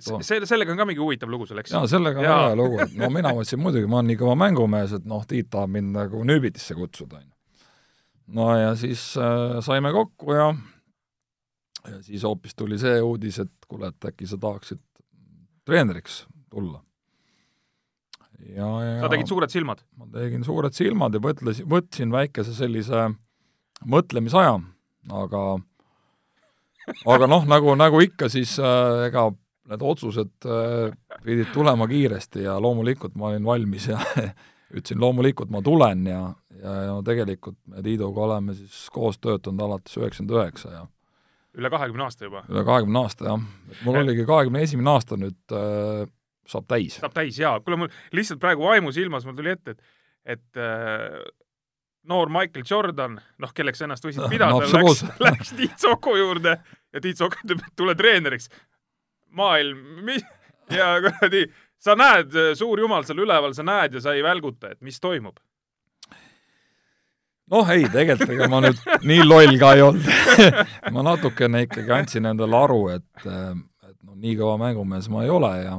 selle, 0.00 0.46
sellega 0.48 0.72
on 0.72 0.80
ka 0.80 0.86
mingi 0.88 1.02
huvitav 1.02 1.30
lugu 1.30 1.46
sul, 1.46 1.60
eks? 1.60 1.74
jaa, 1.74 1.86
sellega 1.90 2.22
on 2.22 2.26
hea 2.26 2.54
lugu, 2.58 2.80
et 2.84 2.94
no 2.98 3.10
mina 3.12 3.34
mõtlesin 3.36 3.60
muidugi, 3.60 3.90
ma 3.90 4.00
olen 4.00 4.12
nii 4.12 4.20
kõva 4.22 4.36
mängumees, 4.40 4.96
et 4.98 5.08
noh, 5.08 5.26
Tiit 5.28 5.50
tahab 5.52 5.74
mind 5.74 5.94
nagu 5.96 6.22
nööbitisse 6.26 6.76
kutsuda, 6.78 7.20
on 7.20 7.26
ju. 7.26 7.68
no 8.38 8.48
ja 8.56 8.72
siis 8.80 9.10
äh, 9.20 9.60
saime 9.64 9.92
kokku 9.94 10.38
ja 10.38 10.48
ja 11.84 12.00
siis 12.00 12.24
hoopis 12.24 12.56
tuli 12.56 12.78
see 12.80 12.96
uudis, 13.04 13.42
et 13.44 13.68
kuule, 13.68 13.92
et 13.92 14.10
äkki 14.10 14.28
sa 14.30 14.40
tahaksid 14.40 14.80
treeneriks 15.68 16.24
tulla 16.50 16.80
ja, 18.52 18.68
ja 18.84 18.96
sa 19.02 19.10
tegid 19.12 19.30
suured 19.30 19.52
silmad? 19.52 19.84
ma 19.98 20.08
tegin 20.12 20.44
suured 20.46 20.76
silmad 20.76 21.16
ja 21.16 21.22
mõtlesin, 21.24 21.68
võtsin 21.70 22.14
väikese 22.14 22.54
sellise 22.56 23.08
mõtlemisaja, 23.90 24.58
aga 25.12 25.44
aga 27.08 27.28
noh, 27.30 27.46
nagu, 27.48 27.74
nagu 27.78 28.00
ikka, 28.04 28.28
siis 28.32 28.56
äh, 28.60 29.06
ega 29.08 29.28
need 29.70 29.84
otsused 29.84 30.48
äh, 30.48 30.90
pidid 31.24 31.52
tulema 31.54 31.88
kiiresti 31.88 32.44
ja 32.44 32.58
loomulikult 32.60 33.14
ma 33.16 33.30
olin 33.30 33.46
valmis 33.46 33.88
ja 33.88 34.00
ütlesin 34.74 35.00
loomulikult 35.00 35.52
ma 35.54 35.62
tulen 35.64 36.04
ja, 36.08 36.24
ja, 36.60 36.74
ja 36.90 36.98
tegelikult 37.06 37.56
me 37.70 37.84
Tiiduga 37.84 38.26
oleme 38.26 38.56
siis 38.58 38.88
koos 38.92 39.20
töötanud 39.22 39.64
alates 39.64 39.96
üheksakümmend 39.96 40.36
üheksa 40.36 40.74
ja 40.74 40.84
üle 41.54 41.70
kahekümne 41.70 42.04
aasta 42.08 42.28
juba? 42.28 42.44
üle 42.50 42.64
kahekümne 42.66 43.00
aasta, 43.04 43.30
jah. 43.30 43.80
mul 43.86 44.00
oligi 44.02 44.26
kahekümne 44.28 44.64
esimene 44.66 44.92
aasta 44.96 45.18
nüüd 45.20 45.56
äh, 45.56 46.04
saab 46.48 46.66
täis. 46.68 46.98
saab 47.00 47.14
täis, 47.16 47.38
jaa. 47.40 47.58
kuule, 47.60 47.84
mul 47.84 48.16
lihtsalt 48.16 48.42
praegu 48.42 48.66
vaimusilmas 48.68 49.26
mul 49.28 49.36
tuli 49.38 49.54
ette, 49.54 49.76
et 49.76 49.82
et 50.24 50.56
äh, 50.56 51.20
noor 52.08 52.30
Michael 52.32 52.64
Jordan, 52.70 53.18
noh, 53.40 53.52
kelleks 53.56 53.82
ennast 53.84 54.04
võisid 54.06 54.24
pidada 54.32 54.56
no,, 54.56 54.60
läks, 54.64 55.04
läks 55.26 55.54
Tiit 55.56 55.76
Soko 55.80 56.16
juurde 56.16 56.56
ja 56.56 57.02
Tiit 57.04 57.20
Soko 57.20 57.40
ütleb, 57.44 57.64
et 57.64 57.76
tule 57.76 57.94
treeneriks. 57.98 58.48
maailm, 59.34 60.08
ja 60.72 60.94
kuradi, 61.04 61.46
sa 61.82 61.96
näed, 61.98 62.36
suur 62.56 62.80
jumal 62.80 63.04
seal 63.04 63.24
üleval, 63.24 63.56
sa 63.56 63.66
näed 63.66 63.98
ja 63.98 64.04
sa 64.04 64.14
ei 64.14 64.22
välguta, 64.24 64.72
et 64.72 64.80
mis 64.80 65.00
toimub 65.00 65.40
noh, 67.52 67.68
ei, 67.68 67.84
tegelikult 67.92 68.30
ega 68.32 68.48
ma 68.48 68.62
nüüd 68.64 68.78
nii 69.04 69.24
loll 69.26 69.58
ka 69.60 69.74
ei 69.76 69.82
olnud 69.84 70.06
ma 70.94 71.04
natukene 71.10 71.64
ikkagi 71.66 71.92
andsin 71.92 72.30
endale 72.30 72.56
aru, 72.56 72.80
et, 72.94 73.26
et 73.26 73.98
noh, 74.00 74.14
nii 74.14 74.38
kõva 74.38 74.56
mängumees 74.62 75.10
ma 75.12 75.26
ei 75.26 75.32
ole 75.34 75.52
ja 75.60 75.76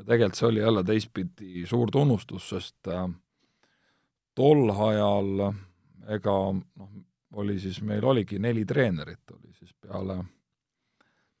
ja 0.00 0.06
tegelikult 0.08 0.38
see 0.38 0.48
oli 0.48 0.60
jälle 0.60 0.84
teistpidi 0.84 1.66
suur 1.68 1.90
tunnustus, 1.92 2.48
sest 2.48 2.88
äh, 2.88 3.04
tol 4.34 4.70
ajal 4.72 5.50
ega 6.16 6.36
noh, 6.56 6.90
oli 7.40 7.58
siis, 7.60 7.82
meil 7.86 8.04
oligi 8.04 8.40
neli 8.42 8.64
treenerit, 8.66 9.22
oli 9.36 9.52
siis 9.54 9.74
peale, 9.80 10.16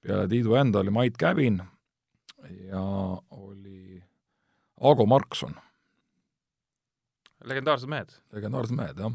peale 0.04 0.28
Tiidu 0.28 0.54
enda 0.60 0.84
oli 0.84 0.92
Mait 0.94 1.16
Käbin 1.18 1.58
ja 2.68 2.84
oli 3.30 4.02
Aago 4.80 5.06
Markson. 5.06 5.54
legendaarsed 7.44 7.88
mehed. 7.88 8.10
legendaarsed 8.32 8.76
mehed, 8.76 8.98
jah. 9.00 9.14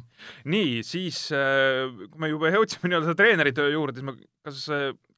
nii, 0.49 0.81
siis 0.83 1.27
äh, 1.31 1.85
kui 2.09 2.25
me 2.25 2.31
juba 2.33 2.49
jõudsime 2.49 2.89
nii-öelda 2.89 3.13
treeneritöö 3.15 3.69
juurde, 3.69 4.01
siis 4.01 4.09
ma, 4.09 4.17
kas, 4.41 4.65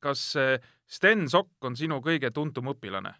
kas 0.04 0.26
Sten 0.88 1.30
Sokk 1.32 1.64
on 1.64 1.80
sinu 1.80 2.02
kõige 2.04 2.34
tuntum 2.36 2.76
õpilane? 2.76 3.16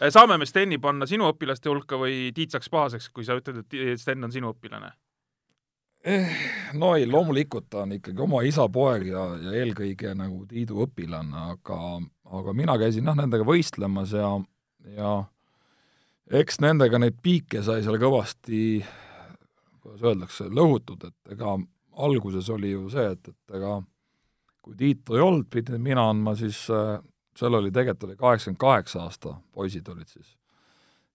Äh, 0.00 0.08
saame 0.08 0.38
me 0.40 0.48
Steni 0.48 0.78
panna 0.80 1.06
sinu 1.06 1.28
õpilaste 1.28 1.68
hulka 1.68 1.98
või 2.00 2.30
Tiit 2.34 2.54
saaks 2.54 2.72
pahaseks, 2.72 3.10
kui 3.12 3.26
sa 3.26 3.36
ütled, 3.36 3.62
et 3.66 4.00
Sten 4.00 4.24
on 4.24 4.32
sinu 4.32 4.54
õpilane? 4.54 4.94
Eh, 6.00 6.30
no 6.80 6.94
ei, 6.96 7.04
loomulikult 7.04 7.66
ta 7.68 7.82
on 7.82 7.92
ikkagi 7.98 8.22
oma 8.24 8.40
isa 8.48 8.64
poeg 8.72 9.04
ja, 9.10 9.26
ja 9.36 9.52
eelkõige 9.60 10.14
nagu 10.16 10.46
Tiidu 10.48 10.80
õpilane, 10.86 11.42
aga, 11.52 11.76
aga 12.40 12.54
mina 12.56 12.78
käisin 12.80 13.04
noh, 13.04 13.18
nendega 13.18 13.44
võistlemas 13.44 14.14
ja, 14.16 14.30
ja 14.96 15.10
eks 16.40 16.62
nendega 16.64 17.02
neid 17.02 17.20
piike 17.20 17.60
sai 17.66 17.84
seal 17.84 18.00
kõvasti, 18.00 18.80
kuidas 19.82 20.06
öeldakse, 20.08 20.48
lõhutud, 20.48 21.04
et 21.10 21.36
ega 21.36 21.58
alguses 22.00 22.48
oli 22.48 22.72
ju 22.72 22.88
see, 22.88 23.04
et, 23.12 23.28
et 23.28 23.60
ega 23.60 23.76
kui 24.64 24.80
Tiitu 24.80 25.18
ei 25.18 25.26
olnud, 25.26 25.50
pidin 25.52 25.84
mina 25.84 26.08
andma 26.08 26.32
siis 26.38 26.62
äh, 26.72 26.96
seal 27.40 27.56
oli, 27.56 27.72
tegelikult 27.72 28.08
oli 28.08 28.18
kaheksakümmend 28.20 28.60
kaheksa 28.60 29.06
aasta 29.06 29.34
poisid 29.56 29.88
olid 29.88 30.08
siis, 30.10 30.36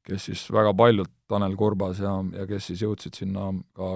kes 0.06 0.28
siis 0.32 0.46
väga 0.54 0.74
paljud, 0.78 1.12
Tanel 1.30 1.56
Kurbas 1.60 2.02
ja, 2.04 2.18
ja 2.40 2.48
kes 2.50 2.72
siis 2.72 2.84
jõudsid 2.86 3.18
sinna 3.18 3.52
ka 3.78 3.96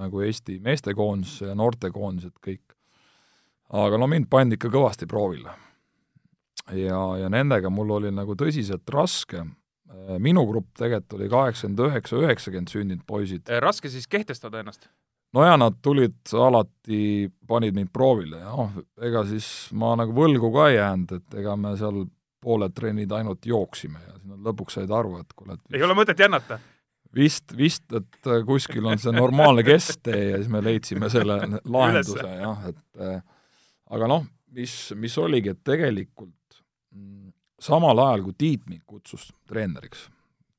nagu 0.00 0.22
Eesti 0.24 0.58
meestekoondise 0.64 1.50
ja 1.50 1.56
noortekoondised 1.58 2.38
kõik. 2.44 2.76
aga 3.72 3.98
no 3.98 4.08
mind 4.08 4.28
pandi 4.30 4.56
ikka 4.56 4.68
kõvasti 4.72 5.08
proovile. 5.08 5.52
ja, 6.72 7.00
ja 7.20 7.28
nendega 7.32 7.70
mul 7.70 7.90
oli 7.98 8.12
nagu 8.12 8.36
tõsiselt 8.36 8.88
raske, 8.88 9.44
minu 10.18 10.46
grupp 10.48 10.72
tegelikult 10.78 11.20
oli 11.20 11.28
kaheksakümmend 11.28 11.86
üheksa, 11.88 12.16
üheksakümmend 12.16 12.68
sündinud 12.72 13.06
poisid. 13.06 13.48
raske 13.60 13.88
siis 13.88 14.08
kehtestada 14.08 14.60
ennast? 14.60 14.88
No 15.32 15.44
ja 15.44 15.56
nad 15.56 15.78
tulid 15.82 16.32
alati, 16.32 17.30
panid 17.48 17.76
mind 17.76 17.92
proovile 17.92 18.40
ja 18.42 18.56
noh, 18.56 18.74
ega 19.02 19.24
siis 19.28 19.46
ma 19.78 19.94
nagu 19.98 20.14
võlgu 20.16 20.52
ka 20.54 20.68
ei 20.70 20.78
jäänud, 20.78 21.16
et 21.18 21.38
ega 21.42 21.56
me 21.60 21.74
seal 21.80 22.04
pooled 22.42 22.74
trennid 22.74 23.12
ainult 23.14 23.46
jooksime 23.46 24.00
ja 24.02 24.16
siis 24.16 24.28
nad 24.32 24.50
lõpuks 24.50 24.78
said 24.80 24.92
aru, 24.92 25.18
et 25.22 25.34
kuule, 25.36 25.56
et 25.56 25.64
vist, 25.64 25.78
ei 25.78 25.86
ole 25.86 25.96
mõtet 25.98 26.22
jännata? 26.24 26.58
vist, 27.16 27.56
vist, 27.56 27.86
et 27.96 28.30
kuskil 28.48 28.86
on 28.88 29.00
see 29.00 29.14
normaalne 29.14 29.64
kesktee 29.66 30.22
ja 30.30 30.40
siis 30.40 30.52
me 30.52 30.62
leidsime 30.64 31.10
selle 31.12 31.38
lahenduse 31.76 32.28
jah, 32.28 32.64
et 32.72 33.04
äh, 33.04 33.20
aga 33.92 34.08
noh, 34.10 34.26
mis, 34.56 34.76
mis 35.00 35.18
oligi, 35.20 35.54
et 35.54 35.62
tegelikult 35.64 36.62
mm, 36.92 37.32
samal 37.62 38.00
ajal, 38.08 38.26
kui 38.28 38.38
Tiit 38.38 38.66
mind 38.68 38.84
kutsus 38.88 39.30
treeneriks, 39.48 40.08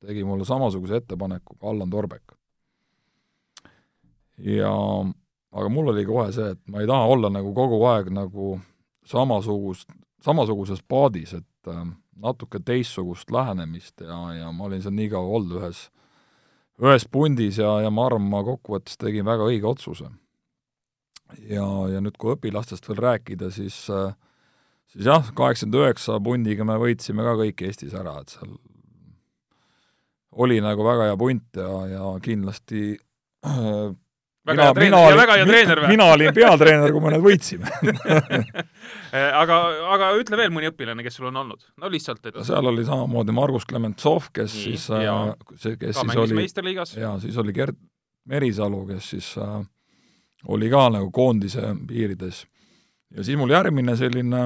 tegi 0.04 0.24
mulle 0.26 0.46
samasuguse 0.48 1.02
ettepaneku 1.02 1.58
ka 1.58 1.70
Allan 1.70 1.92
Torbek 1.92 2.34
ja 4.38 4.72
aga 5.54 5.68
mul 5.70 5.92
oli 5.92 6.04
kohe 6.06 6.30
see, 6.34 6.54
et 6.54 6.60
ma 6.70 6.82
ei 6.82 6.88
taha 6.90 7.10
olla 7.14 7.30
nagu 7.32 7.52
kogu 7.54 7.78
aeg 7.90 8.10
nagu 8.14 8.58
samasugust, 9.06 9.90
samasuguses 10.24 10.82
paadis, 10.88 11.34
et 11.38 11.70
äh, 11.70 11.84
natuke 12.16 12.60
teistsugust 12.64 13.30
lähenemist 13.30 14.00
ja, 14.00 14.18
ja 14.38 14.52
ma 14.52 14.68
olin 14.68 14.82
seal 14.82 14.96
nii 14.96 15.10
kaua 15.12 15.38
olnud 15.38 15.60
ühes, 15.60 15.86
ühes 16.82 17.06
pundis 17.10 17.58
ja, 17.62 17.78
ja 17.84 17.90
ma 17.94 18.08
arvan, 18.08 18.26
ma 18.30 18.42
kokkuvõttes 18.46 18.98
tegin 18.98 19.26
väga 19.26 19.46
õige 19.50 19.68
otsuse. 19.70 20.10
ja, 21.48 21.66
ja 21.90 22.02
nüüd, 22.02 22.16
kui 22.18 22.34
õpilastest 22.34 22.88
veel 22.88 23.02
rääkida, 23.02 23.50
siis 23.54 23.84
äh, 23.90 24.14
siis 24.94 25.08
jah, 25.10 25.26
kaheksakümmend 25.34 25.80
üheksa 25.82 26.20
pundiga 26.22 26.66
me 26.66 26.78
võitsime 26.80 27.26
ka 27.26 27.34
kõik 27.40 27.66
Eestis 27.66 27.94
ära, 27.98 28.18
et 28.22 28.34
seal 28.34 28.54
oli 30.44 30.58
nagu 30.62 30.82
väga 30.86 31.10
hea 31.10 31.18
punt 31.18 31.58
ja, 31.58 31.70
ja 31.90 32.06
kindlasti 32.22 32.96
äh, 33.46 33.94
väga 34.46 34.68
hea 34.68 34.74
treener. 34.76 35.10
ja 35.10 35.16
väga 35.18 35.36
hea 35.38 35.46
treener 35.48 35.80
või? 35.82 35.90
mina 35.94 36.06
olin 36.12 36.34
peatreener, 36.36 36.92
kui 36.92 37.02
me 37.04 37.12
need 37.14 37.24
võitsime. 37.24 37.72
Aga, 39.14 39.56
aga 39.94 40.08
ütle 40.18 40.34
veel 40.40 40.50
mõni 40.50 40.66
õpilane, 40.66 41.04
kes 41.06 41.20
sul 41.20 41.28
on 41.28 41.36
olnud, 41.44 41.60
no 41.78 41.86
lihtsalt, 41.92 42.18
et 42.26 42.38
seal 42.42 42.66
oli 42.66 42.82
samamoodi 42.82 43.30
Margus 43.36 43.62
Klementsov, 43.70 44.26
kes 44.34 44.56
Nii, 44.56 44.64
siis, 44.64 44.88
äh, 44.90 45.04
see, 45.54 45.76
kes 45.78 46.00
ka 46.00 46.06
siis 46.08 46.58
oli, 46.58 46.74
jaa, 46.98 47.12
siis 47.22 47.38
oli 47.38 47.54
Gerd 47.54 47.78
Merisalu, 48.26 48.80
kes 48.88 49.12
siis 49.14 49.28
äh, 49.38 49.60
oli 50.50 50.70
ka 50.72 50.88
nagu 50.96 51.12
koondise 51.14 51.76
piirides. 51.86 52.42
ja 53.14 53.22
siis 53.22 53.38
mul 53.38 53.54
järgmine 53.54 53.94
selline 53.96 54.42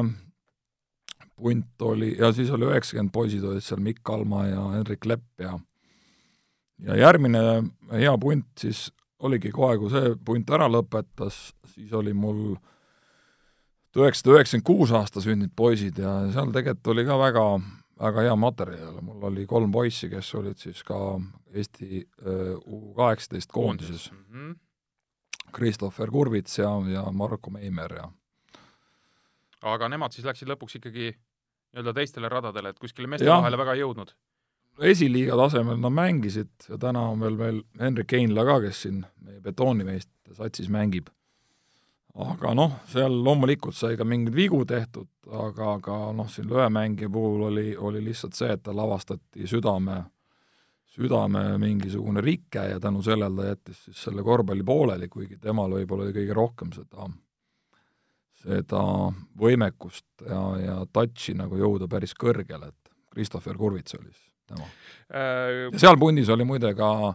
punt 1.38 1.88
oli, 1.88 2.12
ja 2.18 2.28
siis 2.36 2.52
oli 2.52 2.68
üheksakümmend 2.68 3.14
poisid 3.14 3.48
olid 3.48 3.64
seal, 3.64 3.80
Mikk 3.80 4.04
Kalma 4.04 4.44
ja 4.50 4.68
Henrik 4.76 5.08
Lepp 5.08 5.40
ja 5.40 5.56
ja 6.84 7.00
järgmine 7.08 7.40
hea 7.92 8.14
punt 8.20 8.46
siis 8.60 8.88
oligi 9.26 9.50
kohe, 9.54 9.78
kui 9.78 9.90
see 9.92 10.12
punt 10.24 10.50
ära 10.54 10.68
lõpetas, 10.70 11.38
siis 11.72 11.92
oli 11.96 12.14
mul 12.14 12.56
üheksasada 13.98 14.36
üheksakümmend 14.36 14.66
kuus 14.68 14.92
aasta 14.94 15.22
sündinud 15.24 15.54
poisid 15.56 15.98
ja 15.98 16.12
seal 16.34 16.52
tegelikult 16.54 16.92
oli 16.94 17.04
ka 17.08 17.16
väga, 17.18 17.44
väga 18.04 18.26
hea 18.28 18.36
materjal, 18.38 19.00
mul 19.02 19.26
oli 19.30 19.46
kolm 19.50 19.72
poissi, 19.74 20.10
kes 20.12 20.30
olid 20.38 20.60
siis 20.62 20.84
ka 20.86 21.18
Eesti 21.54 22.04
U 22.68 22.94
kaheksateist 22.94 23.50
koondises 23.52 24.10
mm. 24.12 24.24
-hmm. 24.30 24.56
Christopher 25.56 26.10
Kurvits 26.10 26.58
ja, 26.58 26.70
ja 26.92 27.06
Marko 27.12 27.50
Meimer 27.50 27.94
ja 27.94 28.10
aga 29.62 29.88
nemad 29.88 30.14
siis 30.14 30.26
läksid 30.26 30.48
lõpuks 30.48 30.78
ikkagi 30.78 31.10
nii-öelda 31.12 31.94
teistele 31.94 32.28
radadele, 32.28 32.70
et 32.70 32.78
kuskile 32.78 33.08
meeste 33.10 33.28
vahele 33.28 33.58
väga 33.58 33.74
ei 33.74 33.82
jõudnud? 33.82 34.14
Esiliiga 34.82 35.36
tasemel 35.36 35.78
nad 35.80 35.92
mängisid 35.92 36.68
ja 36.68 36.78
täna 36.78 37.00
on 37.10 37.20
veel 37.20 37.36
meil 37.36 37.62
Henrik 37.80 38.12
Heinla 38.12 38.44
ka, 38.46 38.58
kes 38.62 38.82
siin 38.86 39.00
meie 39.24 39.40
betoonimeeste 39.42 40.34
satsis 40.36 40.68
mängib. 40.70 41.08
aga 42.18 42.50
noh, 42.54 42.72
seal 42.90 43.14
loomulikult 43.24 43.76
sai 43.78 43.96
ka 43.96 44.02
mingeid 44.04 44.34
vigu 44.34 44.64
tehtud, 44.66 45.06
aga, 45.30 45.74
aga 45.76 45.98
noh, 46.18 46.26
siin 46.30 46.48
löömängija 46.50 47.10
puhul 47.14 47.44
oli, 47.46 47.76
oli 47.76 48.02
lihtsalt 48.04 48.34
see, 48.34 48.48
et 48.52 48.62
tal 48.62 48.78
avastati 48.82 49.46
südame, 49.46 50.00
südame 50.96 51.44
mingisugune 51.62 52.20
rike 52.24 52.64
ja 52.72 52.80
tänu 52.82 53.02
sellele 53.06 53.42
ta 53.42 53.48
jättis 53.52 53.84
siis 53.84 54.02
selle 54.08 54.26
korvpalli 54.26 54.66
pooleli, 54.66 55.08
kuigi 55.08 55.38
temal 55.38 55.76
võib-olla 55.78 56.08
oli 56.08 56.16
kõige 56.16 56.34
rohkem 56.34 56.72
seda, 56.74 57.06
seda 58.42 58.82
võimekust 59.38 60.26
ja, 60.26 60.42
ja 60.64 60.78
touch'i 60.92 61.36
nagu 61.38 61.60
jõuda 61.60 61.86
päris 61.86 62.18
kõrgele, 62.18 62.72
et 62.72 62.96
Christopher 63.14 63.54
Kurvits 63.56 63.94
oli 63.94 64.10
siis 64.10 64.27
tema 64.48 64.64
äh,. 64.64 65.70
ja 65.72 65.84
seal 65.84 66.00
pundis 66.00 66.28
oli 66.32 66.46
muide 66.48 66.74
ka 66.78 67.14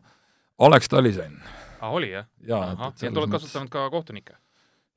Alex 0.60 0.90
Talisain. 0.90 1.36
aa, 1.82 1.90
oli 1.90 2.14
jah? 2.14 2.30
jaa. 2.48 2.74
nii 2.78 3.10
et 3.10 3.18
oled 3.18 3.36
kasutanud 3.36 3.74
ka 3.74 3.90
kohtunikke? 3.94 4.38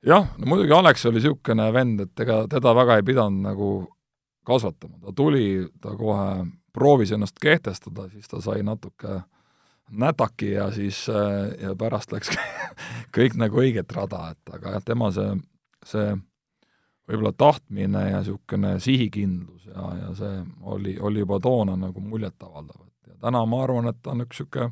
jah, 0.05 0.31
no 0.37 0.49
muidugi 0.49 0.73
Alex 0.73 1.05
oli 1.05 1.21
niisugune 1.21 1.71
vend, 1.73 2.05
et 2.07 2.25
ega 2.25 2.43
teda 2.51 2.75
väga 2.75 2.99
ei 2.99 3.07
pidanud 3.07 3.43
nagu 3.49 3.71
kasvatama, 4.47 4.99
ta 5.03 5.11
tuli, 5.15 5.67
ta 5.81 5.95
kohe 5.97 6.45
proovis 6.73 7.11
ennast 7.11 7.39
kehtestada, 7.41 8.07
siis 8.13 8.29
ta 8.31 8.39
sai 8.41 8.63
natuke 8.63 9.21
nätaki 9.91 10.51
ja 10.51 10.71
siis 10.71 11.07
äh, 11.09 11.51
ja 11.63 11.75
pärast 11.75 12.11
läks 12.11 12.31
kõik 13.15 13.37
nagu 13.39 13.61
õiget 13.63 13.91
rada, 13.95 14.31
et 14.35 14.55
aga 14.55 14.77
jah, 14.77 14.83
tema 14.85 15.11
see, 15.15 15.35
see 15.87 16.15
võib-olla 17.07 17.31
tahtmine 17.37 18.03
ja 18.09 18.19
niisugune 18.21 18.75
sihikindlus 18.83 19.69
ja, 19.69 19.87
ja 20.01 20.11
see 20.17 20.41
oli, 20.61 20.97
oli 20.99 21.23
juba 21.23 21.39
toona 21.43 21.77
nagu 21.79 22.03
muljetavaldav, 22.03 22.83
et 22.87 23.13
ja 23.13 23.19
täna 23.27 23.45
ma 23.45 23.63
arvan, 23.63 23.89
et 23.91 24.01
ta 24.01 24.13
on 24.15 24.25
üks 24.25 24.41
niisugune 24.41 24.71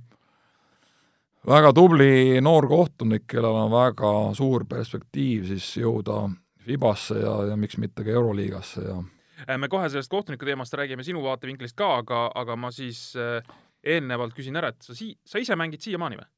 väga 1.45 1.73
tubli 1.77 2.41
noor 2.41 2.67
kohtunik, 2.67 3.27
kellel 3.29 3.65
on 3.65 3.71
väga 3.73 4.13
suur 4.37 4.65
perspektiiv 4.69 5.45
siis 5.53 5.75
jõuda 5.77 6.25
Fibasse 6.65 7.19
ja, 7.21 7.33
ja 7.51 7.55
miks 7.61 7.77
mitte 7.77 8.01
ka 8.01 8.09
Euroliigasse 8.09 8.81
ja 8.87 8.95
Äh, 9.49 9.57
me 9.57 9.67
kohe 9.67 9.89
sellest 9.89 10.09
kohtuniku 10.09 10.45
teemast 10.47 10.73
räägime 10.73 11.03
sinu 11.03 11.23
vaatevinklist 11.23 11.75
ka, 11.77 11.97
aga, 11.99 12.29
aga 12.35 12.55
ma 12.55 12.71
siis 12.71 13.11
äh, 13.19 13.43
eelnevalt 13.83 14.33
küsin 14.33 14.55
ära, 14.55 14.71
et 14.71 14.85
sa 14.85 14.95
sii-, 14.95 15.17
sa 15.27 15.41
ise 15.41 15.57
mängid 15.59 15.83
siiamaani 15.83 16.19
või? 16.21 16.29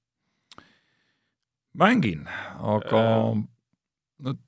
mängin, 1.77 2.23
aga 2.57 3.03
äh... 3.03 3.43
nüüd 4.25 4.41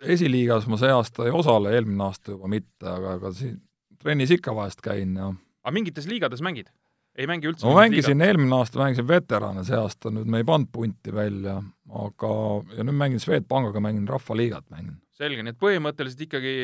esiliigas 0.00 0.68
ma 0.70 0.78
see 0.80 0.92
aasta 0.94 1.26
ei 1.26 1.34
osale, 1.34 1.74
eelmine 1.76 2.06
aasta 2.06 2.34
juba 2.36 2.50
mitte, 2.50 2.86
aga, 2.88 3.16
aga 3.18 3.32
siin 3.36 3.58
trennis 4.00 4.32
ikka 4.36 4.54
vahest 4.56 4.80
käin 4.84 5.16
ja 5.18 5.30
aga 5.30 5.74
mingites 5.76 6.08
liigades 6.10 6.42
mängid? 6.44 6.70
ei 7.18 7.26
mängi 7.28 7.50
üldse? 7.50 7.66
no 7.66 7.74
mängisin, 7.76 8.22
eelmine 8.24 8.56
aasta 8.60 8.80
mängisin 8.80 9.08
veterane, 9.08 9.64
see 9.66 9.76
aasta 9.76 10.12
nüüd 10.14 10.30
me 10.30 10.40
ei 10.40 10.48
pannud 10.48 10.70
punti 10.72 11.14
välja, 11.14 11.58
aga 12.04 12.32
ja 12.76 12.86
nüüd 12.86 12.96
mängin 12.96 13.22
Swedbankiga, 13.22 13.82
mängin 13.84 14.08
Rahvaliigat, 14.08 14.68
mängin 14.72 14.96
selge, 15.20 15.44
nii 15.44 15.52
et 15.52 15.60
põhimõtteliselt 15.60 16.24
ikkagi 16.28 16.54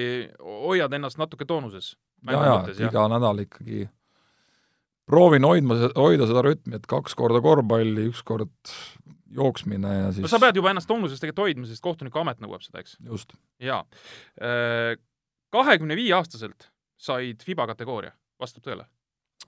hoiad 0.41 0.95
ennast 0.97 1.21
natuke 1.21 1.49
toonuses? 1.49 1.95
ja, 2.31 2.41
ja 2.41 2.89
iga 2.89 3.07
nädal 3.13 3.45
ikkagi 3.45 3.87
proovin 5.07 5.47
hoidma, 5.47 5.79
hoida 5.95 6.27
seda 6.29 6.43
rütmi, 6.47 6.79
et 6.79 6.87
kaks 6.91 7.15
korda 7.19 7.43
korvpalli, 7.45 8.09
üks 8.11 8.25
kord 8.27 8.51
jooksmine 9.35 9.95
ja 9.95 10.13
siis 10.13 10.27
no 10.27 10.31
sa 10.31 10.41
pead 10.43 10.59
juba 10.59 10.71
ennast 10.71 10.89
toonuses 10.91 11.21
tegelikult 11.21 11.47
hoidma, 11.47 11.67
sest 11.69 11.83
kohtunikuamet 11.85 12.43
nõuab 12.45 12.65
seda, 12.65 12.83
eks? 12.85 12.97
just. 13.05 13.35
jaa. 13.63 13.83
Äh, 14.41 14.95
kahekümne 15.55 15.97
viie 15.99 16.15
aastaselt 16.17 16.71
said 16.97 17.43
FIBA 17.45 17.67
kategooria, 17.73 18.15
vastab 18.41 18.67
tõele? 18.67 18.87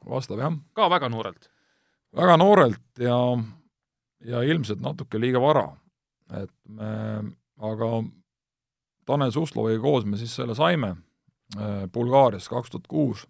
vastab, 0.09 0.43
jah. 0.43 0.59
ka 0.75 0.89
väga 0.91 1.11
noorelt? 1.13 1.51
väga 2.17 2.37
noorelt 2.41 3.03
ja, 3.03 3.19
ja 4.25 4.43
ilmselt 4.43 4.81
natuke 4.85 5.21
liiga 5.21 5.41
vara. 5.43 5.69
et 6.43 6.55
me, 6.69 6.93
aga 7.59 7.93
Tanel 9.09 9.33
Susloviga 9.33 9.81
koos 9.81 10.05
me 10.05 10.19
siis 10.21 10.35
selle 10.37 10.55
saime 10.55 10.95
äh, 11.57 11.87
Bulgaarias 11.93 12.49
kaks 12.49 12.71
tuhat 12.71 12.89
kuus. 12.89 13.27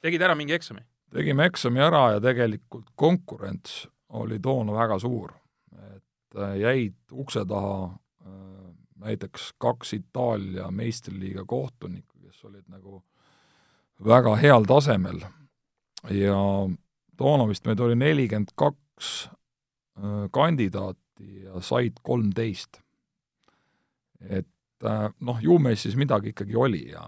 tegid 0.00 0.22
ära 0.22 0.36
mingi 0.38 0.54
eksami? 0.54 0.84
tegime 1.10 1.48
eksami 1.50 1.82
ära 1.82 2.10
ja 2.14 2.20
tegelikult 2.22 2.92
konkurents 2.94 3.86
oli 4.10 4.40
toona 4.42 4.74
väga 4.74 4.98
suur. 4.98 5.32
Et 5.72 6.38
äh, 6.38 6.56
jäid 6.60 6.96
ukse 7.12 7.44
taha 7.48 7.90
äh, 8.26 8.70
näiteks 9.00 9.52
kaks 9.58 9.94
Itaalia 9.96 10.70
meistriliiga 10.70 11.44
kohtunikku, 11.48 12.18
kes 12.26 12.44
olid 12.44 12.66
nagu 12.68 13.02
väga 14.04 14.36
heal 14.36 14.64
tasemel 14.68 15.20
ja 16.10 16.38
toona 17.16 17.48
vist 17.48 17.66
meid 17.68 17.80
oli 17.80 17.96
nelikümmend 17.96 18.54
kaks 18.56 19.28
kandidaati 20.32 21.42
ja 21.44 21.60
said 21.60 21.98
kolmteist. 22.02 22.78
et 24.20 24.48
Äh, 24.80 25.10
noh, 25.20 25.40
ju 25.42 25.58
meis 25.60 25.82
siis 25.84 25.96
midagi 26.00 26.32
ikkagi 26.32 26.56
oli 26.56 26.86
ja 26.88 27.04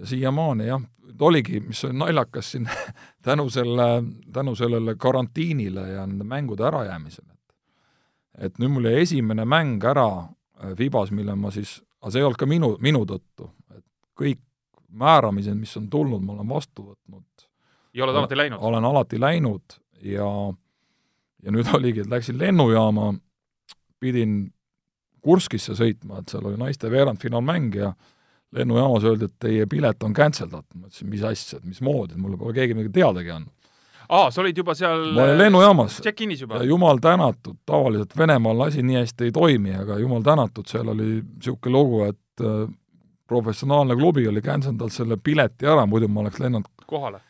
ja 0.00 0.06
siiamaani 0.06 0.66
jah, 0.66 0.82
oligi, 1.20 1.60
mis 1.60 1.84
oli 1.84 1.98
naljakas 1.98 2.50
siin 2.52 2.68
tänu 3.26 3.50
selle, 3.50 4.02
tänu 4.32 4.54
sellele 4.54 4.94
karantiinile 4.94 5.88
ja 5.88 6.06
nende 6.06 6.24
mängude 6.24 6.66
ärajäämisele, 6.66 7.32
et 7.32 7.54
et 8.46 8.58
nüüd 8.58 8.74
mul 8.74 8.90
jäi 8.90 9.02
esimene 9.02 9.44
mäng 9.48 9.84
ära 9.84 10.08
äh, 10.18 10.74
Fibas, 10.76 11.10
mille 11.10 11.34
ma 11.34 11.50
siis, 11.50 11.78
aga 12.00 12.12
see 12.12 12.20
ei 12.20 12.26
olnud 12.28 12.40
ka 12.40 12.48
minu, 12.50 12.74
minu 12.84 13.04
tõttu, 13.08 13.50
et 13.76 13.84
kõik 14.18 14.42
määramised, 14.92 15.56
mis 15.56 15.76
on 15.76 15.88
tulnud, 15.90 16.22
ma 16.24 16.36
olen 16.36 16.48
vastu 16.48 16.90
võtnud. 16.90 17.48
ja 17.94 18.04
oled 18.04 18.20
alati 18.22 18.36
läinud? 18.36 18.60
olen 18.60 18.84
alati 18.84 19.20
läinud 19.20 19.80
ja 20.02 20.28
ja 21.42 21.54
nüüd 21.54 21.70
oligi, 21.78 22.04
et 22.04 22.12
läksin 22.12 22.38
lennujaama, 22.38 23.14
pidin 24.00 24.44
Kurskisse 25.26 25.74
sõitma, 25.74 26.20
et 26.20 26.30
seal 26.30 26.44
oli 26.46 26.58
naiste 26.60 26.90
veerandfinaalmäng 26.90 27.74
ja 27.74 27.88
lennujaamas 28.52 29.04
öeldi, 29.04 29.28
et 29.30 29.36
teie 29.42 29.66
pilet 29.66 30.02
on 30.06 30.14
cancel 30.14 30.48
datud, 30.50 30.78
ma 30.78 30.86
ütlesin, 30.86 31.10
mis 31.10 31.22
asja, 31.26 31.58
et 31.58 31.66
mismoodi, 31.66 32.14
et 32.14 32.22
mulle 32.22 32.38
pole 32.40 32.54
keegi 32.56 32.76
midagi 32.78 32.94
teadagi 33.00 33.32
andnud. 33.34 33.52
aa, 34.08 34.30
sa 34.30 34.40
olid 34.42 34.58
juba 34.62 34.74
seal 34.78 35.10
ma 35.16 35.26
olin 35.26 35.38
lennujaamas. 35.42 36.00
Check-in'is 36.04 36.44
juba? 36.46 36.62
jumal 36.64 37.02
tänatud, 37.02 37.58
tavaliselt 37.66 38.16
Venemaal 38.18 38.68
asi 38.68 38.82
nii 38.86 39.00
hästi 39.00 39.30
ei 39.30 39.32
toimi, 39.34 39.74
aga 39.74 39.98
jumal 40.02 40.22
tänatud, 40.26 40.68
seal 40.70 40.94
oli 40.94 41.20
niisugune 41.20 41.74
lugu, 41.74 42.02
et 42.10 42.44
äh, 42.44 42.66
professionaalne 43.26 43.96
klubi 43.98 44.28
oli 44.28 44.42
cancel 44.42 44.76
danud 44.78 44.94
selle 44.94 45.18
pileti 45.18 45.66
ära, 45.66 45.86
muidu 45.90 46.08
ma 46.08 46.22
oleks 46.22 46.38
lennanud 46.42 46.86
kohale 46.86 47.20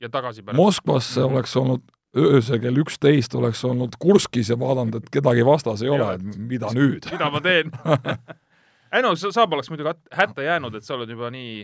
ja 0.00 0.08
tagasi 0.08 0.42
pärast? 0.42 0.56
Moskvasse 0.56 1.20
mm 1.20 1.26
-hmm. 1.26 1.32
oleks 1.32 1.56
olnud 1.56 1.82
öösel 2.16 2.60
kell 2.60 2.76
üksteist 2.76 3.34
oleks 3.34 3.64
olnud 3.64 3.96
Kurskis 3.98 4.48
ja 4.48 4.58
vaadanud, 4.58 4.94
et 4.94 5.10
kedagi 5.10 5.44
vastas 5.46 5.82
ei 5.82 5.88
ole, 5.88 6.14
et 6.14 6.36
mida 6.36 6.66
nüüd 6.72 7.10
mida 7.12 7.30
ma 7.30 7.40
teen 7.40 7.72
ei 8.92 9.04
no 9.04 9.14
Saab 9.18 9.52
oleks 9.56 9.70
muidugi 9.72 9.94
hätta 10.14 10.42
jäänud, 10.46 10.74
et 10.78 10.86
sa 10.86 10.96
oled 10.96 11.10
juba 11.10 11.30
nii 11.34 11.62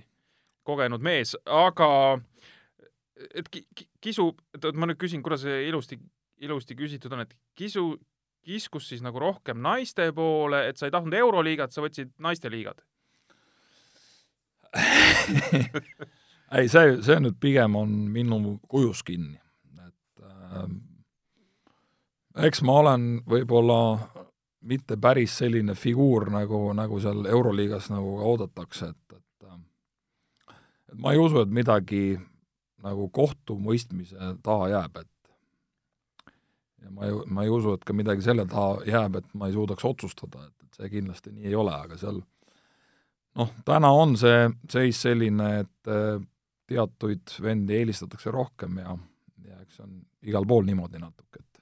kogenud 0.65 1.05
mees, 1.05 1.35
aga 1.45 1.91
et 3.35 3.49
ki, 3.53 3.67
ki, 3.77 3.89
kisu, 4.01 4.31
et 4.57 4.67
ma 4.75 4.89
nüüd 4.89 5.01
küsin, 5.01 5.23
kuna 5.23 5.39
see 5.41 5.69
ilusti, 5.69 5.99
ilusti 6.45 6.77
küsitud 6.79 7.13
on, 7.15 7.25
et 7.27 7.37
kisu, 7.59 7.95
kiskus 8.45 8.89
siis 8.91 9.05
nagu 9.05 9.21
rohkem 9.21 9.61
naiste 9.65 10.11
poole, 10.17 10.67
et 10.69 10.81
sa 10.81 10.89
ei 10.89 10.95
tahtnud 10.95 11.15
Euroliigat, 11.21 11.73
sa 11.73 11.85
võtsid 11.85 12.13
naisteliigad? 12.19 12.83
Ei, 16.55 16.69
see, 16.71 16.99
see 17.03 17.17
nüüd 17.23 17.39
pigem 17.43 17.75
on 17.79 17.91
minu 18.13 18.59
kujus 18.71 19.01
kinni 19.07 19.39
Ehm, 20.55 20.79
eks 22.47 22.63
ma 22.67 22.79
olen 22.83 23.07
võib-olla 23.31 23.79
mitte 24.65 24.97
päris 25.01 25.39
selline 25.39 25.75
figuur, 25.77 26.31
nagu, 26.33 26.67
nagu 26.77 27.01
seal 27.03 27.27
Euroliigas 27.31 27.91
nagu 27.93 28.19
oodatakse, 28.33 28.91
et, 28.95 29.17
et 29.19 29.49
ehm, 29.49 29.65
et 30.93 31.01
ma 31.01 31.13
ei 31.13 31.21
usu, 31.21 31.43
et 31.45 31.53
midagi 31.53 32.05
nagu 32.85 33.09
kohtumõistmise 33.13 34.35
taha 34.45 34.69
jääb, 34.75 35.01
et 35.03 35.11
ja 36.85 36.93
ma 36.93 37.09
ei, 37.09 37.17
ma 37.27 37.45
ei 37.45 37.53
usu, 37.53 37.75
et 37.77 37.85
ka 37.85 37.97
midagi 37.97 38.25
selle 38.25 38.47
taha 38.51 38.85
jääb, 38.89 39.19
et 39.21 39.33
ma 39.35 39.49
ei 39.49 39.57
suudaks 39.57 39.85
otsustada, 39.89 40.47
et, 40.49 40.69
et 40.69 40.81
see 40.81 40.93
kindlasti 40.99 41.33
nii 41.33 41.53
ei 41.53 41.59
ole, 41.59 41.75
aga 41.75 41.99
seal 42.01 42.21
noh, 43.39 43.57
täna 43.67 43.91
on 43.95 44.17
see 44.21 44.47
seis 44.71 45.01
selline, 45.07 45.51
et 45.65 45.93
eh, 45.93 46.21
teatuid 46.71 47.37
vendi 47.45 47.81
eelistatakse 47.81 48.33
rohkem 48.33 48.79
ja 48.81 48.97
ja 49.45 49.59
eks 49.61 49.79
see 49.79 49.85
on 49.85 49.99
igal 50.25 50.47
pool 50.49 50.65
niimoodi 50.65 51.01
natuke, 51.01 51.43
et 51.43 51.54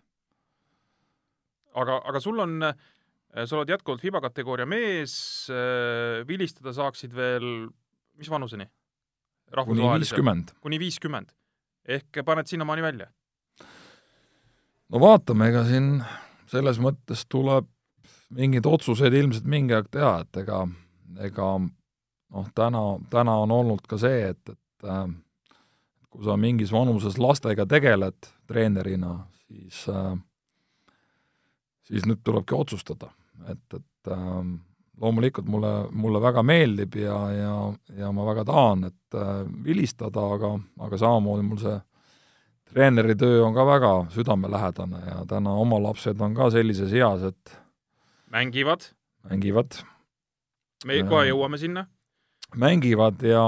aga, 1.74 2.00
aga 2.08 2.20
sul 2.20 2.40
on, 2.42 2.58
äh, 2.68 3.44
sa 3.44 3.58
oled 3.58 3.72
jätkuvalt 3.72 4.02
FIBA 4.02 4.22
kategooria 4.28 4.66
mees, 4.68 5.14
äh, 5.52 6.22
vilistada 6.28 6.74
saaksid 6.76 7.14
veel 7.16 7.68
mis 8.18 8.30
vanuseni? 8.30 8.68
kuni 9.52 9.82
viiskümmend. 9.82 10.54
kuni 10.60 10.78
viiskümmend. 10.80 11.32
ehk 11.88 12.22
paned 12.24 12.46
sinnamaani 12.46 12.82
välja? 12.82 13.08
no 14.88 15.00
vaatame, 15.00 15.48
ega 15.52 15.64
siin 15.68 15.94
selles 16.52 16.80
mõttes 16.80 17.24
tuleb 17.28 17.68
mingeid 18.32 18.66
otsuseid 18.68 19.14
ilmselt 19.16 19.48
mingi 19.48 19.76
aeg 19.76 19.90
teha, 19.92 20.14
et 20.24 20.40
ega, 20.44 20.62
ega 21.20 21.48
noh, 22.32 22.48
täna, 22.56 22.82
täna 23.12 23.36
on 23.44 23.52
olnud 23.52 23.84
ka 23.88 23.98
see, 24.00 24.30
et, 24.32 24.54
et 24.54 24.88
äh, 24.88 25.06
kui 26.12 26.24
sa 26.24 26.36
mingis 26.40 26.72
vanuses 26.72 27.18
lastega 27.20 27.66
tegeled 27.68 28.30
treenerina, 28.48 29.18
siis 29.46 29.84
äh, 29.92 30.14
siis 31.92 32.06
nüüd 32.08 32.22
tulebki 32.24 32.56
otsustada, 32.56 33.10
et, 33.52 33.64
et 33.76 34.12
äh, 34.12 34.42
loomulikult 35.02 35.48
mulle, 35.50 35.72
mulle 35.92 36.20
väga 36.22 36.42
meeldib 36.46 36.96
ja, 36.96 37.16
ja, 37.36 37.54
ja 37.98 38.12
ma 38.12 38.26
väga 38.30 38.46
tahan, 38.48 38.86
et 38.88 39.18
äh, 39.18 39.32
vilistada, 39.64 40.24
aga, 40.36 40.54
aga 40.86 41.00
samamoodi 41.04 41.46
mul 41.46 41.60
see 41.62 41.78
treeneritöö 42.72 43.42
on 43.44 43.54
ka 43.54 43.66
väga 43.68 43.92
südamelähedane 44.14 45.00
ja 45.06 45.24
täna 45.28 45.52
oma 45.60 45.82
lapsed 45.82 46.20
on 46.20 46.34
ka 46.34 46.48
sellises 46.50 46.92
eas, 46.96 47.22
et 47.28 47.56
mängivad? 48.32 48.88
mängivad. 49.28 49.82
me 50.86 51.02
kohe 51.08 51.28
jõuame 51.28 51.60
sinna. 51.60 51.86
mängivad 52.56 53.22
ja 53.22 53.44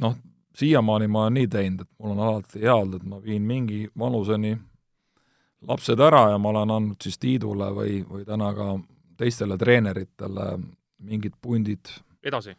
noh, 0.00 0.16
siiamaani 0.54 1.08
ma 1.08 1.26
olen 1.26 1.40
nii 1.40 1.48
teinud, 1.48 1.80
et 1.80 1.90
mul 1.98 2.14
on 2.14 2.26
alati 2.28 2.62
hea 2.62 2.74
olnud, 2.74 3.00
et 3.00 3.08
ma 3.08 3.22
viin 3.24 3.42
mingi 3.42 3.88
vanuseni 3.98 4.56
lapsed 5.68 6.00
ära 6.00 6.30
ja 6.30 6.38
ma 6.38 6.52
olen 6.54 6.70
andnud 6.70 7.02
siis 7.02 7.18
Tiidule 7.20 7.70
või, 7.76 8.00
või 8.08 8.24
täna 8.28 8.52
ka 8.56 8.72
teistele 9.20 9.58
treeneritele 9.60 10.46
mingid 11.04 11.36
pundid 11.42 11.92
edasi? 12.24 12.54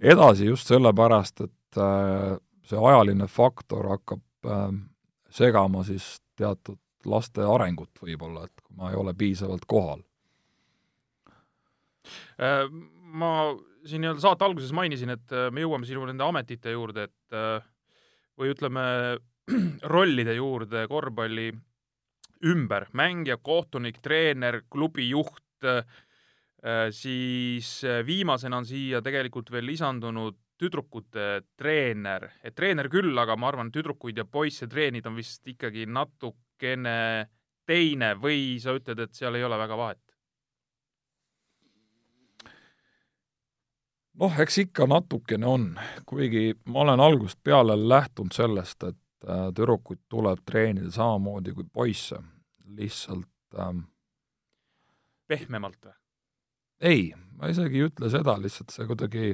edasi 0.00 0.48
just 0.48 0.70
sellepärast, 0.70 1.44
et 1.46 1.78
äh, 1.78 2.36
see 2.66 2.78
ajaline 2.78 3.28
faktor 3.30 3.88
hakkab 3.94 4.22
äh, 4.48 4.68
segama 5.30 5.84
siis 5.86 6.18
teatud 6.38 6.80
laste 7.06 7.44
arengut 7.44 8.02
võib-olla, 8.02 8.46
et 8.46 8.62
kui 8.64 8.76
ma 8.76 8.90
ei 8.90 8.98
ole 8.98 9.14
piisavalt 9.16 9.66
kohal. 9.68 10.02
Äh, 12.40 12.66
ma 12.70 13.32
siin 13.86 14.02
nii-öelda 14.04 14.22
saate 14.24 14.44
alguses 14.44 14.72
mainisin, 14.76 15.14
et 15.16 15.36
äh, 15.36 15.48
me 15.52 15.64
jõuame 15.64 15.88
sinu 15.88 16.04
nende 16.08 16.24
ametite 16.26 16.74
juurde, 16.74 17.08
et 17.08 17.66
või 18.40 18.50
ütleme, 18.54 18.82
rollide 19.94 20.34
juurde 20.36 20.86
korvpalli 20.88 21.50
ümber, 22.46 22.88
mängija, 22.96 23.36
kohtunik, 23.42 24.00
treener, 24.02 24.62
klubi 24.70 25.08
juht, 25.10 25.66
siis 26.96 27.68
viimasena 28.06 28.60
on 28.60 28.66
siia 28.68 29.00
tegelikult 29.04 29.50
veel 29.52 29.66
lisandunud 29.68 30.38
tüdrukute 30.60 31.26
treener, 31.56 32.26
et 32.44 32.54
treener 32.54 32.90
küll, 32.92 33.16
aga 33.18 33.36
ma 33.36 33.48
arvan, 33.48 33.72
tüdrukuid 33.72 34.18
ja 34.20 34.26
poisse 34.28 34.68
treenida 34.68 35.08
on 35.08 35.16
vist 35.16 35.48
ikkagi 35.48 35.86
natukene 35.88 37.28
teine 37.68 38.14
või 38.20 38.58
sa 38.60 38.74
ütled, 38.76 39.00
et 39.00 39.16
seal 39.16 39.38
ei 39.38 39.44
ole 39.46 39.58
väga 39.60 39.80
vahet? 39.80 40.02
noh, 44.20 44.34
eks 44.42 44.58
ikka 44.66 44.84
natukene 44.90 45.48
on, 45.48 45.62
kuigi 46.04 46.50
ma 46.68 46.82
olen 46.84 47.00
algusest 47.00 47.40
peale 47.44 47.76
lähtunud 47.80 48.34
sellest, 48.36 48.84
et 48.84 48.98
äh, 49.26 49.48
tüdrukuid 49.54 50.02
tuleb 50.08 50.42
treenida 50.46 50.90
samamoodi 50.94 51.54
kui 51.56 51.66
poisse, 51.72 52.20
lihtsalt 52.76 53.58
ähm, 53.58 53.84
pehmemalt 55.28 55.78
või? 55.84 55.96
ei, 56.80 57.06
ma 57.36 57.50
isegi 57.52 57.80
ei 57.80 57.88
ütle 57.90 58.10
seda, 58.12 58.36
lihtsalt 58.40 58.72
see 58.74 58.86
kuidagi 58.88 59.32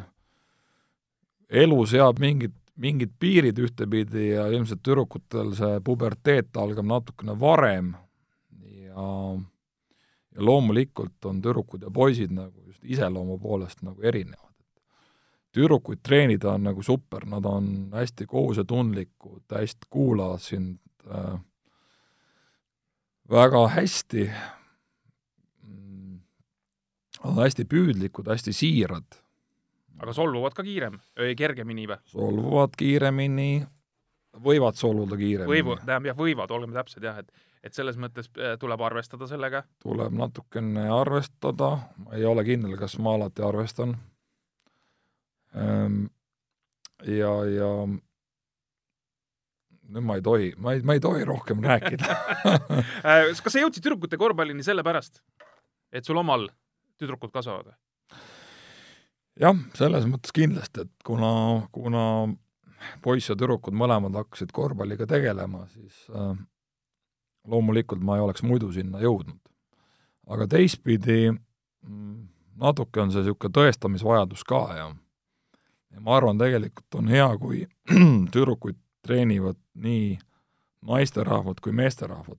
elu 1.62 1.82
seab 1.86 2.18
mingid, 2.22 2.54
mingid 2.80 3.12
piirid 3.20 3.58
ühtepidi 3.62 4.32
ja 4.32 4.48
ilmselt 4.52 4.82
tüdrukutel 4.84 5.52
see 5.58 5.76
puberteet 5.84 6.56
algab 6.58 6.88
natukene 6.90 7.36
varem 7.40 7.94
ja 8.82 9.06
ja 10.36 10.44
loomulikult 10.44 11.24
on 11.24 11.40
tüdrukud 11.42 11.86
ja 11.86 11.90
poisid 11.90 12.34
nagu 12.36 12.66
just 12.66 12.84
iseloomu 12.84 13.38
poolest 13.40 13.80
nagu 13.82 14.02
erinevad. 14.02 14.45
Tüdrukuid 15.56 16.02
treenida 16.04 16.52
on 16.54 16.68
nagu 16.68 16.84
super, 16.84 17.26
nad 17.28 17.46
on 17.48 17.90
hästi 17.96 18.26
kohusetundlikud, 18.30 19.44
hästi 19.52 19.90
kuulavad 19.90 20.44
sind 20.44 20.78
äh, 21.08 21.38
väga 23.30 23.62
hästi, 23.76 24.26
mm, 25.66 26.18
on 27.24 27.40
hästi 27.42 27.66
püüdlikud, 27.70 28.28
hästi 28.30 28.54
siirad 28.56 29.22
aga 30.02 30.12
solvuvad 30.12 30.52
ka 30.56 30.64
kiirem, 30.66 30.98
kergemini 31.38 31.86
või? 31.88 31.98
solvuvad 32.12 32.76
kiiremini, 32.78 33.50
võivad 34.44 34.78
solvuda 34.78 35.18
kiiremini. 35.18 35.52
võivu, 35.52 35.76
tähendab 35.80 36.10
jah, 36.10 36.18
võivad, 36.18 36.52
olgeme 36.52 36.76
täpsed 36.76 37.06
jah, 37.06 37.20
et 37.22 37.32
et 37.66 37.74
selles 37.74 37.96
mõttes 37.98 38.28
äh, 38.38 38.54
tuleb 38.62 38.82
arvestada 38.86 39.26
sellega? 39.26 39.64
tuleb 39.82 40.14
natukene 40.14 40.86
arvestada, 40.92 41.72
ma 42.04 42.14
ei 42.18 42.26
ole 42.28 42.44
kindel, 42.46 42.76
kas 42.78 42.98
ma 43.02 43.16
alati 43.18 43.42
arvestan. 43.42 43.96
Ehm, 45.56 46.04
ja, 47.08 47.32
ja 47.48 47.70
nüüd 49.86 50.04
ma 50.04 50.16
ei 50.18 50.24
tohi, 50.24 50.52
ma 50.60 50.74
ei, 50.76 50.82
ma 50.84 50.96
ei 50.96 51.02
tohi 51.02 51.24
rohkem 51.24 51.62
rääkida 51.64 52.08
äh, 53.06 53.28
kas 53.30 53.54
sa 53.54 53.62
jõudsid 53.62 53.84
tüdrukute 53.84 54.18
korvpallini 54.20 54.64
sellepärast, 54.66 55.22
et 55.94 56.08
sul 56.08 56.18
omal 56.20 56.48
tüdrukud 57.00 57.32
kasvavad 57.32 57.70
või? 57.70 57.76
jah, 59.46 59.62
selles 59.78 60.08
mõttes 60.10 60.34
kindlasti, 60.36 60.86
et 60.86 61.06
kuna, 61.06 61.30
kuna 61.72 62.02
poiss 63.04 63.30
ja 63.30 63.38
tüdrukud 63.38 63.76
mõlemad 63.76 64.16
hakkasid 64.20 64.52
korvpalliga 64.56 65.08
tegelema, 65.08 65.64
siis 65.72 66.04
äh, 66.12 66.34
loomulikult 67.46 68.02
ma 68.04 68.18
ei 68.18 68.26
oleks 68.26 68.44
muidu 68.44 68.72
sinna 68.74 69.00
jõudnud. 69.00 69.40
aga 70.26 70.48
teistpidi 70.50 71.30
mm, 71.30 72.22
natuke 72.58 73.00
on 73.00 73.12
see 73.14 73.22
niisugune 73.22 73.54
tõestamisvajadus 73.54 74.42
ka 74.44 74.62
ja 74.74 74.86
ja 75.96 76.04
ma 76.04 76.16
arvan, 76.18 76.38
tegelikult 76.40 77.00
on 77.00 77.08
hea, 77.08 77.28
kui 77.40 77.64
tüdrukuid 78.34 78.78
treenivad 79.06 79.58
nii 79.80 80.16
naisterahvad 80.86 81.62
kui 81.64 81.72
meesterahvad. 81.72 82.38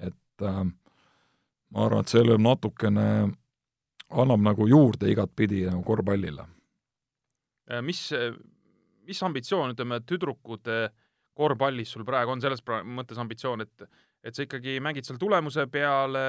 et 0.00 0.42
äh, 0.42 0.64
ma 0.64 1.86
arvan, 1.86 2.04
et 2.04 2.12
sellel 2.12 2.40
natukene 2.40 3.06
annab 4.14 4.42
nagu 4.42 4.66
juurde 4.70 5.10
igatpidi 5.10 5.64
nagu 5.68 5.82
korvpallile. 5.86 6.46
Äh, 7.70 7.82
mis, 7.82 8.08
mis 9.06 9.22
ambitsioon, 9.22 9.74
ütleme, 9.76 10.00
tüdrukute 10.06 10.88
korvpallis 11.34 11.92
sul 11.92 12.06
praegu 12.06 12.32
on 12.34 12.42
selles 12.42 12.62
mõttes 12.64 13.20
ambitsioon, 13.20 13.64
et 13.66 13.88
et 14.24 14.32
sa 14.32 14.44
ikkagi 14.46 14.78
mängid 14.80 15.04
seal 15.04 15.18
tulemuse 15.20 15.66
peale, 15.68 16.20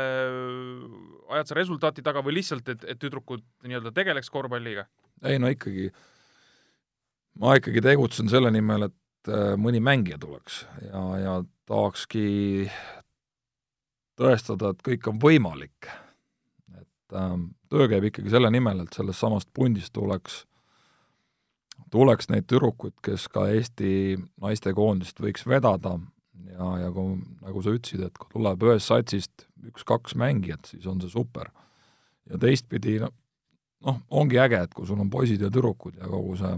ajad 1.31 1.47
sa 1.47 1.55
resultaati 1.55 2.03
taga 2.03 2.19
või 2.25 2.33
lihtsalt, 2.41 2.67
et, 2.73 2.83
et 2.91 2.99
tüdrukud 2.99 3.45
nii-öelda 3.63 3.93
tegeleks 3.95 4.27
korvpalliga? 4.33 4.83
ei 5.23 5.39
no 5.39 5.47
ikkagi, 5.47 5.87
ma 7.39 7.55
ikkagi 7.59 7.83
tegutsen 7.83 8.29
selle 8.31 8.51
nimel, 8.53 8.89
et 8.89 9.31
äh, 9.31 9.53
mõni 9.59 9.81
mängija 9.83 10.19
tuleks 10.21 10.63
ja, 10.87 11.03
ja 11.21 11.35
tahakski 11.69 12.25
tõestada, 14.19 14.71
et 14.71 14.83
kõik 14.85 15.07
on 15.11 15.19
võimalik. 15.21 15.89
et 16.79 17.17
ähm, 17.17 17.49
töö 17.69 17.87
käib 17.91 18.09
ikkagi 18.09 18.31
selle 18.33 18.51
nimel, 18.53 18.83
et 18.85 18.95
sellest 18.95 19.19
samast 19.19 19.49
pundist 19.53 19.93
tuleks, 19.93 20.43
tuleks 21.91 22.29
neid 22.31 22.47
tüdrukuid, 22.47 22.95
kes 23.03 23.27
ka 23.31 23.47
Eesti 23.51 24.17
naistekoondist 24.41 25.19
võiks 25.19 25.45
vedada 25.47 25.97
ja, 26.51 26.71
ja 26.85 26.93
kui, 26.95 27.19
nagu 27.43 27.63
sa 27.63 27.75
ütlesid, 27.75 28.05
et 28.07 28.17
kui 28.21 28.31
tuleb 28.33 28.63
ühest 28.69 28.91
satsist 28.91 29.47
üks-kaks 29.65 30.15
mängijat, 30.19 30.71
siis 30.71 30.87
on 30.87 31.01
see 31.01 31.11
super. 31.11 31.51
ja 32.29 32.39
teistpidi 32.41 32.99
noh, 33.01 33.99
ongi 34.09 34.39
äge, 34.41 34.63
et 34.65 34.73
kui 34.73 34.87
sul 34.87 35.01
on 35.01 35.11
poisid 35.13 35.43
ja 35.43 35.51
tüdrukud 35.53 35.99
ja 35.99 36.09
kogu 36.09 36.37
see, 36.39 36.55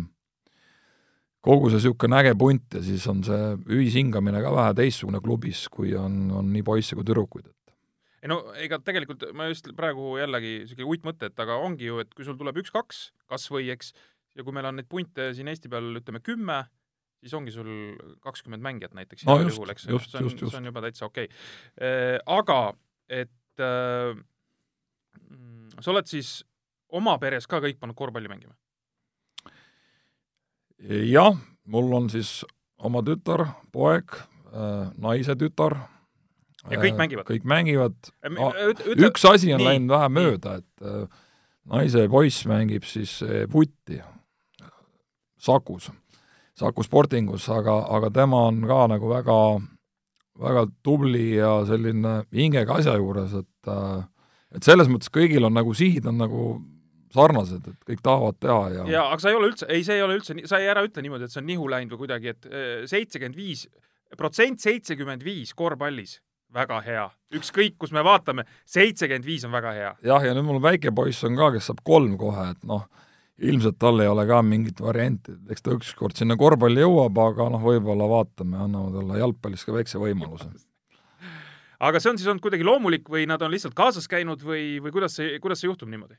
kogu 1.48 1.72
see 1.72 1.80
niisugune 1.80 2.20
äge 2.20 2.34
punt 2.40 2.78
ja 2.78 2.82
siis 2.84 3.06
on 3.12 3.24
see 3.26 3.54
ühishingamine 3.72 4.42
ka 4.44 4.52
vähe 4.56 4.74
teistsugune 4.82 5.22
klubis, 5.24 5.68
kui 5.74 5.96
on, 5.98 6.28
on 6.42 6.52
nii 6.54 6.66
poisse 6.68 6.98
kui 6.98 7.08
tüdrukuid, 7.08 7.48
ei 8.24 8.32
no 8.32 8.40
ega 8.60 8.80
tegelikult 8.84 9.28
ma 9.38 9.50
just 9.52 9.70
praegu 9.78 10.16
jällegi 10.20 10.54
niisugune 10.64 10.90
uitmõte, 10.94 11.32
et 11.32 11.44
aga 11.44 11.60
ongi 11.64 11.90
ju, 11.90 12.02
et 12.04 12.14
kui 12.18 12.28
sul 12.28 12.38
tuleb 12.40 12.60
üks-kaks 12.64 13.04
kas 13.32 13.48
või, 13.54 13.70
eks, 13.74 13.94
ja 14.38 14.46
kui 14.46 14.56
meil 14.56 14.68
on 14.70 14.80
neid 14.80 14.90
punte 14.90 15.32
siin 15.38 15.50
Eesti 15.52 15.72
peal 15.72 16.00
ütleme 16.00 16.22
kümme, 16.26 16.64
siis 17.22 17.34
ongi 17.38 17.54
sul 17.54 17.70
kakskümmend 18.26 18.64
mängijat 18.66 18.96
näiteks 18.98 19.26
no, 19.28 19.40
just, 19.42 19.58
juhul, 19.58 19.74
eks, 19.74 19.88
see 19.88 20.24
on, 20.24 20.34
see 20.38 20.60
on 20.60 20.70
juba 20.70 20.84
täitsa 20.86 21.08
okei. 21.08 21.30
Okay.. 21.30 21.88
Äh, 21.88 22.18
aga 22.26 22.60
et 23.10 23.64
äh, 23.64 24.18
sa 25.80 25.94
oled 25.94 26.10
siis 26.10 26.40
oma 26.98 27.18
peres 27.22 27.50
ka 27.50 27.62
kõik 27.64 27.80
pannud 27.82 27.98
korvpalli 27.98 28.32
mängima? 28.32 28.56
Jah, 30.86 31.38
mul 31.66 31.94
on 31.98 32.10
siis 32.14 32.42
oma 32.78 33.02
tütar, 33.06 33.48
poeg 33.74 34.14
äh,, 34.18 34.90
naise 35.02 35.36
tütar 35.40 35.78
ja 36.70 36.82
kõik 36.82 36.94
äh, 36.94 37.00
mängivad? 37.00 37.30
kõik 37.30 37.48
mängivad 37.48 38.12
no,. 38.34 38.52
üks 38.96 39.26
asi 39.30 39.54
on 39.56 39.64
nii, 39.64 39.70
läinud 39.72 39.96
vähe 39.96 40.12
mööda, 40.14 40.58
et 40.62 40.86
äh, 40.86 41.24
naise 41.74 42.08
poiss 42.12 42.46
mängib 42.50 42.86
siis 42.88 43.20
vutti 43.52 44.02
Sakus, 45.38 45.92
Saku 46.58 46.84
Sportingus, 46.84 47.46
aga, 47.54 47.76
aga 47.94 48.10
tema 48.14 48.48
on 48.50 48.64
ka 48.66 48.88
nagu 48.90 49.10
väga, 49.12 49.36
väga 50.42 50.64
tubli 50.84 51.36
ja 51.36 51.60
selline 51.70 52.24
hingega 52.34 52.80
asja 52.80 52.96
juures, 52.98 53.36
et 53.38 53.74
et 54.56 54.64
selles 54.64 54.88
mõttes 54.90 55.12
kõigil 55.14 55.46
on 55.46 55.54
nagu 55.54 55.74
sihid 55.76 56.08
on 56.10 56.22
nagu 56.24 56.44
sarnased, 57.16 57.68
et 57.72 57.92
kõik 57.92 58.04
tahavad 58.06 58.40
teha 58.44 58.62
ja 58.76 58.86
jaa, 58.92 59.08
aga 59.14 59.24
sa 59.24 59.32
ei 59.32 59.40
ole 59.40 59.52
üldse, 59.52 59.68
ei, 59.72 59.84
see 59.88 59.98
ei 59.98 60.06
ole 60.06 60.18
üldse, 60.20 60.38
sa 60.50 60.62
ei 60.62 60.70
ära 60.72 60.84
ütle 60.86 61.04
niimoodi, 61.06 61.28
et 61.28 61.34
see 61.34 61.44
on 61.44 61.50
nihu 61.50 61.68
läinud 61.72 61.96
või 61.96 62.06
kuidagi, 62.06 62.34
et 62.34 62.48
seitsekümmend 62.92 63.38
viis, 63.38 63.68
protsent 64.20 64.64
seitsekümmend 64.64 65.26
viis 65.26 65.54
korvpallis 65.58 66.20
väga 66.54 66.80
hea, 66.86 67.08
ükskõik 67.38 67.76
kus 67.82 67.92
me 67.96 68.04
vaatame, 68.06 68.46
seitsekümmend 68.70 69.28
viis 69.28 69.46
on 69.48 69.54
väga 69.56 69.74
hea. 69.76 69.92
jah, 70.06 70.24
ja 70.24 70.36
nüüd 70.36 70.48
mul 70.48 70.62
väike 70.64 70.94
poiss 70.96 71.26
on 71.28 71.36
ka, 71.40 71.52
kes 71.56 71.70
saab 71.72 71.84
kolm 71.88 72.16
kohe, 72.20 72.52
et 72.54 72.64
noh, 72.68 72.86
ilmselt 73.38 73.78
tal 73.80 74.00
ei 74.02 74.10
ole 74.10 74.26
ka 74.30 74.40
mingit 74.46 74.80
varianti, 74.82 75.36
eks 75.52 75.66
ta 75.66 75.76
ükskord 75.76 76.18
sinna 76.18 76.38
korvpalli 76.40 76.82
jõuab, 76.82 77.20
aga 77.28 77.50
noh, 77.54 77.66
võib-olla 77.68 78.08
vaatame, 78.10 78.58
anname 78.64 78.96
talle 78.96 79.20
jalgpallis 79.22 79.68
ka 79.68 79.76
väikse 79.76 80.02
võimaluse. 80.02 80.50
aga 81.90 82.02
see 82.02 82.14
on 82.14 82.22
siis 82.22 82.32
olnud 82.32 82.46
kuidagi 82.46 82.66
loomulik 82.66 83.12
või 83.12 83.28
nad 83.30 83.44
on 83.44 83.54
lihtsalt 83.54 83.78
kaasas 83.78 84.10
käinud 84.10 84.42
või, 84.46 84.80
või 84.84 84.96
kuidas 84.96 85.20
see, 85.20 85.38
kuidas 85.44 85.62
see 85.62 85.70
juhtub 85.70 85.92
niimoodi? 85.92 86.18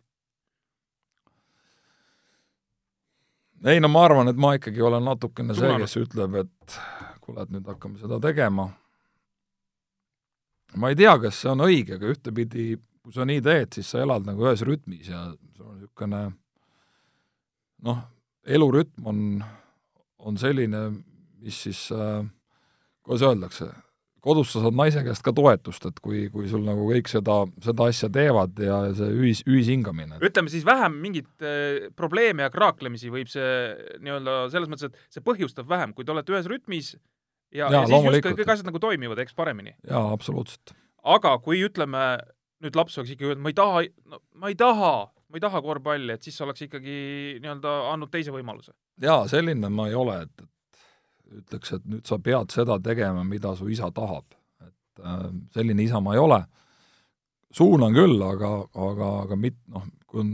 Ei 3.66 3.80
no 3.80 3.90
ma 3.90 4.04
arvan, 4.06 4.30
et 4.30 4.38
ma 4.38 4.54
ikkagi 4.58 4.82
olen 4.84 5.06
natukene 5.08 5.56
see, 5.56 5.72
kes 5.82 5.96
ütleb, 6.02 6.36
et 6.44 6.76
kuule, 7.24 7.42
et 7.44 7.54
nüüd 7.54 7.66
hakkame 7.68 7.98
seda 8.00 8.20
tegema. 8.22 8.68
Ma 10.78 10.92
ei 10.92 10.98
tea, 10.98 11.14
kas 11.22 11.40
see 11.42 11.50
on 11.50 11.64
õige, 11.64 11.96
aga 11.96 12.12
ühtepidi, 12.12 12.70
kui 13.02 13.14
sa 13.14 13.24
nii 13.28 13.40
teed, 13.44 13.72
siis 13.78 13.90
sa 13.94 14.02
elad 14.04 14.26
nagu 14.28 14.44
ühes 14.46 14.62
rütmis 14.68 15.08
ja 15.08 15.24
sul 15.56 15.70
on 15.70 15.78
niisugune 15.80 16.22
noh, 17.88 18.00
elurütm 18.44 19.06
on, 19.08 19.22
on 20.18 20.40
selline, 20.40 20.88
mis 21.42 21.62
siis 21.66 21.86
äh,, 21.94 22.26
kuidas 23.02 23.24
öeldakse, 23.30 23.70
kodus 24.28 24.52
sa 24.54 24.62
saad 24.64 24.76
naise 24.78 25.02
käest 25.06 25.24
ka 25.26 25.32
toetust, 25.36 25.88
et 25.88 26.00
kui, 26.04 26.26
kui 26.32 26.48
sul 26.50 26.64
nagu 26.66 26.86
kõik 26.90 27.10
seda, 27.10 27.40
seda 27.64 27.88
asja 27.90 28.10
teevad 28.12 28.58
ja 28.62 28.80
see 28.96 29.10
ühis, 29.16 29.42
ühishingamine. 29.48 30.20
ütleme 30.24 30.52
siis 30.52 30.66
vähem 30.68 30.98
mingit 31.02 31.30
äh, 31.44 31.88
probleeme 31.96 32.46
ja 32.46 32.52
kraaklemisi 32.54 33.12
võib 33.14 33.30
see 33.32 33.52
nii-öelda 34.04 34.40
selles 34.54 34.70
mõttes, 34.70 34.90
et 34.92 35.14
see 35.16 35.24
põhjustab 35.24 35.68
vähem, 35.70 35.94
kui 35.96 36.06
te 36.06 36.14
olete 36.14 36.34
ühes 36.36 36.50
rütmis 36.50 36.94
ja, 37.52 37.68
ja, 37.68 37.70
ja 37.80 37.84
siis 37.88 38.08
justkui 38.08 38.40
kõik 38.42 38.52
asjad 38.54 38.68
nagu 38.68 38.82
toimivad, 38.82 39.20
eks 39.22 39.36
paremini. 39.38 39.74
jaa, 39.88 40.08
absoluutselt. 40.12 40.74
aga 41.16 41.36
kui 41.44 41.62
ütleme, 41.66 42.04
nüüd 42.64 42.76
laps 42.78 42.98
oleks 42.98 43.14
ikkagi 43.14 43.32
öelnud, 43.32 43.44
ma 43.46 43.52
ei 43.52 43.58
taha 43.58 43.86
no,, 44.12 44.20
ma 44.36 44.52
ei 44.52 44.58
taha, 44.58 44.92
ma 45.28 45.40
ei 45.40 45.44
taha 45.44 45.62
korvpalli, 45.64 46.14
et 46.14 46.28
siis 46.28 46.38
oleks 46.44 46.66
ikkagi 46.68 46.98
nii-öelda 47.42 47.74
andnud 47.94 48.12
teise 48.12 48.34
võimaluse? 48.34 48.74
jaa, 49.02 49.24
selline 49.30 49.72
ma 49.72 49.88
ei 49.90 49.96
ole, 49.98 50.22
et, 50.26 50.44
et 50.44 50.52
ütleks, 51.32 51.72
et 51.76 51.84
nüüd 51.88 52.06
sa 52.08 52.18
pead 52.22 52.52
seda 52.54 52.78
tegema, 52.82 53.24
mida 53.24 53.54
su 53.56 53.68
isa 53.68 53.90
tahab. 53.94 54.24
et 54.64 55.04
äh, 55.04 55.26
selline 55.54 55.82
isa 55.82 56.00
ma 56.00 56.14
ei 56.14 56.18
ole, 56.22 56.42
suunan 57.50 57.94
küll, 57.94 58.22
aga, 58.22 58.52
aga, 58.74 59.10
aga 59.24 59.36
mit-, 59.36 59.60
noh, 59.68 59.86
kui 60.06 60.20
on, 60.20 60.32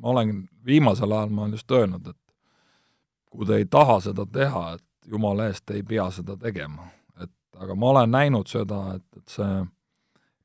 ma 0.00 0.12
olen 0.14 0.48
viimasel 0.66 1.12
ajal, 1.12 1.32
ma 1.32 1.42
olen 1.42 1.56
just 1.56 1.70
öelnud, 1.70 2.08
et 2.08 3.30
kui 3.30 3.46
te 3.46 3.60
ei 3.60 3.66
taha 3.70 4.00
seda 4.00 4.26
teha, 4.32 4.66
et 4.76 5.10
jumala 5.10 5.48
eest 5.50 5.70
ei 5.70 5.82
pea 5.82 6.10
seda 6.10 6.36
tegema. 6.36 6.90
et 7.22 7.32
aga 7.56 7.74
ma 7.74 7.90
olen 7.94 8.10
näinud 8.10 8.50
seda, 8.50 8.96
et, 8.96 9.06
et 9.16 9.38
see, 9.38 9.64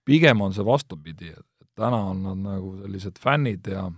pigem 0.06 0.42
on 0.42 0.54
see 0.54 0.66
vastupidi, 0.66 1.34
et, 1.34 1.48
täna 1.76 1.98
on 2.12 2.24
nad 2.24 2.38
nagu 2.38 2.76
sellised 2.82 3.20
fännid 3.20 3.68
ja 3.72 3.90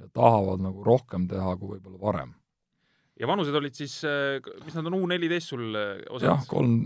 ja 0.00 0.08
tahavad 0.12 0.62
nagu 0.64 0.84
rohkem 0.84 1.26
teha 1.28 1.56
kui 1.56 1.74
võib-olla 1.74 1.98
varem 2.00 2.30
ja 3.20 3.28
vanused 3.28 3.54
olid 3.54 3.76
siis, 3.76 4.00
äh, 4.08 4.40
mis 4.64 4.76
nad 4.76 4.88
on, 4.88 4.96
U 5.00 5.08
neliteist 5.10 5.52
sul 5.52 5.76
äh, 5.76 6.00
osad? 6.08 6.28
jah, 6.30 6.44
kolm, 6.48 6.82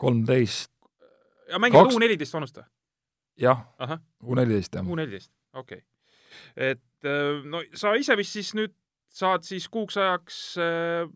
kolmteist. 0.00 0.72
ja 1.50 1.60
mängivad 1.62 1.88
Kaks... 1.88 1.98
U 1.98 2.02
neliteist 2.02 2.36
vanust 2.36 2.60
või? 2.60 2.68
jah, 3.46 3.66
U 4.22 4.38
neliteist, 4.38 4.78
jah. 4.78 4.86
U 4.86 4.98
neliteist, 4.98 5.32
okei 5.54 5.82
okay.. 5.82 6.72
et 6.72 7.10
äh, 7.10 7.44
no 7.46 7.62
sa 7.78 7.94
ise 7.98 8.16
vist 8.18 8.36
siis 8.36 8.54
nüüd 8.58 8.74
saad 9.14 9.46
siis 9.46 9.68
kuuks 9.70 9.98
ajaks 10.00 10.40
äh, 10.62 11.06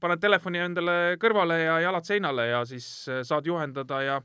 paned 0.00 0.20
telefoni 0.20 0.60
endale 0.60 1.16
kõrvale 1.20 1.62
ja 1.62 1.78
jalad 1.86 2.04
seinale 2.04 2.50
ja 2.50 2.64
siis 2.68 2.86
saad 3.24 3.46
juhendada 3.48 4.02
ja 4.04 4.18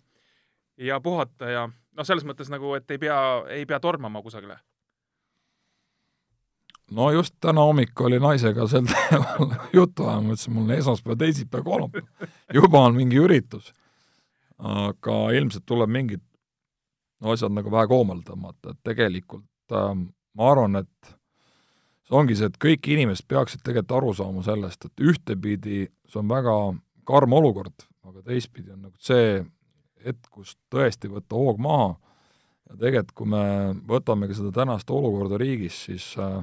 ja 0.79 0.97
puhata 1.03 1.47
ja 1.47 1.61
noh, 1.69 2.07
selles 2.07 2.25
mõttes 2.27 2.51
nagu, 2.51 2.73
et 2.75 2.91
ei 2.91 2.99
pea, 2.99 3.19
ei 3.55 3.63
pea 3.67 3.79
tormama 3.83 4.19
kusagile 4.23 4.59
no 6.91 7.11
just 7.11 7.35
täna 7.41 7.65
hommik 7.67 8.01
oli 8.01 8.19
naisega 8.21 8.67
sel 8.67 8.87
teemal 8.89 9.53
juttu 9.79 10.07
ajama, 10.07 10.27
ma 10.27 10.35
ütlesin, 10.35 10.55
mul 10.55 10.73
esmaspäev, 10.77 11.19
teisipäev, 11.19 11.63
kolmapäev, 11.67 12.31
juba 12.53 12.81
on 12.87 12.97
mingi 12.97 13.19
üritus. 13.21 13.73
aga 14.59 15.19
ilmselt 15.37 15.63
tuleb 15.65 15.89
mingid 15.89 16.23
no, 17.21 17.31
asjad 17.31 17.53
nagu 17.55 17.71
vähe 17.71 17.87
koomale 17.87 18.25
tõmmata, 18.27 18.73
et 18.73 18.81
tegelikult 18.83 19.75
äh, 19.75 19.93
ma 20.35 20.51
arvan, 20.51 20.81
et 20.81 21.13
see 22.07 22.17
ongi 22.19 22.35
see, 22.35 22.49
et 22.49 22.59
kõik 22.59 22.89
inimesed 22.91 23.27
peaksid 23.29 23.63
tegelikult 23.63 23.95
aru 23.99 24.13
saama 24.17 24.43
sellest, 24.43 24.89
et 24.89 25.05
ühtepidi 25.11 25.85
see 26.09 26.19
on 26.19 26.27
väga 26.31 26.57
karm 27.07 27.33
olukord, 27.39 27.87
aga 28.05 28.21
teistpidi 28.25 28.73
on 28.73 28.89
nagu 28.89 28.95
see 28.99 29.39
hetk, 30.05 30.29
kus 30.31 30.55
tõesti 30.71 31.11
võtta 31.11 31.37
hoog 31.39 31.59
maha 31.61 31.89
ja 32.69 32.77
tegelikult, 32.83 33.15
kui 33.15 33.31
me 33.33 33.43
võtamegi 33.89 34.37
seda 34.37 34.51
tänast 34.55 34.91
olukorda 34.93 35.39
riigis, 35.41 35.85
siis 35.87 36.11
äh, 36.19 36.41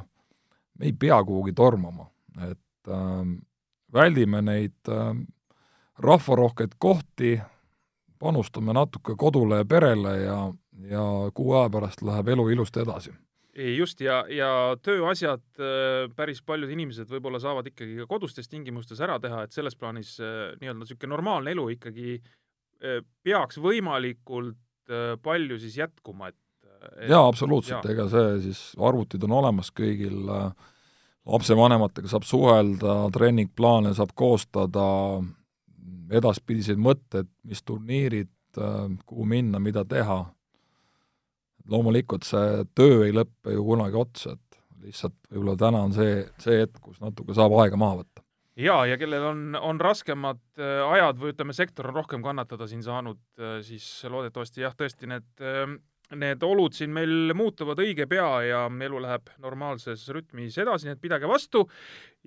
me 0.79 0.91
ei 0.91 0.93
pea 0.93 1.19
kuhugi 1.25 1.53
tormama, 1.57 2.09
et 2.51 2.91
äh, 2.93 3.27
väldime 3.93 4.43
neid 4.43 4.91
äh, 4.93 5.13
rahvarohkeid 5.99 6.77
kohti, 6.79 7.37
panustame 8.19 8.73
natuke 8.73 9.15
kodule 9.19 9.63
ja 9.63 9.65
perele 9.69 10.17
ja, 10.23 10.39
ja 10.91 11.05
kuu 11.35 11.55
aja 11.57 11.71
pärast 11.73 12.03
läheb 12.03 12.29
elu 12.29 12.49
ilusti 12.49 12.81
edasi. 12.81 13.13
just, 13.77 14.01
ja, 14.01 14.25
ja 14.29 14.77
tööasjad 14.83 15.45
äh, 15.61 16.11
päris 16.17 16.43
paljud 16.43 16.71
inimesed 16.71 17.09
võib-olla 17.09 17.41
saavad 17.41 17.67
ikkagi 17.67 17.97
ka 18.03 18.07
kodustes 18.07 18.49
tingimustes 18.49 19.01
ära 19.01 19.19
teha, 19.21 19.45
et 19.45 19.53
selles 19.53 19.77
plaanis 19.77 20.19
äh, 20.21 20.53
nii-öelda 20.61 20.83
niisugune 20.83 21.15
normaalne 21.15 21.55
elu 21.57 21.69
ikkagi 21.77 22.19
äh, 22.21 23.01
peaks 23.25 23.59
võimalikult 23.59 24.61
palju 25.23 25.57
siis 25.59 25.81
jätkuma, 25.81 26.29
et 26.31 26.37
jaa, 27.09 27.25
absoluutselt, 27.27 27.87
ega 27.91 28.09
see 28.13 28.41
siis, 28.49 28.63
arvutid 28.83 29.25
on 29.27 29.37
olemas 29.41 29.73
kõigil, 29.75 30.31
lapsevanematega 31.27 32.11
saab 32.11 32.27
suhelda, 32.29 32.97
treeningplaane 33.15 33.95
saab 33.97 34.15
koostada, 34.15 34.87
edaspidiseid 36.15 36.79
mõtteid, 36.79 37.31
mis 37.47 37.63
turniirid, 37.67 38.33
kuhu 38.57 39.27
minna, 39.29 39.61
mida 39.61 39.85
teha. 39.85 40.25
loomulikult 41.67 42.23
see 42.23 42.63
töö 42.79 43.01
ei 43.09 43.13
lõppe 43.13 43.53
ju 43.57 43.65
kunagi 43.67 43.99
otsa, 43.99 44.37
et 44.37 44.47
lihtsalt 44.87 45.17
võib-olla 45.31 45.57
täna 45.59 45.83
on 45.89 45.97
see, 45.97 46.21
see 46.39 46.61
hetk, 46.63 46.79
kus 46.83 47.01
natuke 47.03 47.35
saab 47.35 47.57
aega 47.59 47.79
maha 47.81 48.01
võtta. 48.03 48.23
Jaa, 48.57 48.87
ja 48.89 48.97
kellel 48.97 49.25
on, 49.29 49.41
on 49.61 49.81
raskemad 49.83 50.41
äh, 50.57 50.81
ajad 50.95 51.19
või 51.21 51.35
ütleme, 51.35 51.53
sektor 51.57 51.91
on 51.91 51.99
rohkem 51.99 52.23
kannatada 52.25 52.69
siin 52.71 52.81
saanud, 52.87 53.19
äh, 53.37 53.59
siis 53.67 53.85
loodetavasti 54.09 54.65
jah, 54.65 54.73
tõesti 54.79 55.11
need 55.11 55.45
äh, 55.45 55.75
need 56.15 56.43
olud 56.47 56.75
siin 56.77 56.93
meil 56.95 57.33
muutuvad 57.35 57.81
õige 57.83 58.07
pea 58.11 58.29
ja 58.47 58.61
elu 58.69 59.01
läheb 59.03 59.33
normaalses 59.43 60.05
rütmis 60.15 60.59
edasi, 60.63 60.87
nii 60.87 60.95
et 60.95 61.03
pidage 61.03 61.29
vastu 61.29 61.65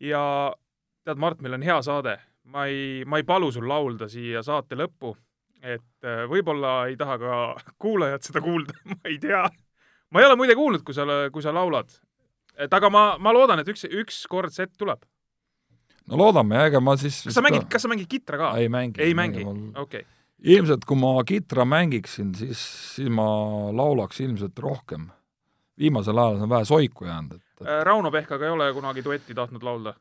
ja 0.04 0.22
tead, 1.06 1.22
Mart, 1.22 1.40
meil 1.42 1.56
on 1.56 1.64
hea 1.64 1.80
saade. 1.86 2.18
ma 2.50 2.66
ei, 2.66 3.04
ma 3.06 3.20
ei 3.20 3.24
palu 3.24 3.52
sul 3.54 3.68
laulda 3.70 4.08
siia 4.10 4.42
saate 4.42 4.74
lõppu, 4.76 5.12
et 5.62 6.08
äh, 6.08 6.24
võib-olla 6.32 6.88
ei 6.90 6.96
taha 6.98 7.18
ka 7.22 7.40
kuulajad 7.84 8.26
seda 8.26 8.42
kuulda 8.42 8.76
ma 8.92 9.00
ei 9.06 9.20
tea. 9.22 9.44
ma 10.12 10.22
ei 10.22 10.28
ole 10.28 10.36
muide 10.40 10.58
kuulnud, 10.60 10.84
kui 10.84 10.98
sa, 10.98 11.06
kui 11.32 11.46
sa 11.46 11.56
laulad. 11.56 11.94
et 12.58 12.74
aga 12.74 12.90
ma, 12.90 13.06
ma 13.20 13.34
loodan, 13.34 13.64
et 13.64 13.72
üks, 13.72 13.88
ükskord 13.88 14.56
hetk 14.60 14.76
tuleb. 14.78 15.06
no 16.10 16.20
loodame, 16.20 16.60
ega 16.68 16.84
ma 16.84 16.98
siis 17.00 17.24
kas 17.30 17.40
sa 17.40 17.46
mängid, 17.46 17.70
kas 17.72 17.88
sa 17.88 17.92
mängid 17.92 18.12
kitra 18.12 18.44
ka? 18.44 18.56
ei 18.60 18.68
mängi. 18.70 19.02
ei 19.02 19.16
mängi, 19.16 19.46
okei 19.48 19.78
okay 19.80 20.08
ilmselt 20.44 20.86
kui 20.88 20.98
ma 21.00 21.14
kitra 21.28 21.66
mängiksin, 21.68 22.34
siis, 22.36 22.62
siis 22.96 23.10
ma 23.12 23.26
laulaks 23.76 24.20
ilmselt 24.24 24.60
rohkem. 24.60 25.10
viimasel 25.80 26.18
ajal 26.18 26.42
on 26.44 26.50
vähe 26.50 26.66
soiku 26.66 27.06
jäänud, 27.06 27.34
et. 27.36 27.68
Äh, 27.68 27.84
Rauno 27.84 28.12
Pehkaga 28.12 28.46
ei 28.46 28.52
ole 28.52 28.74
kunagi 28.74 29.04
duetti 29.04 29.36
tahtnud 29.36 29.64
laulda? 29.64 29.94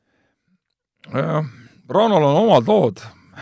Raunol 1.89 2.25
on 2.25 2.37
omad 2.37 2.67
lood 2.67 2.99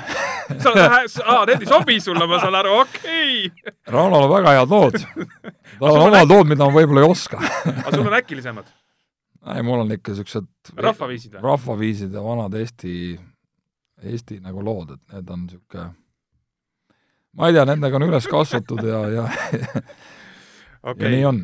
sa 0.63 0.71
oled, 0.71 0.91
aa, 1.25 1.45
need 1.49 1.65
ei 1.65 1.69
sobi 1.69 1.97
sulle, 2.01 2.27
ma 2.29 2.39
saan 2.41 2.55
aru, 2.55 2.75
okei 2.85 3.47
okay.. 3.49 3.77
Raunol 3.93 4.27
on 4.27 4.31
väga 4.31 4.53
head 4.59 4.73
lood. 4.73 4.99
tal 5.81 5.89
on 5.91 6.03
omad 6.09 6.21
äk... 6.23 6.29
lood, 6.31 6.51
mida 6.53 6.67
ma 6.67 6.75
võib-olla 6.77 7.05
ei 7.05 7.11
oska 7.11 7.41
aga 7.87 7.95
sul 7.95 8.07
on 8.07 8.19
äkilisemad? 8.21 8.73
ei, 9.55 9.63
mul 9.67 9.85
on 9.85 9.95
ikka 9.97 10.13
niisugused 10.13 10.75
rahvaviisid 10.77 11.37
või? 11.37 11.45
rahvaviisid 11.49 12.17
ja 12.17 12.25
vanad 12.25 12.57
Eesti, 12.61 12.97
Eesti 14.03 14.41
nagu 14.45 14.65
lood, 14.65 14.97
et 14.97 15.17
need 15.17 15.33
on 15.33 15.47
niisugune 15.47 15.89
ma 17.37 17.51
ei 17.51 17.57
tea, 17.57 17.67
nendega 17.69 17.99
on 17.99 18.07
üles 18.09 18.29
kasvatud 18.31 18.83
ja, 18.87 19.03
ja 19.13 19.25
okay. 20.83 21.05
ja 21.07 21.13
nii 21.13 21.25
on. 21.29 21.43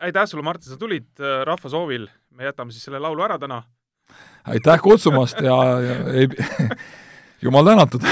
aitäh 0.00 0.28
sulle, 0.28 0.44
Mart, 0.46 0.64
sa 0.66 0.78
tulid 0.80 1.10
äh, 1.20 1.42
rahva 1.48 1.72
soovil, 1.72 2.08
me 2.36 2.48
jätame 2.48 2.74
siis 2.74 2.86
selle 2.88 3.02
laulu 3.02 3.24
ära 3.26 3.38
täna. 3.38 3.62
aitäh 4.44 4.82
kutsumast 4.82 5.40
ja, 5.44 5.58
ja 5.80 5.98
ei, 6.12 6.28
jumal 7.44 7.66
tänatud 7.66 8.06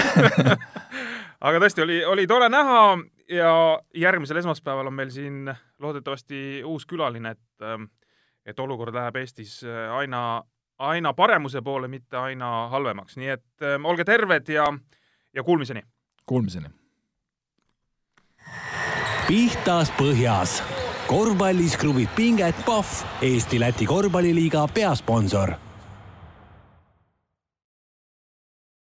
aga 1.40 1.62
tõesti, 1.62 1.84
oli, 1.84 2.02
oli 2.04 2.26
tore 2.26 2.48
näha 2.52 2.82
ja 3.28 3.52
järgmisel 3.94 4.42
esmaspäeval 4.42 4.90
on 4.90 4.96
meil 4.96 5.11
siin 5.14 5.48
loodetavasti 5.78 6.62
uus 6.64 6.86
külaline, 6.86 7.36
et 7.36 7.64
ähm, 7.64 7.90
et 8.48 8.61
olukord 8.61 8.94
läheb 8.96 9.16
Eestis 9.20 9.61
äh, 9.66 9.92
aina, 9.92 10.42
aina 10.78 11.12
paremuse 11.14 11.62
poole, 11.62 11.88
mitte 11.88 12.16
aina 12.16 12.68
halvemaks, 12.72 13.18
nii 13.20 13.32
et 13.34 13.66
ähm, 13.66 13.84
olge 13.84 14.06
terved 14.09 14.48
ja, 14.48 14.66
ja 15.34 15.44
kuulmiseni! 15.44 15.82
Kuulmiseni! 16.26 16.72
Pihtas 19.28 19.92
põhjas. 19.99 20.62
korvpallis 21.07 21.76
kruvib 21.76 22.09
pinget 22.16 22.57
Pahv, 22.66 23.05
Eesti-Läti 23.22 23.86
korvpalliliiga 23.86 24.66
peasponsor 24.74 25.67